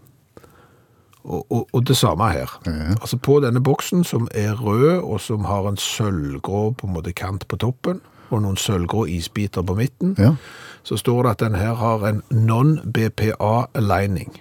Og, 1.25 1.47
og, 1.53 1.69
og 1.73 1.87
det 1.89 1.97
samme 1.97 2.27
her. 2.33 2.51
Ja. 2.67 2.73
Altså 3.01 3.17
På 3.17 3.39
denne 3.41 3.63
boksen, 3.65 4.05
som 4.05 4.29
er 4.35 4.53
rød, 4.61 5.01
og 5.03 5.21
som 5.21 5.45
har 5.49 5.65
en 5.69 5.77
sølvgrå 5.81 6.75
på 6.77 6.87
en 6.87 6.93
måte 6.93 7.13
kant 7.17 7.47
på 7.49 7.57
toppen, 7.57 8.01
og 8.31 8.43
noen 8.43 8.57
sølvgrå 8.61 9.07
isbiter 9.09 9.63
på 9.63 9.75
midten, 9.79 10.15
Ja. 10.19 10.35
så 10.83 10.97
står 11.01 11.23
det 11.23 11.31
at 11.31 11.41
den 11.41 11.55
her 11.55 11.75
har 11.75 12.05
en 12.09 12.23
non-BPA-aligning. 12.31 14.41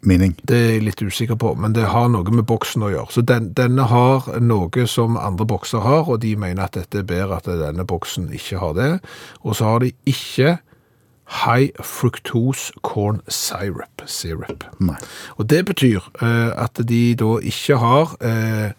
Mening. 0.00 0.36
Det 0.48 0.56
er 0.56 0.68
jeg 0.76 0.82
litt 0.86 1.00
usikker 1.02 1.34
på, 1.36 1.54
men 1.58 1.72
det 1.74 1.88
har 1.90 2.06
noe 2.08 2.30
med 2.30 2.46
boksen 2.46 2.82
å 2.86 2.90
gjøre. 2.92 3.10
Så 3.12 3.22
den, 3.26 3.48
denne 3.58 3.82
har 3.90 4.28
noe 4.40 4.84
som 4.86 5.16
andre 5.18 5.46
bokser 5.50 5.78
har, 5.82 6.06
og 6.08 6.20
de 6.22 6.36
mener 6.38 6.62
at 6.68 6.72
dette 6.78 6.98
er 7.02 7.08
bedre 7.08 7.36
at 7.40 7.44
denne 7.50 7.84
boksen 7.86 8.28
ikke 8.32 8.58
har 8.62 8.76
det. 8.78 8.92
Og 9.42 9.56
så 9.58 9.64
har 9.72 9.78
de 9.82 9.90
ikke 10.06 10.54
high 11.28 11.70
fructose 11.82 12.72
corn 12.82 13.20
syrup. 13.28 14.02
syrup. 14.06 14.64
Og 15.36 15.50
det 15.50 15.64
betyr 15.64 16.00
eh, 16.22 16.62
at 16.64 16.80
de 16.88 17.14
da 17.14 17.36
ikke 17.42 17.76
har 17.76 18.16
eh, 18.20 18.70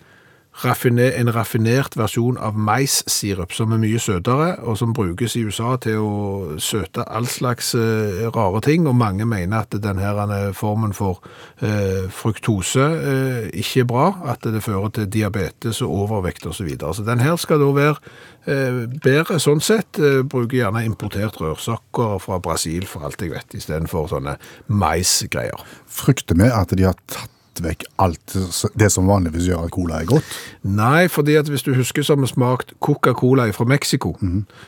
raffine- 0.64 1.14
en 1.16 1.34
raffinert 1.34 1.96
versjon 1.98 2.38
av 2.38 2.58
mais-sirup, 2.58 3.54
som 3.54 3.72
er 3.72 3.82
mye 3.82 4.00
søtere, 4.00 4.56
og 4.64 4.78
som 4.78 4.94
brukes 4.94 5.36
i 5.36 5.44
USA 5.48 5.76
til 5.82 6.00
å 6.04 6.58
søte 6.60 7.06
all 7.08 7.28
slags 7.30 7.74
eh, 7.76 8.28
rare 8.36 8.62
ting, 8.66 8.88
og 8.88 8.98
mange 9.00 9.26
mener 9.26 9.64
at 9.64 9.78
denne 9.82 10.54
formen 10.54 10.94
for 10.94 11.22
eh, 11.62 12.10
fruktose 12.10 12.86
eh, 12.86 13.50
ikke 13.54 13.86
er 13.86 13.90
bra, 13.90 14.08
at 14.34 14.44
det 14.44 14.64
fører 14.66 14.90
til 14.96 15.10
diabetes 15.10 15.82
og 15.86 15.96
overvekt 16.06 16.46
og 16.50 16.56
så 16.56 16.68
videre. 16.68 16.94
Så 16.94 17.08
den 17.08 17.24
her 17.24 17.40
skal 17.40 17.62
da 17.64 17.72
være 17.76 17.98
eh, 18.46 18.84
bedre 19.04 19.40
sånn 19.40 19.64
sett, 19.64 20.00
eh, 20.00 20.22
bruker 20.28 20.64
gjerne 20.64 20.86
importert 20.88 21.40
rørsokker 21.42 22.20
fra 22.24 22.40
Brasil, 22.44 22.88
for 22.90 23.08
alt 23.08 23.22
jeg 23.22 23.34
vet, 23.34 23.56
i 23.56 23.64
stedet 23.64 23.90
for 23.92 24.12
sånne 24.12 24.38
mais-greier. 24.68 25.68
Frykter 25.88 26.40
vi 26.40 26.52
at 26.54 26.76
de 26.76 26.90
har 26.90 26.98
tatt 27.08 27.39
vekk 27.64 27.86
alt 28.00 28.36
det 28.80 28.92
som 28.92 29.08
vanligvis 29.08 29.48
gjør 29.50 29.68
at 29.68 29.74
cola 29.76 30.02
er 30.02 30.10
godt? 30.10 30.38
Nei, 30.64 31.08
fordi 31.08 31.36
at 31.40 31.50
hvis 31.50 31.64
du 31.64 31.74
husker 31.78 32.04
så 32.04 32.16
har 32.16 32.22
vi 32.22 32.32
smakt 32.32 32.74
Coca-Cola 32.80 33.50
fra 33.56 33.66
Mexico, 33.66 34.16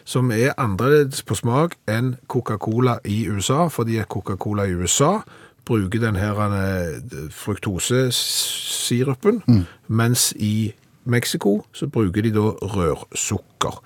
som 0.05 0.31
er 0.31 0.53
annerledes 0.57 1.23
på 1.23 1.35
smak 1.35 1.77
enn 1.89 2.15
Coca-Cola 2.27 2.99
i 3.05 3.25
USA, 3.29 3.67
fordi 3.67 4.01
Coca-Cola 4.09 4.67
i 4.67 4.75
USA 4.75 5.19
bruker 5.65 5.99
den 5.99 6.15
her 6.15 6.35
fruktosesirupen, 6.35 7.31
fruktosesirupen, 7.31 9.65
mens 9.87 10.33
i 10.37 10.73
Mexico 11.03 11.65
så 11.73 11.87
bruker 11.87 12.21
de 12.21 12.33
da 12.33 12.51
rørsukker. 12.61 13.81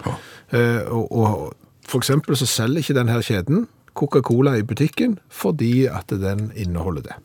Eh, 0.51 0.91
og, 0.91 1.11
og 1.11 1.53
for 1.87 2.01
eksempel 2.01 2.37
så 2.37 2.45
selger 2.45 2.77
ikke 2.77 2.97
den 2.97 3.09
her 3.09 3.21
kjeden 3.21 3.67
Coca-Cola 3.95 4.57
i 4.59 4.63
butikken 4.63 5.19
fordi 5.29 5.85
at 5.85 6.09
den 6.09 6.51
inneholder 6.55 7.01
det. 7.01 7.15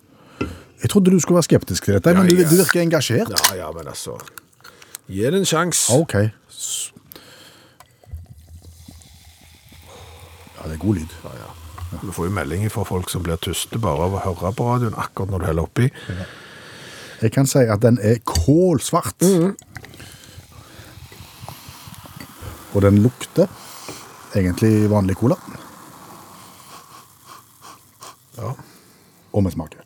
Jeg 0.82 0.90
trodde 0.90 1.10
du 1.12 1.20
skulle 1.20 1.36
være 1.36 1.48
skeptisk 1.48 1.84
til 1.84 1.94
dette, 1.94 2.10
Ja, 2.10 2.22
men 2.22 2.28
du, 2.30 2.36
ja. 2.36 2.48
du 2.48 2.56
virker 2.56 2.80
engasjert. 2.80 3.28
Ja, 3.50 3.56
ja, 3.56 3.70
men 3.76 3.88
altså 3.88 4.16
Gi 5.10 5.24
det 5.26 5.34
en 5.40 5.44
sjanse. 5.48 5.92
Ok. 5.92 6.14
Ja, 10.54 10.68
det 10.68 10.72
er 10.76 10.78
god 10.78 10.94
lyd. 10.94 11.16
Du 12.02 12.12
får 12.14 12.28
jo 12.28 12.30
meldinger 12.30 12.70
fra 12.70 12.84
folk 12.86 13.10
som 13.10 13.24
blir 13.26 13.36
tuste 13.42 13.78
bare 13.82 14.06
av 14.06 14.14
å 14.14 14.20
høre 14.22 14.52
på 14.54 14.66
radioen 14.68 14.94
akkurat 14.94 15.32
når 15.32 15.42
du 15.42 15.46
heller 15.48 15.66
oppi. 15.66 15.88
Jeg 17.20 17.32
kan 17.34 17.48
si 17.50 17.64
at 17.66 17.82
den 17.82 17.98
er 17.98 18.20
kålsvart. 18.24 19.26
Og 22.70 22.82
den 22.86 23.02
lukter 23.02 23.50
egentlig 24.38 24.86
vanlig 24.92 25.18
cola. 25.18 25.36
Ja. 28.38 28.54
Og 29.34 29.42
med 29.42 29.52
smaker. 29.52 29.82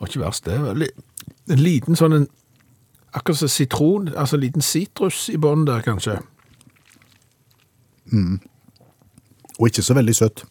Var 0.00 0.10
ikke 0.10 0.22
verst, 0.24 0.48
det. 0.48 0.58
er 0.58 1.54
En 1.54 1.62
liten 1.62 1.98
sånn 1.98 2.16
en, 2.16 2.28
Akkurat 3.10 3.40
som 3.40 3.50
sitron, 3.50 4.12
altså 4.14 4.36
en 4.36 4.44
liten 4.44 4.62
sitrus 4.62 5.24
i 5.32 5.38
bånn 5.42 5.64
der, 5.66 5.80
kanskje. 5.82 6.20
Og 9.58 9.66
ikke 9.66 9.82
så 9.82 9.96
veldig 9.98 10.14
søtt. 10.14 10.44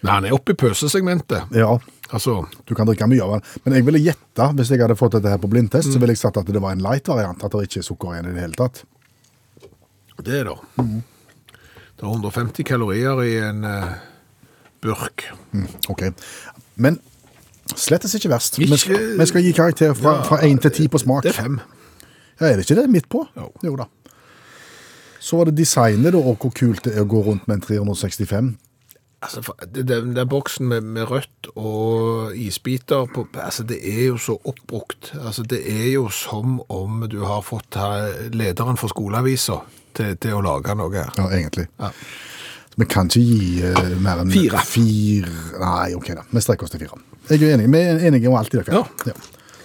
Nei, 0.00 0.12
han 0.12 0.28
er 0.28 0.36
oppe 0.36 0.52
i 0.52 0.58
pøsesegmentet. 0.60 1.56
Ja, 1.56 1.78
Altså, 2.10 2.40
du 2.66 2.74
kan 2.74 2.88
drikke 2.88 3.06
mye 3.06 3.22
av 3.22 3.36
den. 3.36 3.44
Men 3.64 3.76
jeg 3.76 3.86
ville 3.86 4.00
gjette, 4.02 4.46
hvis 4.58 4.72
jeg 4.72 4.82
hadde 4.82 4.98
fått 4.98 5.14
dette 5.14 5.30
her 5.30 5.38
på 5.38 5.50
blindtest, 5.50 5.92
så 5.92 6.00
ville 6.02 6.16
jeg 6.16 6.22
sagt 6.24 6.40
at 6.40 6.48
det 6.50 6.62
var 6.62 6.74
en 6.74 6.82
light-variant. 6.82 7.44
At 7.46 7.54
det 7.54 7.68
ikke 7.68 7.82
er 7.82 7.86
sukker 7.86 8.16
igjen 8.16 8.30
i 8.30 8.34
det 8.34 8.46
hele 8.48 8.58
tatt. 8.58 8.82
det 10.26 10.40
er 10.40 10.50
det. 10.50 10.56
Det 11.96 12.02
er 12.02 12.10
150 12.10 12.66
kalorier 12.66 13.22
i 13.22 13.36
en 13.44 13.62
eh, 13.64 13.92
burk. 14.82 15.28
Ok. 15.88 16.02
Men 16.76 16.98
slettes 17.76 18.14
ikke 18.16 18.32
verst. 18.32 18.58
Vi 18.58 18.68
skal, 18.76 19.18
vi 19.18 19.26
skal 19.28 19.44
gi 19.44 19.52
karakter 19.56 19.94
fra, 19.94 20.16
Ja, 20.20 20.26
fra 20.26 20.40
1 20.46 20.62
til 20.66 20.70
10 20.70 20.88
på 20.88 20.98
smak. 20.98 21.22
Det 21.26 21.34
er 21.34 21.42
fem. 21.42 21.60
Ja, 22.40 22.46
er 22.46 22.56
det 22.56 22.64
ikke 22.70 22.80
det 22.80 22.90
midt 22.90 23.08
på? 23.12 23.26
Jo. 23.36 23.76
da. 23.76 23.84
Så 25.20 25.36
var 25.36 25.44
det 25.50 25.58
designet, 25.58 26.12
da, 26.12 26.18
og 26.18 26.40
hvor 26.40 26.52
kult 26.56 26.84
det 26.84 26.96
er 26.96 27.04
å 27.04 27.08
gå 27.08 27.20
rundt 27.26 27.48
med 27.48 27.60
en 27.60 27.64
365. 27.66 28.54
Altså, 29.20 29.42
den, 29.68 30.14
den 30.16 30.28
boksen 30.28 30.70
med, 30.70 30.80
med 30.80 31.10
rødt 31.10 31.50
og 31.52 32.36
isbiter 32.36 33.04
på, 33.14 33.26
altså, 33.36 33.66
det 33.68 33.76
er 33.84 34.06
jo 34.06 34.16
så 34.16 34.38
oppbrukt. 34.48 35.12
Altså, 35.20 35.44
det 35.44 35.60
er 35.68 35.90
jo 35.92 36.06
som 36.08 36.62
om 36.72 37.04
du 37.12 37.18
har 37.28 37.44
fått 37.44 37.76
lederen 38.32 38.80
for 38.80 38.88
skoleaviser 38.88 39.60
til, 39.94 40.16
til 40.16 40.38
å 40.38 40.40
lage 40.46 40.72
noe 40.78 40.94
her. 40.96 41.12
Ja, 41.20 41.28
egentlig. 41.36 41.68
Ja. 41.76 41.92
Så 42.70 42.80
vi 42.82 42.86
kan 42.90 43.10
ikke 43.10 43.22
gi 43.26 43.64
uh, 43.66 43.94
mer 44.02 44.22
enn 44.22 44.32
Fire. 44.32 44.62
Fire. 44.66 45.34
Nei, 45.60 45.92
ok 45.98 46.12
da. 46.20 46.24
Vi 46.30 46.42
strekker 46.44 46.68
oss 46.68 46.74
til 46.74 46.84
fire. 46.84 46.98
Jeg 47.30 47.42
er 47.42 47.56
enig. 47.56 47.68
Vi 47.72 47.82
er 47.82 48.02
enige 48.08 48.30
om 48.30 48.38
alt 48.38 48.54
i 48.54 48.60
dere. 48.60 48.82
Ja. 49.06 49.14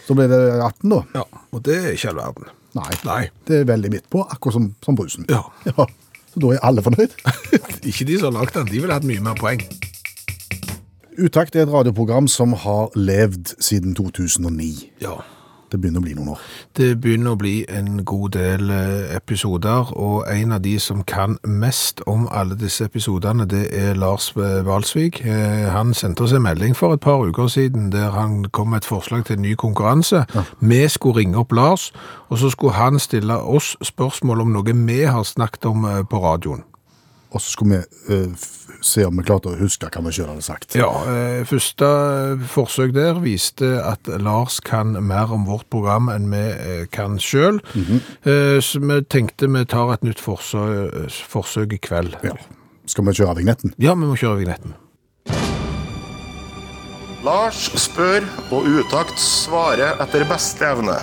Så 0.05 0.17
ble 0.17 0.27
det 0.29 0.41
18, 0.59 0.89
da? 0.91 1.01
Ja, 1.17 1.25
og 1.51 1.63
det 1.65 1.77
er 1.81 1.93
ikke 1.95 2.11
all 2.13 2.21
verden. 2.21 2.49
Nei. 2.75 2.91
Nei. 3.07 3.21
Det 3.47 3.61
er 3.61 3.69
veldig 3.69 3.91
midt 3.93 4.09
på, 4.11 4.25
akkurat 4.25 4.57
som, 4.57 4.67
som 4.85 4.97
brusen. 4.97 5.25
Ja. 5.31 5.41
ja. 5.69 5.87
Så 6.33 6.41
da 6.43 6.51
er 6.51 6.65
alle 6.67 6.83
fornøyd. 6.83 7.13
Ikke 7.89 8.07
de 8.09 8.17
som 8.19 8.33
har 8.33 8.41
lagd 8.41 8.57
den, 8.57 8.67
de 8.67 8.81
ville 8.83 8.95
hatt 8.97 9.07
mye 9.07 9.23
mer 9.23 9.37
poeng. 9.39 9.61
Utakt 11.15 11.55
er 11.55 11.63
et 11.63 11.71
radioprogram 11.71 12.27
som 12.27 12.51
har 12.65 12.89
levd 12.99 13.53
siden 13.63 13.95
2009. 13.95 14.89
Ja. 14.99 15.15
Det 15.75 15.81
begynner 15.83 15.99
å 15.99 16.03
bli 16.05 16.13
noen 16.15 16.29
år. 16.31 16.43
Det 16.77 16.87
begynner 17.03 17.33
å 17.35 17.39
bli 17.39 17.53
en 17.69 17.97
god 18.07 18.31
del 18.37 18.69
eh, 18.71 19.15
episoder, 19.17 19.89
og 19.99 20.23
en 20.31 20.51
av 20.55 20.61
de 20.63 20.77
som 20.79 21.01
kan 21.03 21.35
mest 21.43 21.99
om 22.07 22.27
alle 22.31 22.55
disse 22.55 22.85
episodene, 22.87 23.43
det 23.51 23.65
er 23.75 23.93
Lars 23.99 24.29
Valsvik. 24.35 25.19
Eh, 25.25 25.67
Han 25.75 25.91
sendte 25.93 26.23
oss 26.23 26.31
en 26.31 26.45
melding 26.45 26.75
for 26.77 26.93
et 26.95 27.03
par 27.03 27.25
uker 27.27 27.47
siden 27.51 27.89
der 27.91 28.09
han 28.15 28.45
kom 28.55 28.69
med 28.71 28.77
et 28.83 28.87
forslag 28.87 29.25
til 29.27 29.35
en 29.35 29.41
ny 29.41 29.55
konkurranse. 29.59 30.23
Vi 30.61 30.87
skulle 30.87 31.19
ringe 31.19 31.37
opp 31.43 31.51
Lars, 31.51 31.91
og 32.29 32.39
så 32.39 32.49
skulle 32.49 32.73
han 32.79 32.99
stille 32.99 33.35
oss 33.35 33.75
spørsmål 33.83 34.41
om 34.41 34.55
noe 34.55 34.63
vi 34.87 35.01
har 35.03 35.23
snakket 35.27 35.65
om 35.65 35.85
eh, 35.85 36.03
på 36.07 36.23
radioen. 36.23 36.63
Og 37.35 37.41
så 37.41 37.51
skulle 37.51 37.81
vi 37.81 38.31
f- 38.31 38.64
se 38.85 39.03
om 39.07 39.17
vi 39.17 39.23
klarte 39.25 39.49
å 39.51 39.57
huske 39.59 39.89
hva 39.89 40.03
vi 40.05 40.13
sjøl 40.15 40.29
hadde 40.33 40.45
sagt. 40.45 40.75
Ja, 40.77 40.91
eh, 41.09 41.41
første 41.49 41.89
eh, 41.89 42.45
forsøk 42.53 42.93
der 42.95 43.17
viste 43.23 43.71
at 43.81 44.07
Lars 44.21 44.59
kan 44.63 44.93
mer 45.01 45.33
om 45.33 45.47
vårt 45.49 45.67
program 45.73 46.11
enn 46.13 46.29
vi 46.31 46.43
eh, 46.53 46.85
kan 46.93 47.17
sjøl. 47.21 47.61
Eh, 47.75 48.59
Så 48.61 48.79
vi 48.83 49.01
tenkte 49.09 49.49
vi 49.51 49.65
tar 49.65 49.91
et 49.95 50.05
nytt 50.05 50.21
forsøk, 50.21 51.09
forsøk 51.31 51.73
i 51.75 51.81
kveld. 51.81 52.15
Ja. 52.23 52.37
Skal 52.85 53.05
vi 53.07 53.15
kjøre 53.17 53.39
vignetten? 53.41 53.73
Ja, 53.81 53.95
vi 53.97 54.05
må 54.05 54.15
kjøre 54.19 54.43
vignetten. 54.43 54.75
Lars 57.25 57.63
spør, 57.81 58.21
og 58.53 58.67
utakt 58.69 59.17
svarer 59.17 59.97
etter 60.03 60.27
beste 60.29 60.67
evne. 60.69 60.99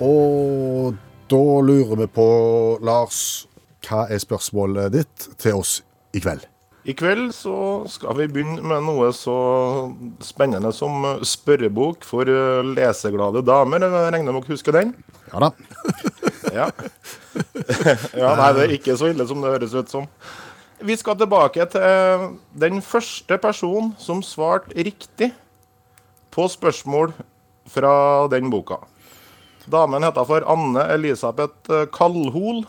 Og 0.00 0.94
da 1.30 1.60
lurer 1.60 1.96
vi 2.02 2.06
på, 2.06 2.26
Lars, 2.86 3.46
hva 3.86 4.04
er 4.10 4.20
spørsmålet 4.22 4.92
ditt 4.94 5.26
til 5.42 5.58
oss 5.60 5.80
i 6.14 6.22
kveld? 6.22 6.44
I 6.86 6.94
kveld 6.94 7.32
så 7.34 7.82
skal 7.90 8.14
vi 8.20 8.28
begynne 8.30 8.62
med 8.62 8.84
noe 8.86 9.08
så 9.14 9.34
spennende 10.22 10.70
som 10.74 11.02
spørrebok 11.26 12.06
for 12.06 12.30
eh, 12.30 12.62
leseglade 12.76 13.42
damer. 13.42 13.82
Jeg 13.82 14.12
regner 14.14 14.30
med 14.30 14.44
dere 14.44 14.54
husker 14.54 14.76
den? 14.78 14.94
Ja 15.32 15.48
da. 15.48 15.52
Ja. 16.56 16.70
ja, 18.16 18.28
nei, 18.38 18.52
det 18.56 18.62
er 18.62 18.72
ikke 18.78 18.94
så 18.96 19.10
ille 19.10 19.26
som 19.28 19.42
det 19.42 19.50
høres 19.50 19.74
ut 19.76 19.90
som. 19.92 20.06
Vi 20.86 20.94
skal 20.96 21.18
tilbake 21.18 21.66
til 21.72 22.28
den 22.56 22.78
første 22.84 23.36
personen 23.42 23.90
som 24.00 24.22
svarte 24.24 24.72
riktig 24.86 25.32
på 26.32 26.46
spørsmål 26.48 27.12
fra 27.68 27.92
den 28.32 28.48
boka. 28.52 28.78
Damen 29.66 30.04
heter 30.06 30.24
for 30.28 30.46
Anne 30.46 30.82
Elisabeth 30.94 31.72
eh, 31.74 31.88
Kallhol, 31.90 32.62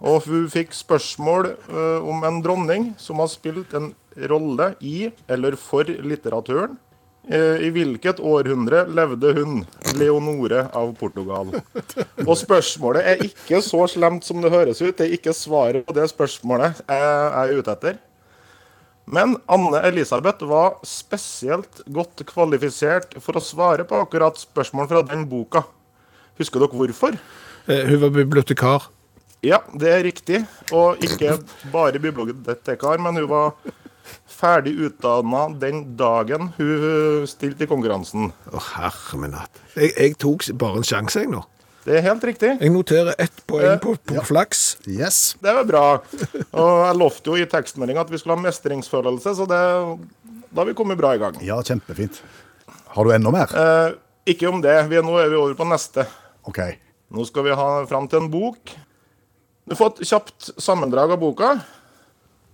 og 0.00 0.24
hun 0.26 0.48
fikk 0.50 0.72
spørsmål 0.74 1.52
eh, 1.54 2.02
om 2.02 2.24
en 2.26 2.40
dronning 2.42 2.88
som 2.98 3.22
har 3.22 3.30
spilt 3.30 3.74
en 3.78 3.92
rolle 4.30 4.72
i 4.82 5.12
eller 5.30 5.54
for 5.60 5.86
litteraturen. 5.86 6.74
Eh, 7.30 7.62
I 7.68 7.70
hvilket 7.70 8.18
århundre 8.18 8.82
levde 8.90 9.32
hun, 9.38 9.62
Leonore 9.94 10.66
av 10.74 10.90
Portugal? 10.98 11.54
Og 12.26 12.34
spørsmålet 12.40 13.06
er 13.12 13.26
ikke 13.30 13.62
så 13.62 13.84
slemt 13.92 14.26
som 14.26 14.42
det 14.42 14.50
høres 14.50 14.82
ut. 14.82 14.96
Det 14.98 15.06
er 15.06 15.18
ikke 15.20 15.36
svaret 15.36 15.86
på 15.86 15.94
det 15.94 16.10
spørsmålet 16.10 16.82
jeg 16.82 17.34
er 17.44 17.58
ute 17.60 17.76
etter. 17.78 18.00
Men 19.10 19.38
Anne 19.50 19.86
Elisabeth 19.86 20.46
var 20.50 20.80
spesielt 20.86 21.84
godt 21.86 22.26
kvalifisert 22.26 23.20
for 23.22 23.38
å 23.38 23.42
svare 23.42 23.86
på 23.86 24.02
akkurat 24.02 24.38
spørsmål 24.38 24.90
fra 24.90 25.06
den 25.06 25.28
boka. 25.30 25.62
Husker 26.38 26.60
dere 26.62 26.76
hvorfor? 26.78 27.18
Eh, 27.66 27.84
Hun 27.90 28.00
var 28.00 28.10
bibliotekar. 28.14 28.88
Ja, 29.42 29.58
det 29.72 29.88
er 29.88 30.02
riktig. 30.04 30.42
Og 30.76 31.00
ikke 31.04 31.38
bare 31.72 31.98
bibliotekar, 32.02 33.00
men 33.00 33.16
hun 33.16 33.28
var 33.30 33.54
ferdig 34.30 34.72
utdanna 34.86 35.46
den 35.60 35.82
dagen 35.98 36.50
hun 36.56 37.26
stilte 37.28 37.64
i 37.64 37.70
konkurransen. 37.70 38.30
Å, 38.52 38.60
herre 38.74 39.20
min 39.20 39.36
hatt. 39.36 39.60
Jeg, 39.76 39.92
jeg 39.96 40.16
tok 40.20 40.44
bare 40.60 40.80
en 40.80 40.86
sjanse, 40.88 41.22
jeg 41.24 41.32
nå. 41.32 41.42
Det 41.86 41.94
er 41.96 42.04
helt 42.04 42.24
riktig. 42.28 42.50
Jeg 42.60 42.72
noterer 42.74 43.14
ett 43.22 43.38
poeng 43.48 43.78
på, 43.80 43.94
på 44.04 44.24
flaks. 44.28 44.76
Yes. 44.84 45.20
Det 45.40 45.54
var 45.56 45.64
bra. 45.68 45.84
Og 46.52 46.72
jeg 46.84 46.98
lovte 47.00 47.32
jo 47.32 47.38
i 47.40 47.46
tekstmeldinga 47.48 48.02
at 48.04 48.12
vi 48.12 48.20
skulle 48.20 48.36
ha 48.36 48.42
mestringsfølelse, 48.44 49.32
så 49.38 49.46
det, 49.48 49.60
da 50.50 50.60
har 50.60 50.68
vi 50.68 50.76
kommet 50.76 51.00
bra 51.00 51.14
i 51.16 51.22
gang. 51.22 51.38
Ja, 51.44 51.56
kjempefint. 51.64 52.20
Har 52.92 53.08
du 53.08 53.14
enda 53.16 53.32
mer? 53.32 53.56
Eh, 53.56 53.96
ikke 54.34 54.48
om 54.50 54.62
det. 54.64 54.76
Vi 54.90 54.98
er, 54.98 55.04
nå 55.06 55.16
er 55.20 55.30
vi 55.32 55.38
over 55.40 55.56
på 55.58 55.66
neste. 55.68 56.06
OK. 56.48 56.62
Nå 57.10 57.26
skal 57.26 57.46
vi 57.48 57.56
ha 57.58 57.68
fram 57.90 58.06
til 58.10 58.22
en 58.22 58.30
bok. 58.32 58.72
Du 59.68 59.76
får 59.78 59.92
et 59.92 60.10
kjapt 60.10 60.50
sammendrag 60.62 61.12
av 61.14 61.20
boka. 61.22 61.54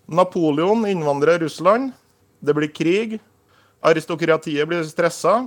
Napoleon 0.07 0.87
innvandrer 0.89 1.39
Russland. 1.43 1.93
Det 2.41 2.55
blir 2.55 2.73
krig. 2.73 3.19
Aristokratiet 3.87 4.69
blir 4.69 4.85
stressa. 4.89 5.47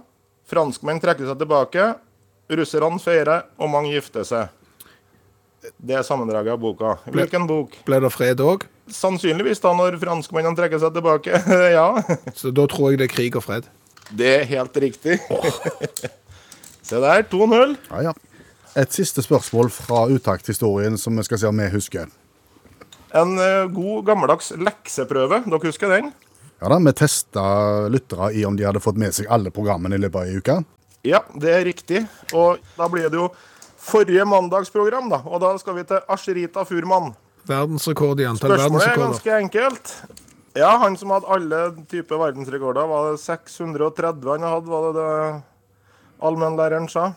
Franskmenn 0.50 1.02
trekker 1.02 1.30
seg 1.30 1.42
tilbake. 1.42 1.92
Russerne 2.50 2.98
feirer, 3.02 3.46
og 3.62 3.70
mange 3.70 3.94
gifter 3.94 4.26
seg. 4.26 4.56
Det 5.78 5.98
er 6.00 6.06
sammendraget 6.08 6.56
av 6.56 6.62
boka. 6.62 6.96
Hvilken 7.12 7.46
bok? 7.50 7.76
Ble 7.86 8.00
det 8.02 8.12
fred 8.16 8.42
òg? 8.42 8.64
Sannsynligvis, 8.90 9.62
da, 9.62 9.74
når 9.78 10.00
franskmennene 10.02 10.58
trekker 10.58 10.82
seg 10.82 10.96
tilbake. 10.96 11.42
ja. 11.78 11.90
Så 12.34 12.54
da 12.56 12.66
tror 12.72 12.94
jeg 12.94 13.02
det 13.02 13.10
er 13.10 13.14
krig 13.14 13.38
og 13.38 13.46
fred. 13.46 13.68
Det 14.10 14.30
er 14.40 14.48
helt 14.50 14.78
riktig. 14.78 15.20
Se 16.90 16.98
der, 16.98 17.24
2-0. 17.30 17.76
Ja, 17.90 18.10
ja. 18.10 18.14
Et 18.78 18.94
siste 18.94 19.22
spørsmål 19.26 19.70
fra 19.74 20.06
uttakthistorien 20.10 20.98
som 20.98 21.18
vi 21.18 21.26
skal 21.26 21.40
se 21.42 21.50
om 21.50 21.62
vi 21.62 21.68
husker. 21.74 22.10
En 23.18 23.38
eh, 23.42 23.66
god, 23.74 24.04
gammeldags 24.06 24.52
lekseprøve. 24.58 25.42
Dere 25.46 25.62
husker 25.66 25.94
den? 25.94 26.12
Ja 26.60 26.70
da, 26.70 26.78
Vi 26.80 26.94
testa 26.94 27.44
lyttere 27.90 28.34
i 28.34 28.46
om 28.46 28.58
de 28.58 28.68
hadde 28.68 28.82
fått 28.84 29.00
med 29.02 29.16
seg 29.16 29.30
alle 29.32 29.54
programmene 29.54 29.98
i 29.98 30.04
løpet 30.04 30.22
av 30.22 30.28
ei 30.28 30.42
uke. 30.42 30.58
Ja, 31.08 31.24
det 31.34 31.54
er 31.56 31.66
riktig. 31.66 32.04
Og 32.36 32.60
da 32.78 32.90
blir 32.92 33.10
det 33.10 33.18
jo 33.18 33.30
forrige 33.80 34.26
mandagsprogram, 34.28 35.10
da. 35.10 35.22
Og 35.26 35.42
da 35.42 35.54
skal 35.62 35.78
vi 35.80 35.86
til 35.88 36.02
Asherita 36.12 36.66
Furman. 36.68 37.14
Verdensrekord 37.50 38.20
i 38.22 38.28
antall 38.30 38.54
Spørsmålet 38.54 38.90
er 38.90 39.00
ganske 39.00 39.38
enkelt. 39.40 39.94
Ja, 40.60 40.74
han 40.82 40.98
som 41.00 41.14
hadde 41.14 41.30
alle 41.32 41.60
typer 41.88 42.20
verdensrekorder, 42.20 42.88
var 42.90 43.12
det 43.14 43.22
630 43.24 44.34
han 44.34 44.44
hadde, 44.48 44.72
var 44.72 44.88
det 44.90 44.94
det 45.00 45.44
allmennlæreren 46.28 46.90
sa? 46.92 47.14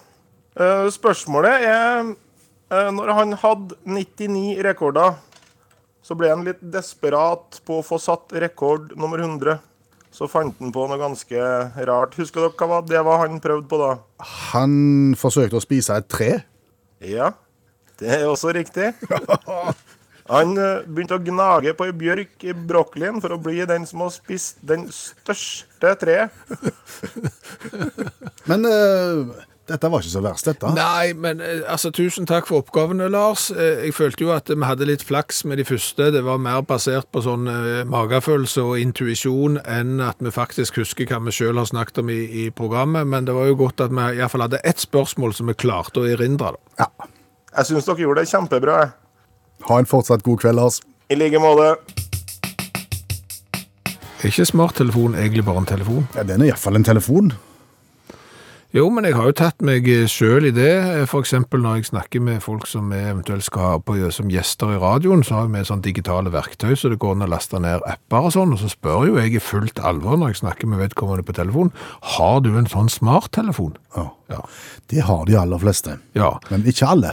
Eh, 0.55 0.87
Spørsmålet 0.93 1.65
er 1.65 2.13
eh, 2.13 2.91
Når 2.93 3.13
han 3.17 3.35
hadde 3.41 3.79
99 3.89 4.61
rekorder, 4.69 5.17
så 6.03 6.15
ble 6.19 6.31
han 6.33 6.45
litt 6.47 6.63
desperat 6.75 7.61
på 7.67 7.79
å 7.81 7.87
få 7.87 7.99
satt 8.03 8.35
rekord 8.43 8.93
nummer 8.99 9.23
100. 9.23 9.59
Så 10.13 10.29
fant 10.29 10.59
han 10.61 10.73
på 10.75 10.85
noe 10.91 11.01
ganske 11.01 11.45
rart. 11.89 12.17
Husker 12.21 12.45
dere 12.45 12.69
hva 12.69 12.83
det 12.85 13.01
var 13.07 13.23
han 13.23 13.41
prøvde 13.41 13.69
på 13.71 13.79
da? 13.81 13.93
Han 14.53 15.15
forsøkte 15.19 15.57
å 15.57 15.65
spise 15.65 15.97
et 15.97 16.11
tre. 16.13 16.31
Ja, 17.01 17.31
det 18.03 18.11
er 18.19 18.27
også 18.29 18.53
riktig. 18.55 18.93
Han 20.31 20.55
eh, 20.61 20.85
begynte 20.87 21.19
å 21.19 21.23
gnage 21.23 21.75
på 21.79 21.89
ei 21.89 21.95
bjørk 21.99 22.47
i 22.47 22.55
brokkolien 22.55 23.19
for 23.23 23.35
å 23.35 23.41
bli 23.43 23.65
den 23.69 23.87
som 23.89 24.05
har 24.05 24.13
spist 24.15 24.61
den 24.67 24.87
største 24.95 25.97
treet. 25.99 26.31
Men 28.51 28.69
uh, 28.69 29.33
dette 29.71 29.89
var 29.89 30.03
ikke 30.03 30.11
så 30.11 30.23
verst, 30.25 30.49
dette. 30.49 30.71
Nei, 30.75 31.13
men 31.15 31.41
eh, 31.41 31.61
altså, 31.71 31.93
tusen 31.95 32.27
takk 32.27 32.49
for 32.49 32.65
oppgavene, 32.65 33.07
Lars. 33.13 33.47
Jeg 33.55 33.95
følte 33.95 34.27
jo 34.27 34.33
at 34.35 34.51
vi 34.51 34.59
hadde 34.67 34.89
litt 34.89 35.05
flaks 35.07 35.45
med 35.47 35.61
de 35.63 35.67
første. 35.67 36.11
Det 36.15 36.25
var 36.27 36.41
mer 36.43 36.65
basert 36.67 37.07
på 37.15 37.23
sånn 37.23 37.47
eh, 37.51 37.85
magefølelse 37.89 38.65
og 38.67 38.83
intuisjon 38.83 39.61
enn 39.63 40.03
at 40.03 40.19
vi 40.23 40.35
faktisk 40.35 40.83
husker 40.83 41.07
hva 41.07 41.23
vi 41.29 41.37
sjøl 41.37 41.63
har 41.63 41.71
snakket 41.71 42.03
om 42.03 42.11
i, 42.11 42.21
i 42.43 42.49
programmet. 42.51 43.07
Men 43.07 43.29
det 43.29 43.37
var 43.39 43.53
jo 43.53 43.61
godt 43.63 43.85
at 43.87 43.95
vi 43.95 44.09
iallfall 44.19 44.49
hadde 44.49 44.65
ett 44.67 44.83
spørsmål 44.83 45.37
som 45.39 45.53
vi 45.53 45.59
klarte 45.65 46.03
å 46.03 46.11
erindre. 46.11 46.57
da. 46.57 46.85
Ja. 46.85 47.13
Jeg 47.53 47.69
syns 47.69 47.87
dere 47.87 48.03
gjorde 48.03 48.25
det 48.25 48.33
kjempebra. 48.33 48.83
jeg. 48.83 48.93
Ha 49.69 49.79
en 49.79 49.87
fortsatt 49.87 50.25
god 50.27 50.43
kveld, 50.43 50.59
Lars. 50.59 50.81
I 51.11 51.19
like 51.19 51.39
måte. 51.43 51.77
Er 54.23 54.31
ikke 54.31 54.47
smarttelefon 54.47 55.17
egentlig 55.19 55.45
bare 55.45 55.59
en 55.65 55.67
telefon? 55.67 56.05
Ja, 56.15 56.23
Den 56.23 56.43
er 56.43 56.53
iallfall 56.53 56.79
en 56.79 56.87
telefon. 56.87 57.33
Jo, 58.73 58.87
men 58.89 59.05
jeg 59.05 59.13
har 59.19 59.27
jo 59.29 59.35
tatt 59.37 59.61
meg 59.61 59.85
sjøl 60.09 60.47
i 60.49 60.53
det. 60.57 60.71
For 61.11 61.21
eksempel 61.21 61.61
når 61.61 61.81
jeg 61.81 61.89
snakker 61.91 62.23
med 62.25 62.39
folk 62.41 62.65
som 62.71 62.87
vi 62.89 63.03
eventuelt 63.03 63.45
skal 63.45 63.67
ha 63.67 63.73
på 63.85 63.99
som 64.17 64.31
gjester 64.33 64.73
i 64.73 64.79
radioen, 64.81 65.21
så 65.27 65.43
har 65.43 65.51
vi 65.53 65.65
sånn 65.69 65.83
digitale 65.85 66.33
verktøy, 66.33 66.73
så 66.73 66.89
det 66.89 66.97
går 67.03 67.19
an 67.19 67.27
å 67.27 67.29
laste 67.35 67.61
ned 67.61 67.85
apper 67.85 68.31
og 68.31 68.33
sånn. 68.33 68.55
Og 68.57 68.63
så 68.63 68.71
spør 68.73 69.11
jo 69.11 69.19
jeg 69.21 69.37
i 69.37 69.43
fullt 69.45 69.83
alvor 69.85 70.17
når 70.17 70.33
jeg 70.33 70.41
snakker 70.41 70.71
med 70.73 70.81
vedkommende 70.87 71.27
på 71.27 71.37
telefon, 71.37 71.75
har 72.15 72.41
du 72.41 72.55
en 72.57 72.71
sånn 72.71 72.89
smarttelefon? 72.89 73.75
Ja. 73.99 74.07
Ja. 74.33 74.41
Det 74.89 75.05
har 75.05 75.27
de 75.29 75.37
aller 75.43 75.61
fleste. 75.61 75.99
Ja. 76.17 76.33
Men 76.49 76.65
ikke 76.65 76.95
alle. 76.95 77.13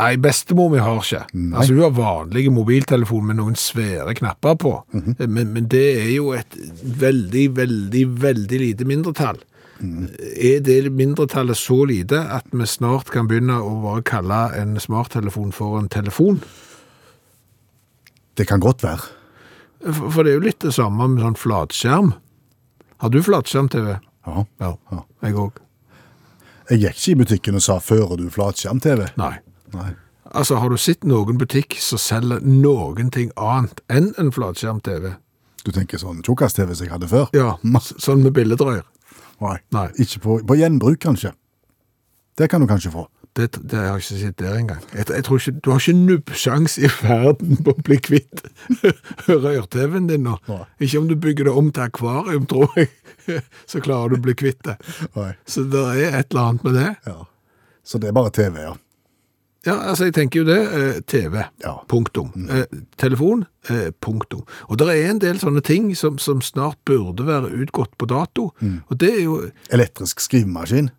Nei, 0.00 0.16
bestemor 0.16 0.70
mi 0.72 0.78
har 0.80 0.98
ikke. 1.02 1.26
Altså, 1.54 1.74
hun 1.74 1.82
har 1.84 1.90
vanlige 1.96 2.50
mobiltelefon 2.50 3.26
med 3.28 3.36
noen 3.38 3.54
svære 3.60 4.14
knapper 4.18 4.54
på. 4.58 4.72
men, 4.92 5.52
men 5.52 5.66
det 5.70 5.82
er 6.00 6.10
jo 6.14 6.32
et 6.32 6.56
veldig, 6.82 7.44
veldig, 7.56 8.04
veldig 8.22 8.60
lite 8.62 8.84
mindretall. 8.88 9.38
Er 9.82 10.60
det 10.62 10.92
mindretallet 10.94 11.58
så 11.58 11.80
lite 11.90 12.20
at 12.30 12.46
vi 12.54 12.66
snart 12.70 13.10
kan 13.10 13.26
begynne 13.28 13.56
å 13.60 13.72
bare 13.82 14.02
kalle 14.06 14.40
en 14.58 14.76
smarttelefon 14.80 15.52
for 15.52 15.78
en 15.80 15.88
telefon? 15.92 16.40
Det 18.38 18.46
kan 18.48 18.60
godt 18.62 18.82
være. 18.86 19.10
For 19.92 20.10
for 20.14 20.22
det 20.24 20.32
er 20.32 20.38
jo 20.38 20.46
litt 20.46 20.60
det 20.62 20.72
samme 20.76 21.08
med 21.10 21.24
sånn 21.24 21.36
flatskjerm. 21.36 22.12
Har 23.02 23.10
du 23.10 23.18
flatskjerm-TV? 23.26 23.96
Ja, 24.26 24.44
Ja. 24.62 24.74
jeg 25.22 25.34
òg. 25.34 25.58
Jeg 26.70 26.78
gikk 26.80 26.94
ikke 26.96 27.10
i 27.10 27.14
butikken 27.24 27.54
og 27.58 27.62
sa 27.62 27.78
'fører 27.80 28.16
du 28.16 28.30
flatskjerm-TV'? 28.30 29.10
Nei. 29.18 29.38
Nei. 29.76 29.92
Altså, 30.32 30.56
har 30.62 30.72
du 30.72 30.78
sett 30.80 31.04
noen 31.04 31.38
butikk 31.40 31.76
som 31.82 32.00
selger 32.00 32.40
noen 32.46 33.10
ting 33.12 33.32
annet 33.36 33.82
enn 33.92 34.12
en 34.20 34.32
flatskjerm-TV? 34.32 35.12
Du 35.62 35.70
tenker 35.74 36.00
sånn 36.00 36.22
tjukkas-TV 36.24 36.74
som 36.74 36.86
jeg 36.86 36.94
hadde 36.94 37.10
før? 37.10 37.28
Ja, 37.36 37.56
sånn 38.06 38.24
med 38.24 38.34
billedrøyer. 38.38 38.86
Nei. 39.42 39.56
Nei. 39.74 39.88
Ikke 40.00 40.22
på, 40.22 40.38
på 40.46 40.58
gjenbruk, 40.58 41.00
kanskje. 41.02 41.34
Det 42.38 42.48
kan 42.48 42.62
du 42.62 42.68
kanskje 42.70 42.94
få. 42.94 43.08
Det, 43.36 43.46
det 43.64 43.78
har 43.78 43.96
jeg 43.96 44.02
ikke 44.02 44.18
sett 44.20 44.38
der 44.42 44.56
engang. 44.58 44.80
Jeg, 44.92 45.06
jeg 45.08 45.24
tror 45.24 45.38
ikke, 45.40 45.54
du 45.64 45.70
har 45.72 45.80
ikke 45.80 45.98
nubbsjans 45.98 46.74
i 46.78 46.88
verden 47.00 47.62
på 47.64 47.72
å 47.72 47.84
bli 47.84 47.96
kvitt 48.04 48.42
rør-TV-en 49.28 50.10
din 50.10 50.26
nå. 50.28 50.36
Nei. 50.50 50.64
Ikke 50.84 51.00
om 51.00 51.08
du 51.08 51.16
bygger 51.16 51.48
det 51.48 51.54
om 51.56 51.70
til 51.72 51.86
akvarium, 51.86 52.46
tror 52.50 52.72
jeg, 52.76 52.90
så 53.68 53.80
klarer 53.84 54.12
du 54.12 54.20
å 54.20 54.24
bli 54.28 54.36
kvitt 54.36 54.60
det. 54.68 54.76
Nei. 55.16 55.30
Så 55.48 55.64
det 55.72 55.84
er 55.94 56.18
et 56.20 56.32
eller 56.32 56.50
annet 56.50 56.66
med 56.68 56.76
det. 56.80 56.90
Ja. 57.08 57.18
Så 57.84 58.00
det 58.02 58.12
er 58.12 58.16
bare 58.20 58.32
TV, 58.36 58.60
ja. 58.68 58.76
Ja, 59.66 59.76
altså 59.92 60.04
jeg 60.08 60.14
tenker 60.16 60.40
jo 60.42 60.46
det. 60.48 60.58
Eh, 60.74 60.96
TV. 61.06 61.36
Ja. 61.62 61.74
Punktum. 61.88 62.32
Eh, 62.50 62.64
telefon. 62.98 63.44
Eh, 63.70 63.92
punktum. 64.02 64.42
Og 64.68 64.78
det 64.80 64.88
er 64.90 65.10
en 65.12 65.20
del 65.22 65.38
sånne 65.38 65.62
ting 65.62 65.92
som, 65.96 66.16
som 66.18 66.40
snart 66.42 66.78
burde 66.88 67.26
være 67.28 67.52
utgått 67.62 67.92
på 67.98 68.08
dato. 68.10 68.48
Og 68.90 68.98
det 68.98 69.12
er 69.18 69.22
jo 69.22 69.36
Elektrisk 69.70 70.20
skrivemaskin? 70.24 70.90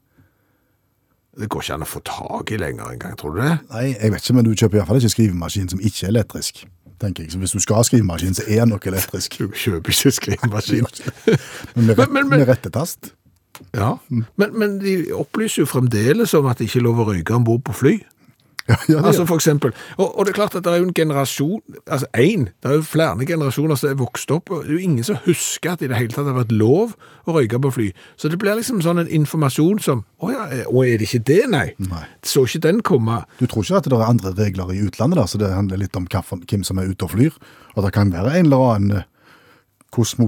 Det 1.40 1.50
går 1.50 1.64
ikke 1.66 1.74
an 1.74 1.82
å 1.84 1.90
få 1.90 2.00
tak 2.06 2.52
i 2.54 2.58
lenger 2.62 2.92
engang, 2.94 3.16
tror 3.18 3.34
du 3.36 3.42
det? 3.42 3.56
Nei, 3.74 3.88
jeg 3.98 4.12
vet 4.14 4.22
ikke, 4.22 4.36
men 4.38 4.46
du 4.46 4.52
kjøper 4.54 4.78
i 4.78 4.80
hvert 4.80 4.92
fall 4.92 5.00
ikke 5.02 5.14
skrivemaskin 5.16 5.70
som 5.74 5.82
ikke 5.82 6.06
er 6.06 6.12
elektrisk. 6.14 6.64
tenker 7.02 7.24
jeg. 7.26 7.32
Så 7.34 7.40
hvis 7.42 7.52
du 7.52 7.60
skal 7.60 7.76
ha 7.82 7.84
skrivemaskin, 7.84 8.36
så 8.38 8.44
er 8.48 8.62
den 8.62 8.70
nok 8.70 8.86
elektrisk. 8.88 9.36
Du 9.42 9.50
kjøper 9.52 9.92
ikke 9.92 10.12
skrivemaskin. 10.14 10.86
Men 11.76 11.88
med, 11.90 11.98
rett, 11.98 12.08
Men- 12.08 12.14
men- 12.14 12.30
men- 12.30 12.40
med 12.40 12.48
rettetast? 12.48 13.12
Ja, 13.76 13.92
men, 14.10 14.50
men 14.58 14.80
de 14.82 15.12
opplyser 15.14 15.62
jo 15.62 15.66
fremdeles 15.70 16.32
om 16.34 16.48
at 16.50 16.58
det 16.58 16.66
ikke 16.72 16.80
er 16.80 16.86
lov 16.88 17.02
å 17.04 17.06
røyke 17.12 17.36
om 17.36 17.44
bord 17.46 17.62
på 17.68 17.74
fly. 17.78 17.92
Ja, 18.70 18.78
ja, 18.88 18.98
det 18.98 19.10
altså 19.10 19.26
for 19.28 19.36
eksempel. 19.36 19.74
Og, 19.98 20.06
og 20.18 20.26
det 20.26 20.32
er 20.32 20.38
klart 20.38 20.56
at 20.56 20.64
det 20.64 20.72
er 20.72 20.80
jo 20.80 20.88
en 20.88 20.96
generasjon, 20.96 21.62
altså 21.84 22.08
én, 22.16 22.46
det 22.64 22.72
er 22.72 22.78
jo 22.78 22.86
flere 22.88 23.26
generasjoner 23.28 23.76
som 23.80 23.90
er 23.90 23.98
vokst 24.00 24.32
opp, 24.32 24.52
og 24.52 24.64
det 24.64 24.72
er 24.72 24.78
jo 24.78 24.86
ingen 24.88 25.04
som 25.04 25.20
husker 25.26 25.74
at 25.74 25.84
i 25.84 25.90
det 25.92 26.00
hele 26.00 26.16
tatt 26.16 26.30
har 26.30 26.38
vært 26.38 26.54
lov 26.56 26.94
å 27.28 27.36
røyke 27.36 27.60
på 27.60 27.74
fly. 27.76 27.90
Så 28.16 28.32
det 28.32 28.40
blir 28.40 28.56
liksom 28.56 28.80
sånn 28.86 29.04
en 29.04 29.12
informasjon 29.20 29.84
som, 29.84 30.06
å 30.24 30.32
ja, 30.32 30.48
og 30.72 30.86
er 30.88 31.02
det 31.02 31.10
ikke 31.10 31.26
det, 31.28 31.42
nei? 31.52 31.66
Nei. 31.90 32.06
Så 32.24 32.46
ikke 32.48 32.64
den 32.70 32.84
komme. 32.86 33.24
Du 33.42 33.48
tror 33.52 33.68
ikke 33.68 33.82
at 33.82 33.90
det 33.92 34.00
er 34.00 34.08
andre 34.08 34.36
regler 34.38 34.72
i 34.72 34.84
utlandet, 34.88 35.20
da, 35.20 35.28
så 35.28 35.42
det 35.42 35.52
handler 35.52 35.84
litt 35.84 36.00
om 36.00 36.08
hvem 36.08 36.64
som 36.64 36.80
er 36.80 36.88
ute 36.88 37.10
og 37.10 37.18
flyr? 37.18 37.36
Og 37.76 37.84
det 37.84 37.92
kan 37.96 38.14
være 38.16 38.38
en 38.38 38.48
eller 38.48 38.70
annen 38.78 39.10
kosmopolitt 39.94 40.24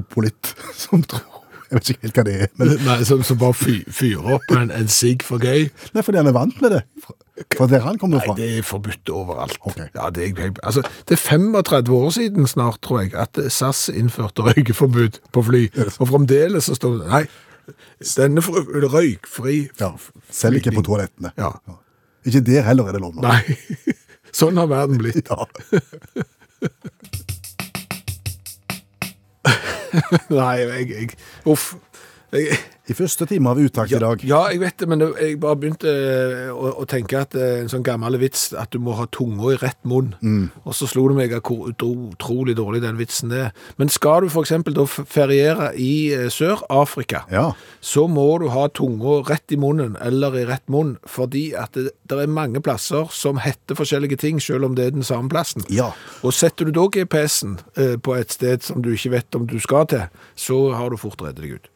kosmopolit 0.45 0.55
som 0.83 1.03
tror 1.03 1.34
Jeg 1.69 1.77
vet 1.79 1.89
ikke 1.93 2.03
helt 2.05 2.17
hva 2.19 2.23
det 2.27 2.33
er. 2.45 2.49
Men, 2.59 2.73
Nei, 2.85 2.97
som, 3.09 3.21
som 3.25 3.37
bare 3.41 3.55
fyrer 3.57 3.93
fyrer 3.95 4.33
opp 4.35 4.51
en, 4.55 4.71
en 4.75 4.89
sigg 4.91 5.23
for 5.25 5.41
gøy. 5.41 5.65
nei, 5.95 6.03
fordi 6.05 6.19
han 6.21 6.29
er 6.29 6.35
vant 6.35 6.59
med 6.61 6.75
det. 6.75 6.81
Fra, 7.03 7.15
fra 7.57 7.67
der 7.71 7.81
han 7.85 7.97
kommer 8.01 8.21
Nei, 8.21 8.35
det 8.37 8.49
er 8.59 8.67
forbudt 8.67 9.09
overalt. 9.11 9.57
Okay. 9.65 9.87
Ja, 9.95 10.09
det, 10.13 10.27
er, 10.37 10.51
altså, 10.63 10.83
det 11.09 11.17
er 11.17 11.23
35 11.23 11.95
år 11.97 12.13
siden 12.19 12.47
snart, 12.47 12.77
tror 12.85 13.01
jeg, 13.01 13.15
at 13.17 13.39
SAS 13.51 13.87
innførte 13.89 14.45
røykeforbud 14.45 15.19
på 15.33 15.45
fly. 15.49 15.63
Og 15.97 16.07
fremdeles 16.13 16.69
så 16.69 16.77
står 16.77 16.99
det 17.01 17.09
Nei, 17.11 17.23
denne 18.13 18.43
fr- 18.45 18.69
røykfri 18.93 19.57
Ja, 19.81 19.89
selv 20.29 20.61
ikke 20.61 20.75
på 20.77 20.85
toalettene. 20.85 21.33
Ja. 21.41 21.49
Ikke 22.25 22.41
der 22.45 22.61
heller 22.69 22.89
er 22.89 22.97
det 22.97 23.01
lov 23.01 23.17
nå. 23.17 23.25
Nei. 23.25 23.41
Sånn 24.35 24.57
har 24.59 24.67
verden 24.69 24.97
blitt. 25.01 25.29
Ja. 25.31 25.45
Nei, 30.29 30.55
jeg, 30.61 30.89
jeg 30.89 31.09
Uff. 31.45 31.75
Jeg, 32.35 32.57
I 32.85 32.93
første 32.93 33.25
time 33.25 33.49
av 33.49 33.57
uttak 33.57 33.89
i 33.95 33.99
dag. 34.01 34.21
Ja, 34.27 34.43
jeg 34.53 34.59
vet 34.61 34.77
det, 34.81 34.87
men 34.91 35.01
jeg 35.01 35.39
bare 35.41 35.57
begynte 35.57 35.89
eh, 35.89 36.49
å, 36.53 36.69
å 36.83 36.85
tenke 36.89 37.17
at 37.23 37.33
eh, 37.33 37.61
en 37.63 37.71
sånn 37.71 37.85
gammel 37.85 38.17
vits, 38.21 38.51
at 38.53 38.69
du 38.75 38.77
må 38.83 38.93
ha 38.99 39.07
tunga 39.09 39.55
i 39.55 39.57
rett 39.61 39.79
munn. 39.89 40.11
Mm. 40.21 40.51
Og 40.67 40.75
så 40.77 40.85
slo 40.91 41.07
det 41.09 41.17
meg 41.17 41.33
hvor 41.39 41.71
utrolig 41.71 42.53
dårlig 42.59 42.83
den 42.83 42.99
vitsen 42.99 43.33
er. 43.33 43.49
Men 43.81 43.89
skal 43.89 44.27
du 44.27 44.29
eksempel 44.43 44.77
da 44.77 44.85
feriere 44.85 45.71
i 45.81 46.13
eh, 46.13 46.27
Sør-Afrika, 46.33 47.23
Ja. 47.33 47.47
så 47.81 48.05
må 48.11 48.27
du 48.43 48.49
ha 48.53 48.67
tunga 48.69 49.21
rett 49.31 49.55
i 49.55 49.59
munnen, 49.61 49.97
eller 50.05 50.37
i 50.37 50.45
rett 50.45 50.67
munn, 50.69 50.97
fordi 51.09 51.47
at 51.57 51.73
det, 51.73 51.89
det 52.05 52.21
er 52.21 52.29
mange 52.29 52.61
plasser 52.61 53.09
som 53.15 53.41
heter 53.41 53.79
forskjellige 53.81 54.21
ting, 54.21 54.41
selv 54.43 54.69
om 54.69 54.77
det 54.77 54.91
er 54.91 54.97
den 54.99 55.07
samme 55.07 55.31
plassen. 55.33 55.65
Ja. 55.73 55.89
Og 56.21 56.37
setter 56.37 56.69
du 56.69 56.75
da 56.75 56.85
GPS-en 56.93 57.57
på 58.05 58.13
et 58.19 58.35
sted 58.35 58.61
som 58.65 58.85
du 58.85 58.91
ikke 58.93 59.15
vet 59.17 59.37
om 59.39 59.49
du 59.49 59.57
skal 59.63 59.89
til, 59.89 60.05
så 60.37 60.67
har 60.77 60.93
du 60.93 61.01
fort 61.01 61.25
reddet 61.25 61.41
deg 61.41 61.57
ut. 61.57 61.71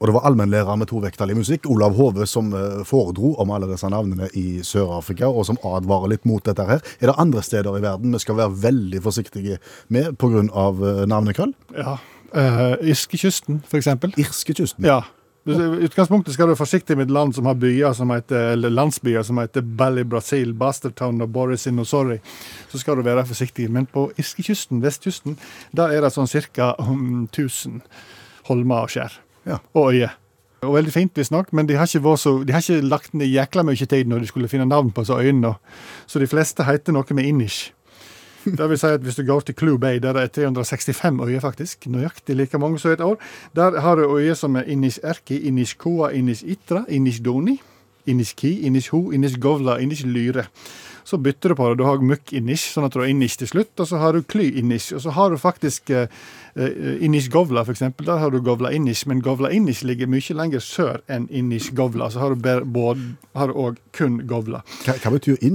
Og 0.00 0.08
det 0.08 0.14
var 0.16 0.26
allmennlærer 0.28 0.76
med 0.76 0.90
tovektig 0.90 1.36
musikk, 1.36 1.66
Olav 1.72 1.96
Hove, 1.96 2.26
som 2.28 2.52
eh, 2.54 2.82
foredro 2.84 3.34
om 3.40 3.52
alle 3.54 3.68
disse 3.70 3.88
navnene 3.88 4.28
i 4.36 4.60
Sør-Afrika, 4.66 5.30
og 5.30 5.46
som 5.48 5.60
advarer 5.64 6.12
litt 6.12 6.26
mot 6.28 6.44
dette 6.44 6.66
her. 6.68 6.84
Er 7.00 7.10
det 7.10 7.16
andre 7.18 7.42
steder 7.42 7.78
i 7.78 7.84
verden 7.84 8.12
vi 8.12 8.20
skal 8.20 8.36
være 8.36 8.56
veldig 8.66 9.02
forsiktige 9.02 9.58
med 9.88 10.16
pga. 10.20 10.44
Uh, 10.46 11.04
navnekrøll? 11.08 11.52
Ja. 11.76 11.96
Uh, 12.34 12.74
Irskekysten, 12.84 13.62
for 13.68 13.78
eksempel. 13.78 14.12
Irskekysten. 14.20 14.84
Ja. 14.84 15.00
I 15.46 15.54
utgangspunktet 15.86 16.34
skal 16.34 16.48
du 16.48 16.52
være 16.52 16.58
forsiktig 16.58 16.96
med 16.98 17.06
et 17.06 17.14
land 17.14 17.36
som 17.36 17.46
har 17.46 17.54
byer 17.54 17.92
som 17.94 18.10
heter, 18.10 18.56
eller 18.56 18.72
landsbyer 18.74 19.22
som 19.22 19.38
heter 19.38 19.62
Bali, 19.62 20.02
Brasil, 20.02 20.50
Bastertown 20.58 21.22
og 21.22 21.30
Borissin 21.32 21.78
og 21.78 21.86
Sorry. 21.86 22.18
Så 22.72 22.82
skal 22.82 22.98
du 22.98 23.06
være 23.06 23.24
forsiktig. 23.26 23.68
Men 23.70 23.86
på 23.86 24.08
irskekysten, 24.18 24.82
vestkysten, 24.82 25.38
der 25.70 25.94
er 25.94 26.02
det 26.02 26.10
sånn 26.16 26.26
ca. 26.50 26.72
1000 26.82 27.78
holmer 28.50 28.88
og 28.88 28.90
skjær. 28.90 29.20
Ja. 29.46 29.60
Og 29.74 29.92
øye. 29.94 30.10
Og 30.66 30.74
veldig 30.74 30.92
fint, 30.92 31.12
visstnok, 31.14 31.52
men 31.52 31.68
de 31.68 31.76
har, 31.76 31.86
så, 31.86 32.42
de 32.42 32.52
har 32.52 32.64
ikke 32.64 32.88
lagt 32.88 33.14
ned 33.14 33.28
jækla 33.28 33.62
mye 33.62 33.86
tid 33.86 34.08
når 34.08 34.24
de 34.24 34.26
skulle 34.30 34.48
finne 34.48 34.66
navn 34.66 34.90
på 34.90 35.04
så 35.04 35.20
øyene. 35.20 35.54
Så 36.06 36.18
de 36.18 36.26
fleste 36.26 36.64
heter 36.64 36.96
noe 36.96 37.14
med 37.14 37.28
inish. 37.28 37.72
Det 38.46 38.68
vil 38.70 38.78
si 38.78 38.86
at 38.86 39.02
Hvis 39.02 39.16
du 39.18 39.24
går 39.26 39.40
til 39.40 39.54
Clue 39.58 39.78
Bay, 39.78 39.98
der 39.98 40.12
det 40.12 40.22
er 40.22 40.26
365 40.26 41.20
øyer, 41.26 41.40
faktisk, 41.40 41.86
nøyaktig 41.86 42.36
like 42.36 42.58
mange 42.58 42.78
som 42.78 42.90
et 42.90 43.00
år, 43.00 43.16
der 43.56 43.80
har 43.80 43.94
du 43.94 44.16
øyer 44.16 44.34
som 44.34 44.56
er 44.56 44.62
Inish 44.62 44.98
Erki, 45.02 45.38
Inish 45.38 45.76
Koa, 45.76 46.10
Inish 46.10 46.44
Itra, 46.46 46.84
Inish 46.88 47.24
Doni, 47.24 47.60
Inish 48.06 48.34
Ki, 48.36 48.60
Inish 48.60 48.90
Ho, 48.90 49.10
Inish 49.10 49.40
Govla, 49.40 49.78
Inish 49.78 50.06
Lyre. 50.06 50.44
Så 51.06 51.20
bytter 51.22 51.52
du 51.52 51.54
på 51.54 51.68
det. 51.68 51.76
Du 51.78 51.84
har 51.86 52.00
Mukk 52.02 52.32
Inish, 52.34 52.64
sånn 52.74 52.88
at 52.88 52.94
du 52.96 52.98
har 52.98 53.06
Inish 53.06 53.36
til 53.38 53.46
slutt, 53.46 53.70
og 53.78 53.86
så 53.86 54.00
har 54.02 54.16
du 54.16 54.24
Kly 54.26 54.48
Inish. 54.58 54.88
Og 54.96 55.04
så 55.04 55.12
har 55.14 55.30
du 55.30 55.38
faktisk 55.38 55.92
eh, 55.94 56.08
eh, 56.58 56.96
Inish 57.06 57.28
Govla, 57.30 57.62
eksempel. 57.76 58.08
Der 58.08 58.18
har 58.18 58.34
du 58.34 58.40
Govla 58.42 58.72
Inish, 58.74 59.04
men 59.06 59.20
Govla 59.22 59.52
Inish 59.54 59.84
ligger 59.86 60.10
mye 60.10 60.34
lenger 60.34 60.64
sør 60.66 60.98
enn 61.06 61.28
Inish 61.30 61.70
Govla. 61.78 62.10
Så 62.10 62.24
har 62.24 62.34
du 62.34 62.42
både- 62.66 63.14
òg 63.54 63.78
kun 63.94 64.18
Govla. 64.26 64.64
Hva, 64.82 64.96
hva 65.04 65.14
betyr 65.14 65.36
du 65.36 65.46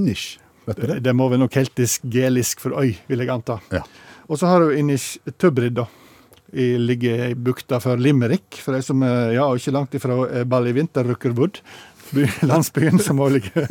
det? 0.94 1.02
Det 1.04 1.12
må 1.18 1.28
være 1.28 1.42
noe 1.42 1.52
keltisk, 1.52 2.06
gelisk 2.08 2.60
for 2.64 2.78
øy, 2.80 2.94
vil 3.10 3.18
jeg 3.24 3.28
anta. 3.34 3.58
Ja. 3.74 3.82
Og 4.30 4.38
så 4.40 4.48
har 4.48 4.64
du 4.64 4.72
Inish 4.72 5.18
Tubrid, 5.36 5.76
da. 5.82 5.84
I, 6.52 6.76
ligger 6.76 7.30
i 7.30 7.34
bukta 7.34 7.78
for 7.80 7.96
Limerick, 7.96 8.58
for 8.60 8.76
de 8.76 8.82
som 8.84 9.00
er 9.06 9.32
ja, 9.38 9.46
ikke 9.56 9.72
langt 9.72 9.94
ifra 9.96 10.18
eh, 10.28 10.42
Ballyvinter, 10.44 11.06
Rookerwood. 11.08 11.60
By- 12.14 12.46
Landsbyen 12.48 12.98
som 13.02 13.16
må 13.20 13.28
ligge 13.32 13.66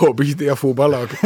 Håper 0.00 0.24
ikke 0.24 0.38
de 0.40 0.46
har 0.48 0.56
fotballag. 0.56 1.12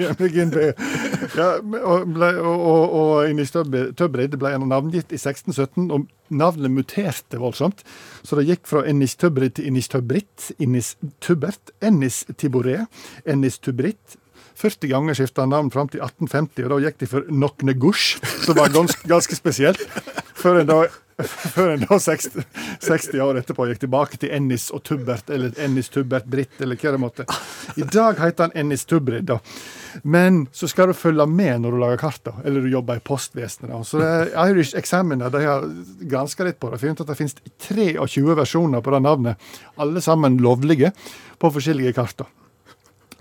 Ja, 0.00 1.46
og, 1.84 2.06
ble, 2.14 2.28
og, 2.42 2.62
og, 2.70 2.94
og 3.00 3.30
Inish 3.30 3.52
Tub- 3.54 3.76
Tubrid 3.98 4.34
ble 4.40 4.52
navngitt 4.58 5.12
i 5.14 5.18
1617, 5.18 5.86
og 5.94 6.06
navnet 6.34 6.72
muterte 6.74 7.38
voldsomt. 7.40 7.84
Så 8.26 8.38
det 8.38 8.48
gikk 8.48 8.66
fra 8.70 8.82
Ennis 8.88 9.14
Tøbrid 9.20 9.56
til 9.58 9.68
Ennis 9.70 9.88
Tøbrit, 9.92 10.50
Ennis 10.62 10.94
Tubert, 11.22 11.72
Ennis 11.84 12.22
Tiboré, 12.40 12.80
Ennis 13.26 13.58
Tubrit. 13.62 14.18
40 14.60 14.90
ganger 14.90 15.16
skifta 15.16 15.46
navn 15.48 15.70
fram 15.72 15.88
til 15.88 16.02
1850, 16.04 16.66
og 16.66 16.74
da 16.74 16.80
gikk 16.88 16.98
de 17.00 17.08
for 17.08 17.30
Nokne 17.32 17.74
Gush, 17.80 18.18
som 18.44 18.58
var 18.58 18.72
ganske, 18.74 19.06
ganske 19.08 19.38
spesielt. 19.38 19.80
Før 20.40 20.60
en 20.64 20.68
da, 20.68 20.80
før 21.26 21.74
en 21.74 21.84
da 21.84 21.98
60, 22.00 22.38
60 22.86 23.20
år 23.24 23.40
etterpå 23.40 23.66
gikk 23.70 23.82
tilbake 23.84 24.20
til 24.20 24.32
Ennis 24.34 24.68
og 24.74 24.82
Tubbert, 24.86 25.30
eller 25.30 25.54
Ennis 25.60 25.90
Tubbert 25.92 26.28
Britt, 26.30 26.56
eller 26.60 26.78
hva 26.80 26.94
det 26.94 27.02
måtte. 27.02 27.26
I 27.76 27.86
dag 27.86 28.20
heter 28.22 28.48
han 28.48 28.56
Ennis 28.58 28.86
Tubrid, 28.88 29.28
da. 29.30 29.38
Men 30.02 30.44
så 30.52 30.68
skal 30.70 30.90
du 30.90 30.96
følge 30.96 31.26
med 31.26 31.62
når 31.62 31.74
du 31.74 31.80
lager 31.82 32.02
kart, 32.02 32.22
da, 32.26 32.34
eller 32.44 32.64
du 32.64 32.72
jobber 32.72 33.00
i 33.00 33.04
postvesenet. 33.04 33.70
da. 33.72 33.82
Så 33.86 34.02
det 34.02 34.10
er 34.10 34.50
Irish 34.50 34.76
Examiner 34.78 35.32
de 35.32 35.44
har 35.44 35.66
granska 36.10 36.46
litt 36.46 36.60
på 36.62 36.72
det. 36.72 36.80
Funnet 36.82 37.04
at 37.04 37.12
det 37.12 37.18
finnes 37.18 37.38
23 37.66 38.36
versjoner 38.38 38.84
på 38.84 38.94
det 38.94 39.02
navnet. 39.06 39.50
Alle 39.80 40.02
sammen 40.04 40.38
lovlige 40.42 40.94
på 41.40 41.52
forskjellige 41.54 41.96
kart. 41.96 42.22
da. 42.22 42.30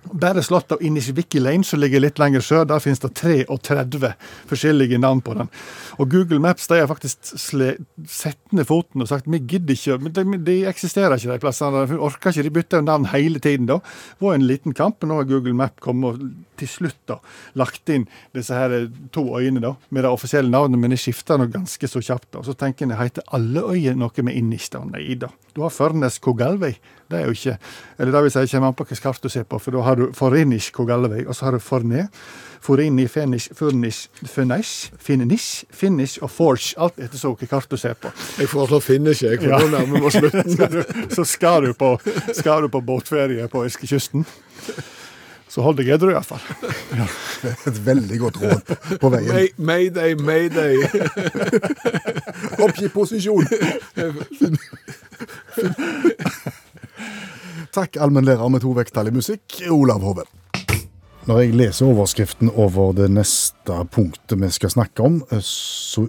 Bare 0.10 0.43
slått 0.43 0.72
av 0.72 0.84
Inishviki 0.84 1.41
Lane, 1.41 1.64
som 1.64 1.80
ligger 1.82 2.02
litt 2.02 2.20
lenger 2.22 2.43
sør, 2.43 2.66
der 2.70 2.82
finnes 2.84 3.02
det 3.04 3.12
33 3.20 4.14
forskjellige 4.50 5.00
navn 5.02 5.22
på 5.26 5.36
den. 5.38 5.52
Og 6.00 6.10
Google 6.12 6.39
Maps 6.41 6.68
de 6.72 6.80
har 6.80 6.89
faktisk 6.89 7.34
satt 8.10 8.56
ned 8.56 8.68
foten 8.70 9.04
og 9.04 9.10
sagt 9.12 9.30
vi 9.30 9.41
gidder 9.43 9.76
ikke, 9.76 10.12
de, 10.16 10.39
de 10.45 10.58
eksisterer 10.70 11.18
ikke 11.18 11.34
de 11.34 11.43
plassene. 11.43 11.86
De 11.89 12.00
orker 12.00 12.34
ikke, 12.34 12.47
de 12.47 12.56
bytter 12.56 12.82
jo 12.82 12.88
navn 12.88 13.10
hele 13.14 13.41
tiden 13.43 13.70
da. 13.70 13.80
Det 14.16 14.28
var 14.28 14.38
en 14.38 14.47
liten 14.50 14.78
kamp, 14.78 15.02
men 15.02 15.14
nå 15.14 15.20
har 15.22 15.30
Google 15.30 15.58
Map 15.58 15.80
kommet 15.84 16.16
og 16.16 16.30
til 16.60 16.68
slutt 16.68 17.00
da 17.08 17.20
lagt 17.60 17.89
inn 17.91 18.06
disse 18.36 18.56
her 18.56 18.74
to 19.16 19.24
øyene 19.38 19.62
da, 19.64 19.74
med 19.95 20.04
det 20.06 20.12
offisielle 20.12 20.52
navnet, 20.52 20.80
men 20.82 20.93
de 20.93 21.00
skifter 21.00 21.39
nå 21.39 21.50
ganske 21.54 21.88
så 21.88 22.02
kjapt. 22.04 22.32
da. 22.36 22.43
Så 22.43 22.56
tenker 22.60 22.88
en 22.88 22.97
heter 23.00 23.26
alle 23.36 23.64
øyer 23.76 23.97
noe 24.00 24.26
med 24.26 24.36
Inish 24.36 24.72
da? 24.74 24.84
Nei 24.88 25.16
da. 25.20 25.32
Du 25.56 25.64
har 25.66 25.74
Førnes 25.74 26.20
Kogalvei. 26.24 26.76
Det 27.10 27.18
er 27.20 27.24
jo 27.26 27.32
ikke 27.34 27.55
Eller 27.99 28.12
det 28.14 28.22
vil 28.24 28.32
si, 28.32 28.43
kommer 28.51 28.68
an 28.70 28.74
på 28.78 28.84
hvilket 28.86 29.01
kart 29.03 29.24
du 29.24 29.30
ser 29.30 29.43
på, 29.49 29.57
for 29.60 29.72
da 29.74 29.82
har 29.88 29.95
du 29.97 30.12
Forinish 30.14 30.72
Kogalvei, 30.76 31.24
og 31.28 31.36
så 31.36 31.45
har 31.45 31.51
du 31.57 31.60
Forne, 31.60 32.07
Forini, 32.62 33.07
Fenish, 33.07 33.49
Furnish, 33.55 34.10
Funish, 34.28 34.91
Finish, 34.99 35.64
Finish 35.72 36.20
og 36.22 36.30
Forge. 36.32 36.74
Alt 36.78 36.99
etter 36.99 37.18
så 37.18 37.28
hvilket 37.32 37.49
kart 37.49 37.70
du 37.72 37.78
ser 37.80 37.93
på. 37.95 38.12
Jeg 38.39 38.49
foreslår 38.51 38.80
finish, 38.84 39.24
jeg, 39.24 39.38
for 39.39 39.47
Ja. 39.49 39.57
nå 39.64 39.68
nærmer 39.78 39.99
vi 39.99 40.05
oss 40.05 40.14
slutten. 40.20 40.84
Så 41.16 41.24
skal 41.26 41.64
du 41.70 41.74
på, 41.74 41.95
skal 42.36 42.62
du 42.62 42.68
på 42.68 42.82
båtferie 42.82 43.47
på 43.47 43.64
Eskekysten. 43.66 44.26
Så 45.49 45.62
hold 45.66 45.78
deg 45.80 45.88
edru, 45.95 46.12
iallfall. 46.12 46.39
Et 47.66 47.80
veldig 47.86 48.20
godt 48.22 48.38
råd 48.43 48.62
på 49.01 49.10
veien. 49.10 49.34
May, 49.34 49.47
mayday, 49.57 50.14
mayday. 50.14 50.78
Oppgi 52.60 52.88
posisjon! 52.93 53.47
Takk, 57.70 57.99
allmennlærer 58.01 58.49
med 58.49 58.63
to 58.63 58.72
vekttall 58.74 59.11
i 59.11 59.13
musikk, 59.13 59.59
Olav 59.70 60.01
Hove. 60.01 60.24
Når 61.30 61.41
jeg 61.43 61.53
leser 61.53 61.86
overskriften 61.86 62.49
over 62.57 62.95
det 62.97 63.11
neste 63.13 63.76
punktet 63.93 64.39
vi 64.41 64.49
skal 64.49 64.72
snakke 64.74 65.03
om, 65.05 65.20
eh, 65.30 65.43
så 65.45 66.07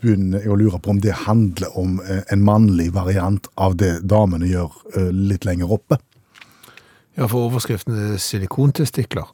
begynner 0.00 0.44
jeg 0.44 0.52
å 0.52 0.58
lure 0.60 0.78
på 0.78 0.92
om 0.94 1.00
det 1.02 1.16
handler 1.26 1.74
om 1.78 1.98
eh, 2.04 2.22
en 2.30 2.44
mannlig 2.46 2.92
variant 2.94 3.48
av 3.58 3.74
det 3.80 4.04
damene 4.06 4.46
gjør 4.46 4.76
eh, 4.94 5.08
litt 5.10 5.48
lenger 5.48 5.74
oppe. 5.74 5.98
Ja, 7.18 7.26
for 7.26 7.48
overskriften 7.48 7.96
er 7.98 8.20
silikontestikler. 8.22 9.32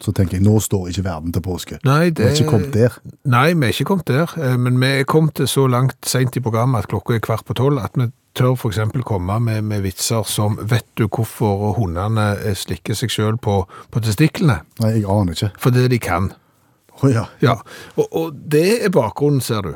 Så 0.00 0.12
tenker 0.14 0.38
jeg, 0.38 0.44
nå 0.46 0.54
står 0.62 0.92
ikke 0.92 1.02
verden 1.08 1.34
til 1.34 1.42
påske. 1.44 1.80
Nei, 1.84 2.12
Vi 2.14 2.22
er 2.22 2.30
ikke 2.30 2.52
kommet 2.54 2.70
der. 2.78 2.94
Nei, 3.26 3.48
vi 3.52 3.66
er 3.66 3.74
ikke 3.74 3.88
kommet 3.90 4.06
der. 4.06 4.32
Men 4.56 4.78
vi 4.80 4.92
er 5.00 5.10
kommet 5.10 5.42
så 5.50 5.66
langt 5.68 5.98
sent 6.06 6.38
i 6.38 6.44
programmet 6.46 6.86
at 6.86 6.88
klokka 6.94 7.18
er 7.18 7.26
kvart 7.26 7.44
på 7.44 7.58
tolv 7.58 7.82
at 7.82 7.98
vi 7.98 8.06
tør 8.36 8.68
eksempel 8.68 9.04
komme 9.06 9.38
med, 9.40 9.64
med 9.64 9.84
vitser 9.86 10.26
som 10.28 10.58
Vet 10.60 10.86
du 10.98 11.06
hvorfor 11.08 11.72
hundene 11.78 12.34
eh, 12.44 12.56
slikker 12.56 12.96
seg 12.98 13.12
selv 13.12 13.40
på, 13.44 13.62
på 13.90 14.02
testiklene? 14.04 14.60
Nei, 14.82 14.98
jeg 14.98 15.08
aner 15.10 15.36
ikke. 15.36 15.52
Fordi 15.62 15.86
de 15.92 16.00
kan. 16.02 16.30
Å 17.00 17.12
ja. 17.12 17.26
Ja, 17.44 17.58
og, 17.96 18.06
og 18.10 18.36
det 18.52 18.68
er 18.84 18.92
bakgrunnen, 18.92 19.42
ser 19.44 19.66
du. 19.66 19.74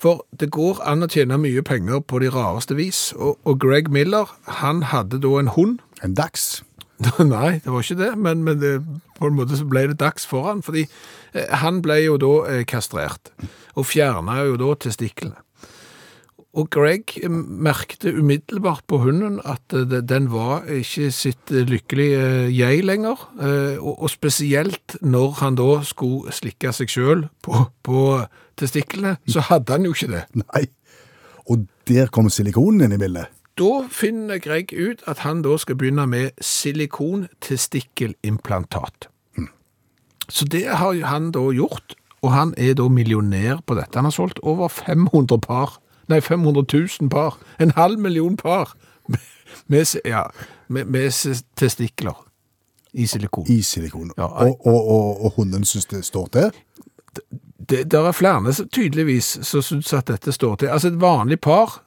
For 0.00 0.24
det 0.36 0.50
går 0.52 0.82
an 0.84 1.06
å 1.06 1.08
tjene 1.08 1.38
mye 1.40 1.64
penger 1.64 2.02
på 2.04 2.20
de 2.20 2.28
rareste 2.32 2.76
vis. 2.76 3.06
Og, 3.16 3.38
og 3.48 3.60
Greg 3.62 3.88
Miller, 3.92 4.32
han 4.60 4.84
hadde 4.92 5.22
da 5.24 5.38
en 5.40 5.52
hund. 5.56 5.78
En 6.04 6.16
dags. 6.16 6.62
Nei, 7.18 7.58
det 7.64 7.72
var 7.72 7.84
ikke 7.84 8.00
det, 8.00 8.10
men, 8.20 8.44
men 8.46 8.60
det, 8.60 8.74
på 9.18 9.28
en 9.28 9.38
måte 9.38 9.58
så 9.58 9.66
ble 9.68 9.86
det 9.90 9.98
dags 10.02 10.26
for 10.28 10.46
han, 10.48 10.62
fordi 10.64 10.84
eh, 11.34 11.48
han 11.62 11.80
ble 11.84 11.98
jo 12.04 12.18
da 12.20 12.34
eh, 12.52 12.62
kastrert, 12.68 13.32
og 13.74 13.88
fjerna 13.90 14.44
jo 14.46 14.58
da 14.60 14.76
testiklene. 14.86 15.40
Og 16.54 16.70
Greg 16.70 17.16
merkte 17.28 18.12
umiddelbart 18.14 18.84
på 18.86 19.00
hunden 19.02 19.40
at 19.42 19.74
eh, 19.74 19.98
den 20.06 20.30
var 20.32 20.68
ikke 20.70 21.10
sitt 21.10 21.50
lykkelige 21.50 22.20
eh, 22.46 22.58
jeg 22.58 22.84
lenger, 22.86 23.26
eh, 23.42 23.82
og, 23.82 24.06
og 24.06 24.10
spesielt 24.10 24.96
når 25.02 25.40
han 25.40 25.58
da 25.58 25.80
skulle 25.82 26.32
slikke 26.34 26.72
seg 26.72 26.94
sjøl 26.94 27.26
på, 27.42 27.66
på 27.82 28.04
testiklene, 28.60 29.16
så 29.26 29.42
hadde 29.50 29.74
han 29.74 29.88
jo 29.88 29.96
ikke 29.96 30.12
det. 30.14 30.24
Nei. 30.44 30.68
Og 31.50 31.66
der 31.90 32.06
kom 32.14 32.30
silikonen 32.32 32.86
inn 32.86 32.96
i 32.96 33.02
bildet. 33.02 33.34
Da 33.58 33.86
finner 33.90 34.38
Greg 34.42 34.72
ut 34.74 35.02
at 35.10 35.18
han 35.22 35.42
da 35.44 35.56
skal 35.62 35.76
begynne 35.78 36.06
med 36.10 36.30
silikontestikkelimplantat. 36.42 39.08
Mm. 39.38 39.48
Så 40.28 40.44
det 40.50 40.66
har 40.66 40.94
han 41.06 41.30
da 41.34 41.50
gjort, 41.54 41.94
og 42.22 42.32
han 42.34 42.54
er 42.58 42.74
da 42.78 42.88
millionær 42.88 43.60
på 43.66 43.74
dette. 43.78 43.98
Han 43.98 44.04
har 44.08 44.16
solgt 44.16 44.38
over 44.42 44.68
500 44.68 45.38
par, 45.44 45.78
nei 46.08 46.20
500 46.20 46.64
000 47.00 47.10
par, 47.10 47.38
en 47.60 47.70
halv 47.76 47.98
million 47.98 48.36
par, 48.36 48.76
med, 49.70 49.96
ja, 50.04 50.26
med, 50.68 50.84
med 50.84 51.10
testikler 51.56 52.24
i 52.94 53.06
silikon. 53.06 53.46
I 53.48 53.62
silikon. 53.62 54.10
Ja, 54.18 54.24
og, 54.24 54.66
og, 54.66 54.88
og, 54.88 55.24
og 55.24 55.32
hunden 55.36 55.64
syns 55.64 55.86
det 55.86 56.04
står 56.04 56.26
til. 56.26 56.50
Det, 57.68 57.90
det 57.90 57.98
er 57.98 58.12
flere 58.12 58.52
tydeligvis 58.72 59.38
som 59.42 59.62
syns 59.62 59.92
at 59.92 60.08
dette 60.08 60.32
står 60.32 60.54
til. 60.56 60.68
Altså 60.68 60.88
et 60.88 61.00
vanlig 61.00 61.40
par, 61.40 61.80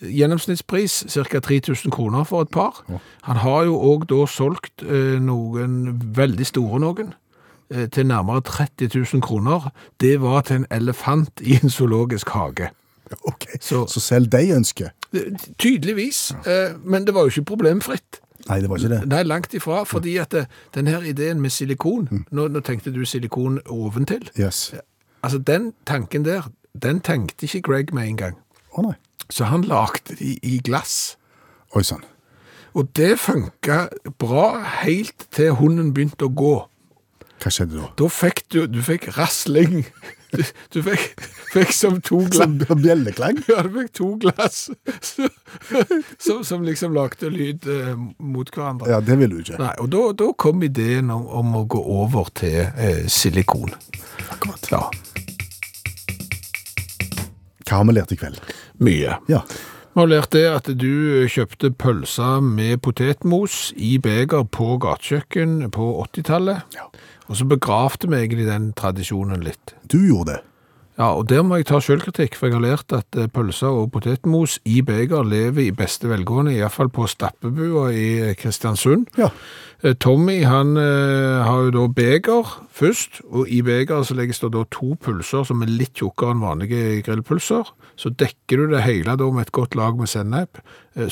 gjennomsnittspris 0.00 1.06
ca. 1.08 1.40
3000 1.40 1.92
kroner 1.92 2.24
for 2.24 2.42
et 2.42 2.50
par. 2.52 2.84
Han 3.22 3.36
har 3.36 3.64
jo 3.64 3.78
òg 3.80 4.08
da 4.10 4.26
solgt 4.28 4.84
eh, 4.84 5.16
noen 5.22 5.96
veldig 6.16 6.46
store 6.46 6.80
noen 6.84 7.14
eh, 7.70 7.88
til 7.88 8.06
nærmere 8.06 8.40
30 8.44 8.90
000 8.92 9.22
kroner. 9.22 9.70
Det 10.00 10.20
var 10.20 10.40
til 10.40 10.56
en 10.56 10.66
elefant 10.70 11.40
i 11.40 11.58
en 11.62 11.70
zoologisk 11.70 12.28
hage. 12.28 12.70
Ok, 13.30 13.46
Så- 13.60 13.86
Så, 13.86 14.00
selv 14.00 14.26
de 14.32 14.50
ønsker. 14.56 14.88
Tydeligvis, 15.58 16.32
eh, 16.46 16.74
men 16.84 17.04
det 17.06 17.14
var 17.14 17.20
jo 17.26 17.26
ikke 17.26 17.44
problemfritt. 17.44 18.20
Nei, 18.48 18.60
det 18.60 18.68
var 18.70 18.76
ikke 18.78 18.88
det. 18.92 19.08
Nei, 19.08 19.22
langt 19.22 19.54
ifra, 19.54 19.82
fordi 19.84 20.16
at 20.22 20.30
det, 20.30 20.46
den 20.74 20.86
her 20.86 21.00
ideen 21.02 21.40
med 21.40 21.50
silikon, 21.50 22.08
nå, 22.30 22.48
nå 22.48 22.60
tenkte 22.60 22.92
du 22.94 23.04
silikon 23.04 23.60
oventil. 23.66 24.28
Yes. 24.38 24.74
Altså, 25.22 25.38
den 25.38 25.72
tanken 25.86 26.24
der, 26.24 26.46
den 26.82 27.00
tenkte 27.00 27.46
ikke 27.48 27.62
Greg 27.62 27.92
med 27.94 28.08
en 28.08 28.16
gang. 28.16 28.36
Å 28.76 28.82
nei. 28.86 28.94
Så 29.30 29.44
han 29.50 29.62
lagde 29.66 30.14
de 30.18 30.36
i 30.42 30.60
glass. 30.62 31.16
Oi 31.74 31.82
sann. 31.82 32.04
Og 32.76 32.90
det 32.94 33.16
funka 33.18 33.86
bra 34.20 34.60
helt 34.82 35.26
til 35.34 35.54
hunden 35.58 35.94
begynte 35.96 36.28
å 36.28 36.34
gå. 36.36 36.54
Hva 37.42 37.50
skjedde 37.50 37.80
da? 37.80 37.88
Da 37.98 38.06
fikk 38.12 38.44
du, 38.52 38.66
du 38.70 38.78
fikk 38.84 39.08
rasling. 39.18 39.86
Du, 40.36 40.42
du 40.74 40.78
fikk, 40.86 41.22
fikk 41.54 41.72
som 41.72 41.98
to 42.04 42.18
glass. 42.26 42.52
Som 42.68 42.82
bjelleklang? 42.82 43.40
Ja, 43.48 43.62
du 43.66 43.70
fikk 43.80 43.92
to 43.96 44.08
glass 44.22 44.66
som, 46.18 46.42
som 46.44 46.64
liksom 46.66 46.94
lagde 46.96 47.30
lyd 47.32 47.66
eh, 47.70 47.92
mot 48.18 48.50
hverandre. 48.52 48.90
Ja, 48.92 49.00
det 49.00 49.16
ville 49.20 49.38
du 49.38 49.44
ikke. 49.44 49.58
Nei, 49.62 49.72
og 49.82 49.90
da, 49.94 50.02
da 50.20 50.30
kom 50.38 50.62
ideen 50.66 51.10
om, 51.14 51.24
om 51.26 51.56
å 51.60 51.64
gå 51.76 51.80
over 52.00 52.28
til 52.36 52.58
eh, 52.68 53.04
silikon. 53.10 53.72
Akkurat. 54.30 54.68
Ja, 54.72 54.82
Hva 57.66 57.80
har 57.80 57.88
vi 57.88 57.96
lært 57.96 58.12
i 58.14 58.18
kveld? 58.20 58.38
mye. 58.78 59.16
Ja. 59.32 59.40
Vi 59.96 60.02
har 60.02 60.10
lært 60.10 60.34
det 60.36 60.44
at 60.50 60.66
du 60.76 61.24
kjøpte 61.32 61.70
pølser 61.80 62.42
med 62.44 62.82
potetmos 62.84 63.70
i 63.80 63.94
beger 64.04 64.44
på 64.52 64.74
gatekjøkken 64.84 65.70
på 65.72 65.86
80-tallet. 66.04 66.76
Ja. 66.76 66.84
Og 67.26 67.38
så 67.38 67.46
begravde 67.48 68.10
vi 68.10 68.20
egentlig 68.20 68.46
den 68.46 68.70
tradisjonen 68.78 69.42
litt. 69.42 69.74
Du 69.90 69.98
gjorde 69.98 70.36
det. 70.36 70.42
Ja, 70.96 71.10
og 71.12 71.26
der 71.28 71.44
må 71.44 71.58
jeg 71.60 71.68
ta 71.68 71.78
sjølkritikk, 71.82 72.38
for 72.38 72.48
jeg 72.48 72.56
har 72.56 72.64
lært 72.64 72.92
at 72.96 73.18
eh, 73.20 73.28
pølser 73.28 73.74
og 73.82 73.90
potetmos 73.92 74.56
i 74.64 74.80
beger 74.84 75.26
lever 75.28 75.66
i 75.66 75.74
beste 75.76 76.08
velgående, 76.08 76.54
i 76.56 76.62
hvert 76.62 76.72
fall 76.72 76.88
på 76.92 77.04
Stappebua 77.10 77.90
i 77.92 78.32
Kristiansund. 78.40 79.04
Ja. 79.20 79.28
Eh, 79.84 79.92
Tommy, 80.00 80.38
han 80.48 80.72
eh, 80.80 81.42
har 81.44 81.66
jo 81.66 81.74
da 81.74 81.82
beger 81.92 82.54
først, 82.72 83.20
og 83.28 83.52
i 83.52 83.60
begeret 83.66 84.08
så 84.08 84.16
legges 84.16 84.40
det 84.40 84.54
da 84.56 84.64
to 84.72 84.94
pulser 85.04 85.44
som 85.44 85.60
er 85.66 85.74
litt 85.74 86.00
tjukkere 86.00 86.32
enn 86.32 86.40
vanlige 86.46 87.02
grillpulser. 87.04 87.74
Så 88.00 88.14
dekker 88.16 88.64
du 88.64 88.72
det 88.72 88.86
hele 88.88 89.18
da 89.20 89.28
med 89.28 89.50
et 89.50 89.54
godt 89.56 89.76
lag 89.76 90.00
med 90.00 90.08
sennep, 90.08 90.62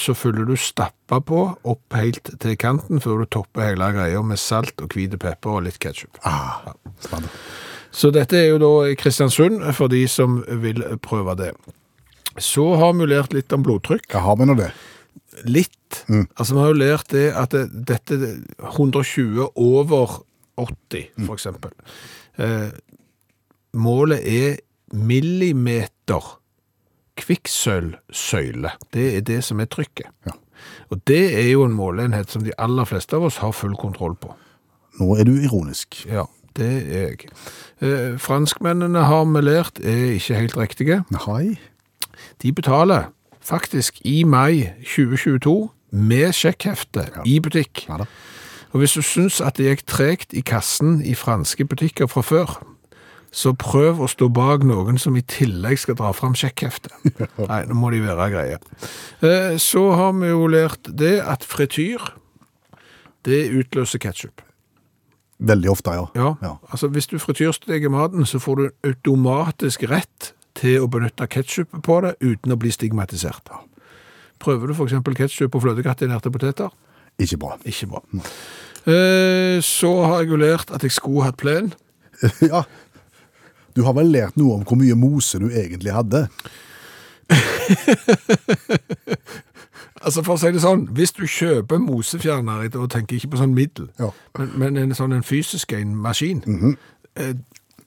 så 0.01 0.17
fyller 0.17 0.49
du 0.49 0.57
stappa 0.57 1.21
på 1.21 1.43
opp 1.61 1.97
helt 1.97 2.33
til 2.41 2.57
kanten 2.61 3.05
før 3.05 3.21
du 3.21 3.29
topper 3.37 3.69
hele 3.69 3.93
greia 3.97 4.25
med 4.25 4.41
salt 4.41 4.81
og 4.85 4.97
hvit 4.97 5.17
pepper 5.21 5.61
og 5.61 5.67
litt 5.69 5.81
ketchup. 5.81 6.21
Ah, 6.25 6.73
spennende. 7.05 7.33
Så 7.95 8.11
dette 8.15 8.39
er 8.41 8.51
jo 8.51 8.59
da 8.59 8.73
Kristiansund 8.99 9.63
for 9.77 9.93
de 9.93 10.03
som 10.11 10.41
vil 10.63 10.83
prøve 11.05 11.37
det. 11.39 11.53
Så 12.43 12.67
har 12.81 12.97
vi 12.99 13.07
lært 13.07 13.35
litt 13.37 13.53
om 13.55 13.63
blodtrykk. 13.63 14.09
Ja, 14.11 14.25
har 14.27 14.39
vi 14.41 14.49
nå 14.51 14.57
det? 14.59 14.73
Litt. 15.47 16.03
Altså, 16.11 16.55
vi 16.57 16.61
har 16.61 16.73
jo 16.73 16.81
lært 16.81 17.13
det 17.15 17.29
at 17.39 17.55
det, 17.55 17.69
dette 17.87 18.19
120 18.59 19.47
over 19.55 20.19
80, 20.59 21.11
for 21.23 21.37
eksempel. 21.37 21.75
Eh, 22.39 22.71
målet 23.79 24.27
er 24.27 24.57
millimeter 24.95 26.35
kvikksølvsøyle. 27.19 28.75
Det 28.95 29.07
er 29.17 29.27
det 29.27 29.41
som 29.47 29.63
er 29.63 29.71
trykket. 29.71 30.11
Ja. 30.27 30.35
Og 30.91 31.03
det 31.07 31.23
er 31.39 31.51
jo 31.53 31.65
en 31.67 31.77
måleenhet 31.77 32.31
som 32.31 32.43
de 32.47 32.55
aller 32.59 32.87
fleste 32.89 33.15
av 33.17 33.27
oss 33.29 33.41
har 33.43 33.55
full 33.55 33.77
kontroll 33.79 34.17
på. 34.19 34.35
Nå 34.99 35.15
er 35.19 35.27
du 35.29 35.35
ironisk. 35.37 36.03
Ja, 36.11 36.27
det 36.57 36.71
er 36.95 37.09
jeg. 37.09 37.29
Eh, 37.83 38.19
franskmennene 38.21 39.05
har 39.09 39.25
vi 39.25 39.41
lært 39.45 39.81
er 39.83 40.15
ikke 40.19 40.35
helt 40.39 40.57
riktige. 40.57 41.01
Nei. 41.11 41.57
De 42.43 42.53
betaler 42.53 43.11
faktisk 43.45 43.99
i 44.05 44.23
mai 44.25 44.71
2022 44.85 45.71
med 45.95 46.33
sjekkhefte 46.35 47.09
i 47.27 47.39
butikk. 47.41 47.85
Ja. 47.89 48.05
Og 48.75 48.79
hvis 48.83 48.97
du 48.97 49.03
syns 49.07 49.41
at 49.45 49.57
det 49.59 49.67
gikk 49.69 49.85
tregt 49.87 50.33
i 50.35 50.41
kassen 50.43 50.97
i 51.07 51.15
franske 51.15 51.65
butikker 51.71 52.09
fra 52.11 52.23
før, 52.27 52.57
så 53.35 53.51
prøv 53.59 54.01
å 54.03 54.09
stå 54.11 54.29
bak 54.31 54.63
noen 54.67 54.99
som 54.99 55.17
i 55.19 55.23
tillegg 55.27 55.79
skal 55.83 55.97
dra 55.99 56.13
fram 56.15 56.35
sjekkheftet. 56.39 56.95
Nei, 57.51 57.61
nå 57.67 57.75
må 57.79 57.91
de 57.91 58.01
være 58.03 58.29
greie. 58.31 58.59
Eh, 59.23 59.57
Så 59.59 59.89
har 59.99 60.13
vi 60.19 60.31
jo 60.31 60.47
lært 60.51 60.87
det 60.91 61.17
at 61.23 61.43
frityr, 61.47 62.03
det 63.27 63.49
utløser 63.57 63.99
ketchup. 64.03 64.43
Veldig 65.45 65.69
ofte, 65.71 65.91
ja. 65.93 66.05
Ja, 66.17 66.31
Ja. 66.43 66.55
altså 66.71 66.89
hvis 66.89 67.07
du 67.11 67.19
frityrsteker 67.19 67.91
maten, 67.93 68.25
så 68.27 68.39
får 68.41 68.57
du 68.57 68.71
automatisk 68.91 69.83
rett 69.91 70.33
til 70.55 70.81
å 70.81 70.89
benytte 70.89 71.27
ketchup 71.29 71.69
på 71.83 71.99
det 72.05 72.15
uten 72.23 72.53
å 72.55 72.57
bli 72.57 72.71
stigmatisert. 72.71 73.51
Prøver 74.41 74.67
du 74.71 74.75
for 74.75 74.87
eksempel 74.89 75.15
ketchup 75.19 75.51
på 75.53 75.61
fløtegratinerte 75.61 76.31
poteter? 76.33 76.71
Ikke 77.19 77.37
bra. 77.39 77.57
Ikke 77.65 77.87
bra. 77.91 78.01
Eh, 78.87 79.61
Så 79.63 79.91
har 80.05 80.21
jeg 80.23 80.29
jo 80.31 80.37
lært 80.37 80.71
at 80.75 80.83
jeg 80.83 80.91
skulle 80.93 81.25
hatt 81.25 81.37
plen. 81.37 81.73
ja. 82.41 82.63
Du 83.77 83.83
har 83.85 83.93
vel 83.95 84.11
lært 84.13 84.37
noe 84.37 84.55
om 84.55 84.65
hvor 84.65 84.77
mye 84.79 84.95
mose 84.95 85.39
du 85.43 85.49
egentlig 85.51 85.93
hadde? 85.95 86.29
Altså 90.05 90.23
for 90.23 90.35
å 90.35 90.41
si 90.41 90.51
det 90.53 90.61
sånn, 90.63 90.87
hvis 90.97 91.13
du 91.17 91.25
kjøper 91.27 91.79
mosefjerner, 91.81 92.67
og 92.77 92.91
tenker 92.93 93.17
ikke 93.17 93.31
på 93.35 93.41
sånn 93.41 93.55
middel, 93.57 93.89
Ja. 93.99 94.11
men, 94.39 94.51
men 94.59 94.77
en 94.77 94.95
sånn 94.95 95.13
en 95.17 95.23
fysisk 95.25 95.73
en 95.73 95.95
maskin, 95.97 96.43
eh, 97.17 97.35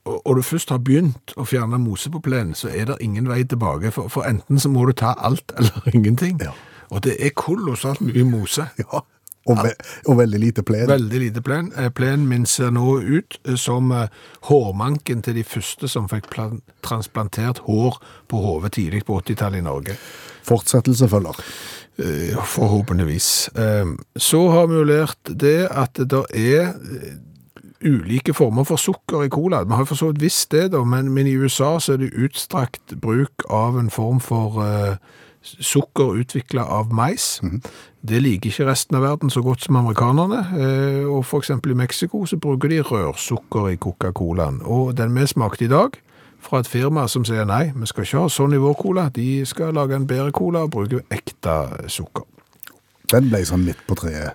og, 0.05 0.21
og 0.25 0.35
du 0.35 0.41
først 0.41 0.69
har 0.69 0.77
begynt 0.79 1.33
å 1.37 1.45
fjerne 1.45 1.77
mose 1.83 2.09
på 2.09 2.21
plenen, 2.23 2.55
så 2.55 2.69
er 2.71 2.85
det 2.85 2.95
ingen 3.01 3.27
vei 3.29 3.43
tilbake, 3.43 3.91
for, 3.91 4.07
for 4.09 4.23
enten 4.23 4.59
så 4.59 4.69
må 4.71 4.85
du 4.87 4.93
ta 4.97 5.13
alt 5.19 5.51
eller 5.57 5.91
ingenting. 5.93 6.39
Ja. 6.41 6.51
Og 6.89 7.03
det 7.03 7.17
er 7.19 7.29
kolossalt 7.35 8.01
mye 8.01 8.23
mose. 8.23 8.69
Ja. 8.79 9.01
Og, 9.47 9.61
ve 9.63 9.71
og 10.07 10.17
veldig 10.19 10.39
lite 10.41 10.63
plen. 10.67 10.87
Veldig 10.89 11.19
lite 11.21 11.43
plen. 11.45 11.71
Eh, 11.77 11.89
Plenen 11.95 12.27
min 12.27 12.45
ser 12.45 12.71
nå 12.75 12.97
ut 12.99 13.39
eh, 13.47 13.55
som 13.55 13.91
eh, 13.95 14.07
hårmanken 14.49 15.21
til 15.25 15.37
de 15.39 15.43
første 15.47 15.87
som 15.91 16.09
fikk 16.11 16.29
transplantert 16.85 17.63
hår 17.67 17.99
på 18.27 18.41
hodet 18.43 18.73
tidlig 18.77 19.05
på 19.07 19.21
80-tallet 19.21 19.63
i 19.63 19.67
Norge. 19.67 19.97
Fortsettelse 20.47 21.09
følger. 21.11 21.39
Forhåpentligvis. 22.45 23.49
Eh, 23.55 23.95
Så 24.15 24.49
har 24.49 24.67
vi 24.67 24.75
jo 24.75 24.83
lært 24.83 25.31
det 25.39 25.67
at 25.71 25.97
det 25.97 26.25
er 26.35 26.73
ulike 27.85 28.33
former 28.33 28.65
for 28.65 28.79
sukker 28.81 29.25
i 29.25 29.29
cola. 29.29 29.63
Vi 29.63 29.75
har 29.77 29.85
for 29.85 29.95
så 29.99 30.11
vidt 30.11 30.21
visst 30.21 30.51
det, 30.51 30.71
da, 30.73 30.83
men, 30.83 31.13
i 31.27 31.35
USA 31.37 31.77
så 31.79 31.93
er 31.93 31.97
det 32.01 32.13
utstrakt 32.17 32.95
bruk 33.01 33.45
av 33.49 33.77
en 33.79 33.89
form 33.93 34.19
for 34.23 34.61
eh, 34.63 34.97
sukker 35.59 36.17
utvikla 36.21 36.65
av 36.65 36.91
mais. 36.93 37.39
Det 38.07 38.19
liker 38.21 38.49
ikke 38.51 38.67
resten 38.69 38.95
av 38.99 39.03
verden 39.03 39.29
så 39.33 39.41
godt 39.43 39.63
som 39.65 39.75
amerikanerne. 39.79 40.41
eh, 40.57 41.05
Og 41.07 41.23
eksempel 41.41 41.71
i 41.71 41.75
Mexico 41.75 42.25
så 42.25 42.37
bruker 42.39 42.69
de 42.69 42.81
rørsukker 42.81 43.71
i 43.73 43.77
Coca-Colaen. 43.77 44.61
Og 44.65 44.95
den 44.95 45.13
vi 45.15 45.25
smakte 45.27 45.65
i 45.65 45.67
dag, 45.67 45.91
fra 46.39 46.59
et 46.59 46.67
firma 46.67 47.07
som 47.09 47.25
sier 47.25 47.45
nei, 47.45 47.71
vi 47.75 47.85
skal 47.89 48.03
ikke 48.05 48.19
ha 48.21 48.27
sånn 48.29 48.53
i 48.53 48.57
vår 48.61 48.75
cola. 48.77 49.09
De 49.13 49.43
skal 49.45 49.73
lage 49.73 49.95
en 49.95 50.07
bedre 50.07 50.31
cola 50.31 50.63
og 50.63 50.71
bruke 50.71 51.01
ekte 51.11 51.87
sukker. 51.89 52.23
Den 53.11 53.29
ble 53.29 53.43
sånn 53.45 53.65
midt 53.65 53.79
på 53.87 53.95
treet. 53.95 54.33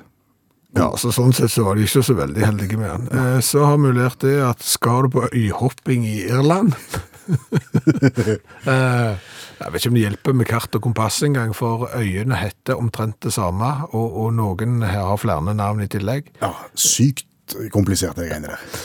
Ja, 0.74 0.88
så 0.96 1.12
sånn 1.12 1.34
sett 1.36 1.50
så 1.52 1.64
var 1.66 1.76
de 1.76 1.84
ikke 1.84 2.02
så 2.02 2.14
veldig 2.16 2.44
heldige 2.46 2.78
med 2.80 2.90
den. 2.90 3.08
Eh, 3.18 3.40
Så 3.40 3.64
har 3.64 3.76
vi 3.76 3.92
lært 3.92 4.18
det 4.20 4.38
at 4.42 4.62
skal 4.62 5.02
du 5.02 5.08
på 5.18 5.28
øyhopping 5.32 6.04
i 6.08 6.22
Irland 6.30 6.74
Jeg 9.62 9.70
vet 9.70 9.78
ikke 9.78 9.90
om 9.92 9.96
det 9.98 10.02
hjelper 10.02 10.34
med 10.34 10.48
kart 10.48 10.74
og 10.74 10.82
kompass 10.82 11.20
engang, 11.22 11.52
for 11.54 11.86
øyene 11.94 12.38
heter 12.40 12.80
omtrent 12.80 13.20
det 13.22 13.32
samme, 13.36 13.68
og, 13.92 14.16
og 14.24 14.32
noen 14.34 14.82
her 14.82 15.06
har 15.12 15.20
flere 15.22 15.54
navn 15.54 15.84
i 15.84 15.90
tillegg. 15.92 16.32
Ja, 16.42 16.50
sykt 16.74 17.54
komplisert 17.74 18.18
det 18.18 18.30
greiene 18.30 18.54
der. 18.54 18.80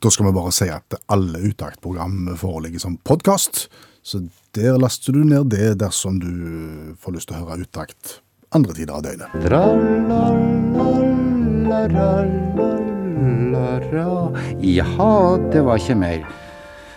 Da 0.00 0.08
skal 0.12 0.26
vi 0.28 0.32
bare 0.36 0.52
si 0.56 0.68
at 0.72 0.96
alle 1.12 1.40
uttaktprogram 1.50 2.34
foreligger 2.40 2.80
som 2.80 2.96
podkast, 3.04 3.66
så 4.02 4.22
der 4.56 4.78
laster 4.80 5.12
du 5.12 5.24
ned 5.28 5.50
det 5.52 5.78
dersom 5.80 6.20
du 6.20 6.30
får 7.00 7.16
lyst 7.16 7.28
til 7.30 7.36
å 7.36 7.42
høre 7.44 7.64
Utakt 7.64 8.20
andre 8.56 8.74
tider 8.74 8.96
av 8.96 9.02
døgnet. 9.04 9.28
Jaha, 14.60 15.12
det 15.52 15.64
var 15.66 15.76
ikke 15.76 15.98
mer. 16.00 16.24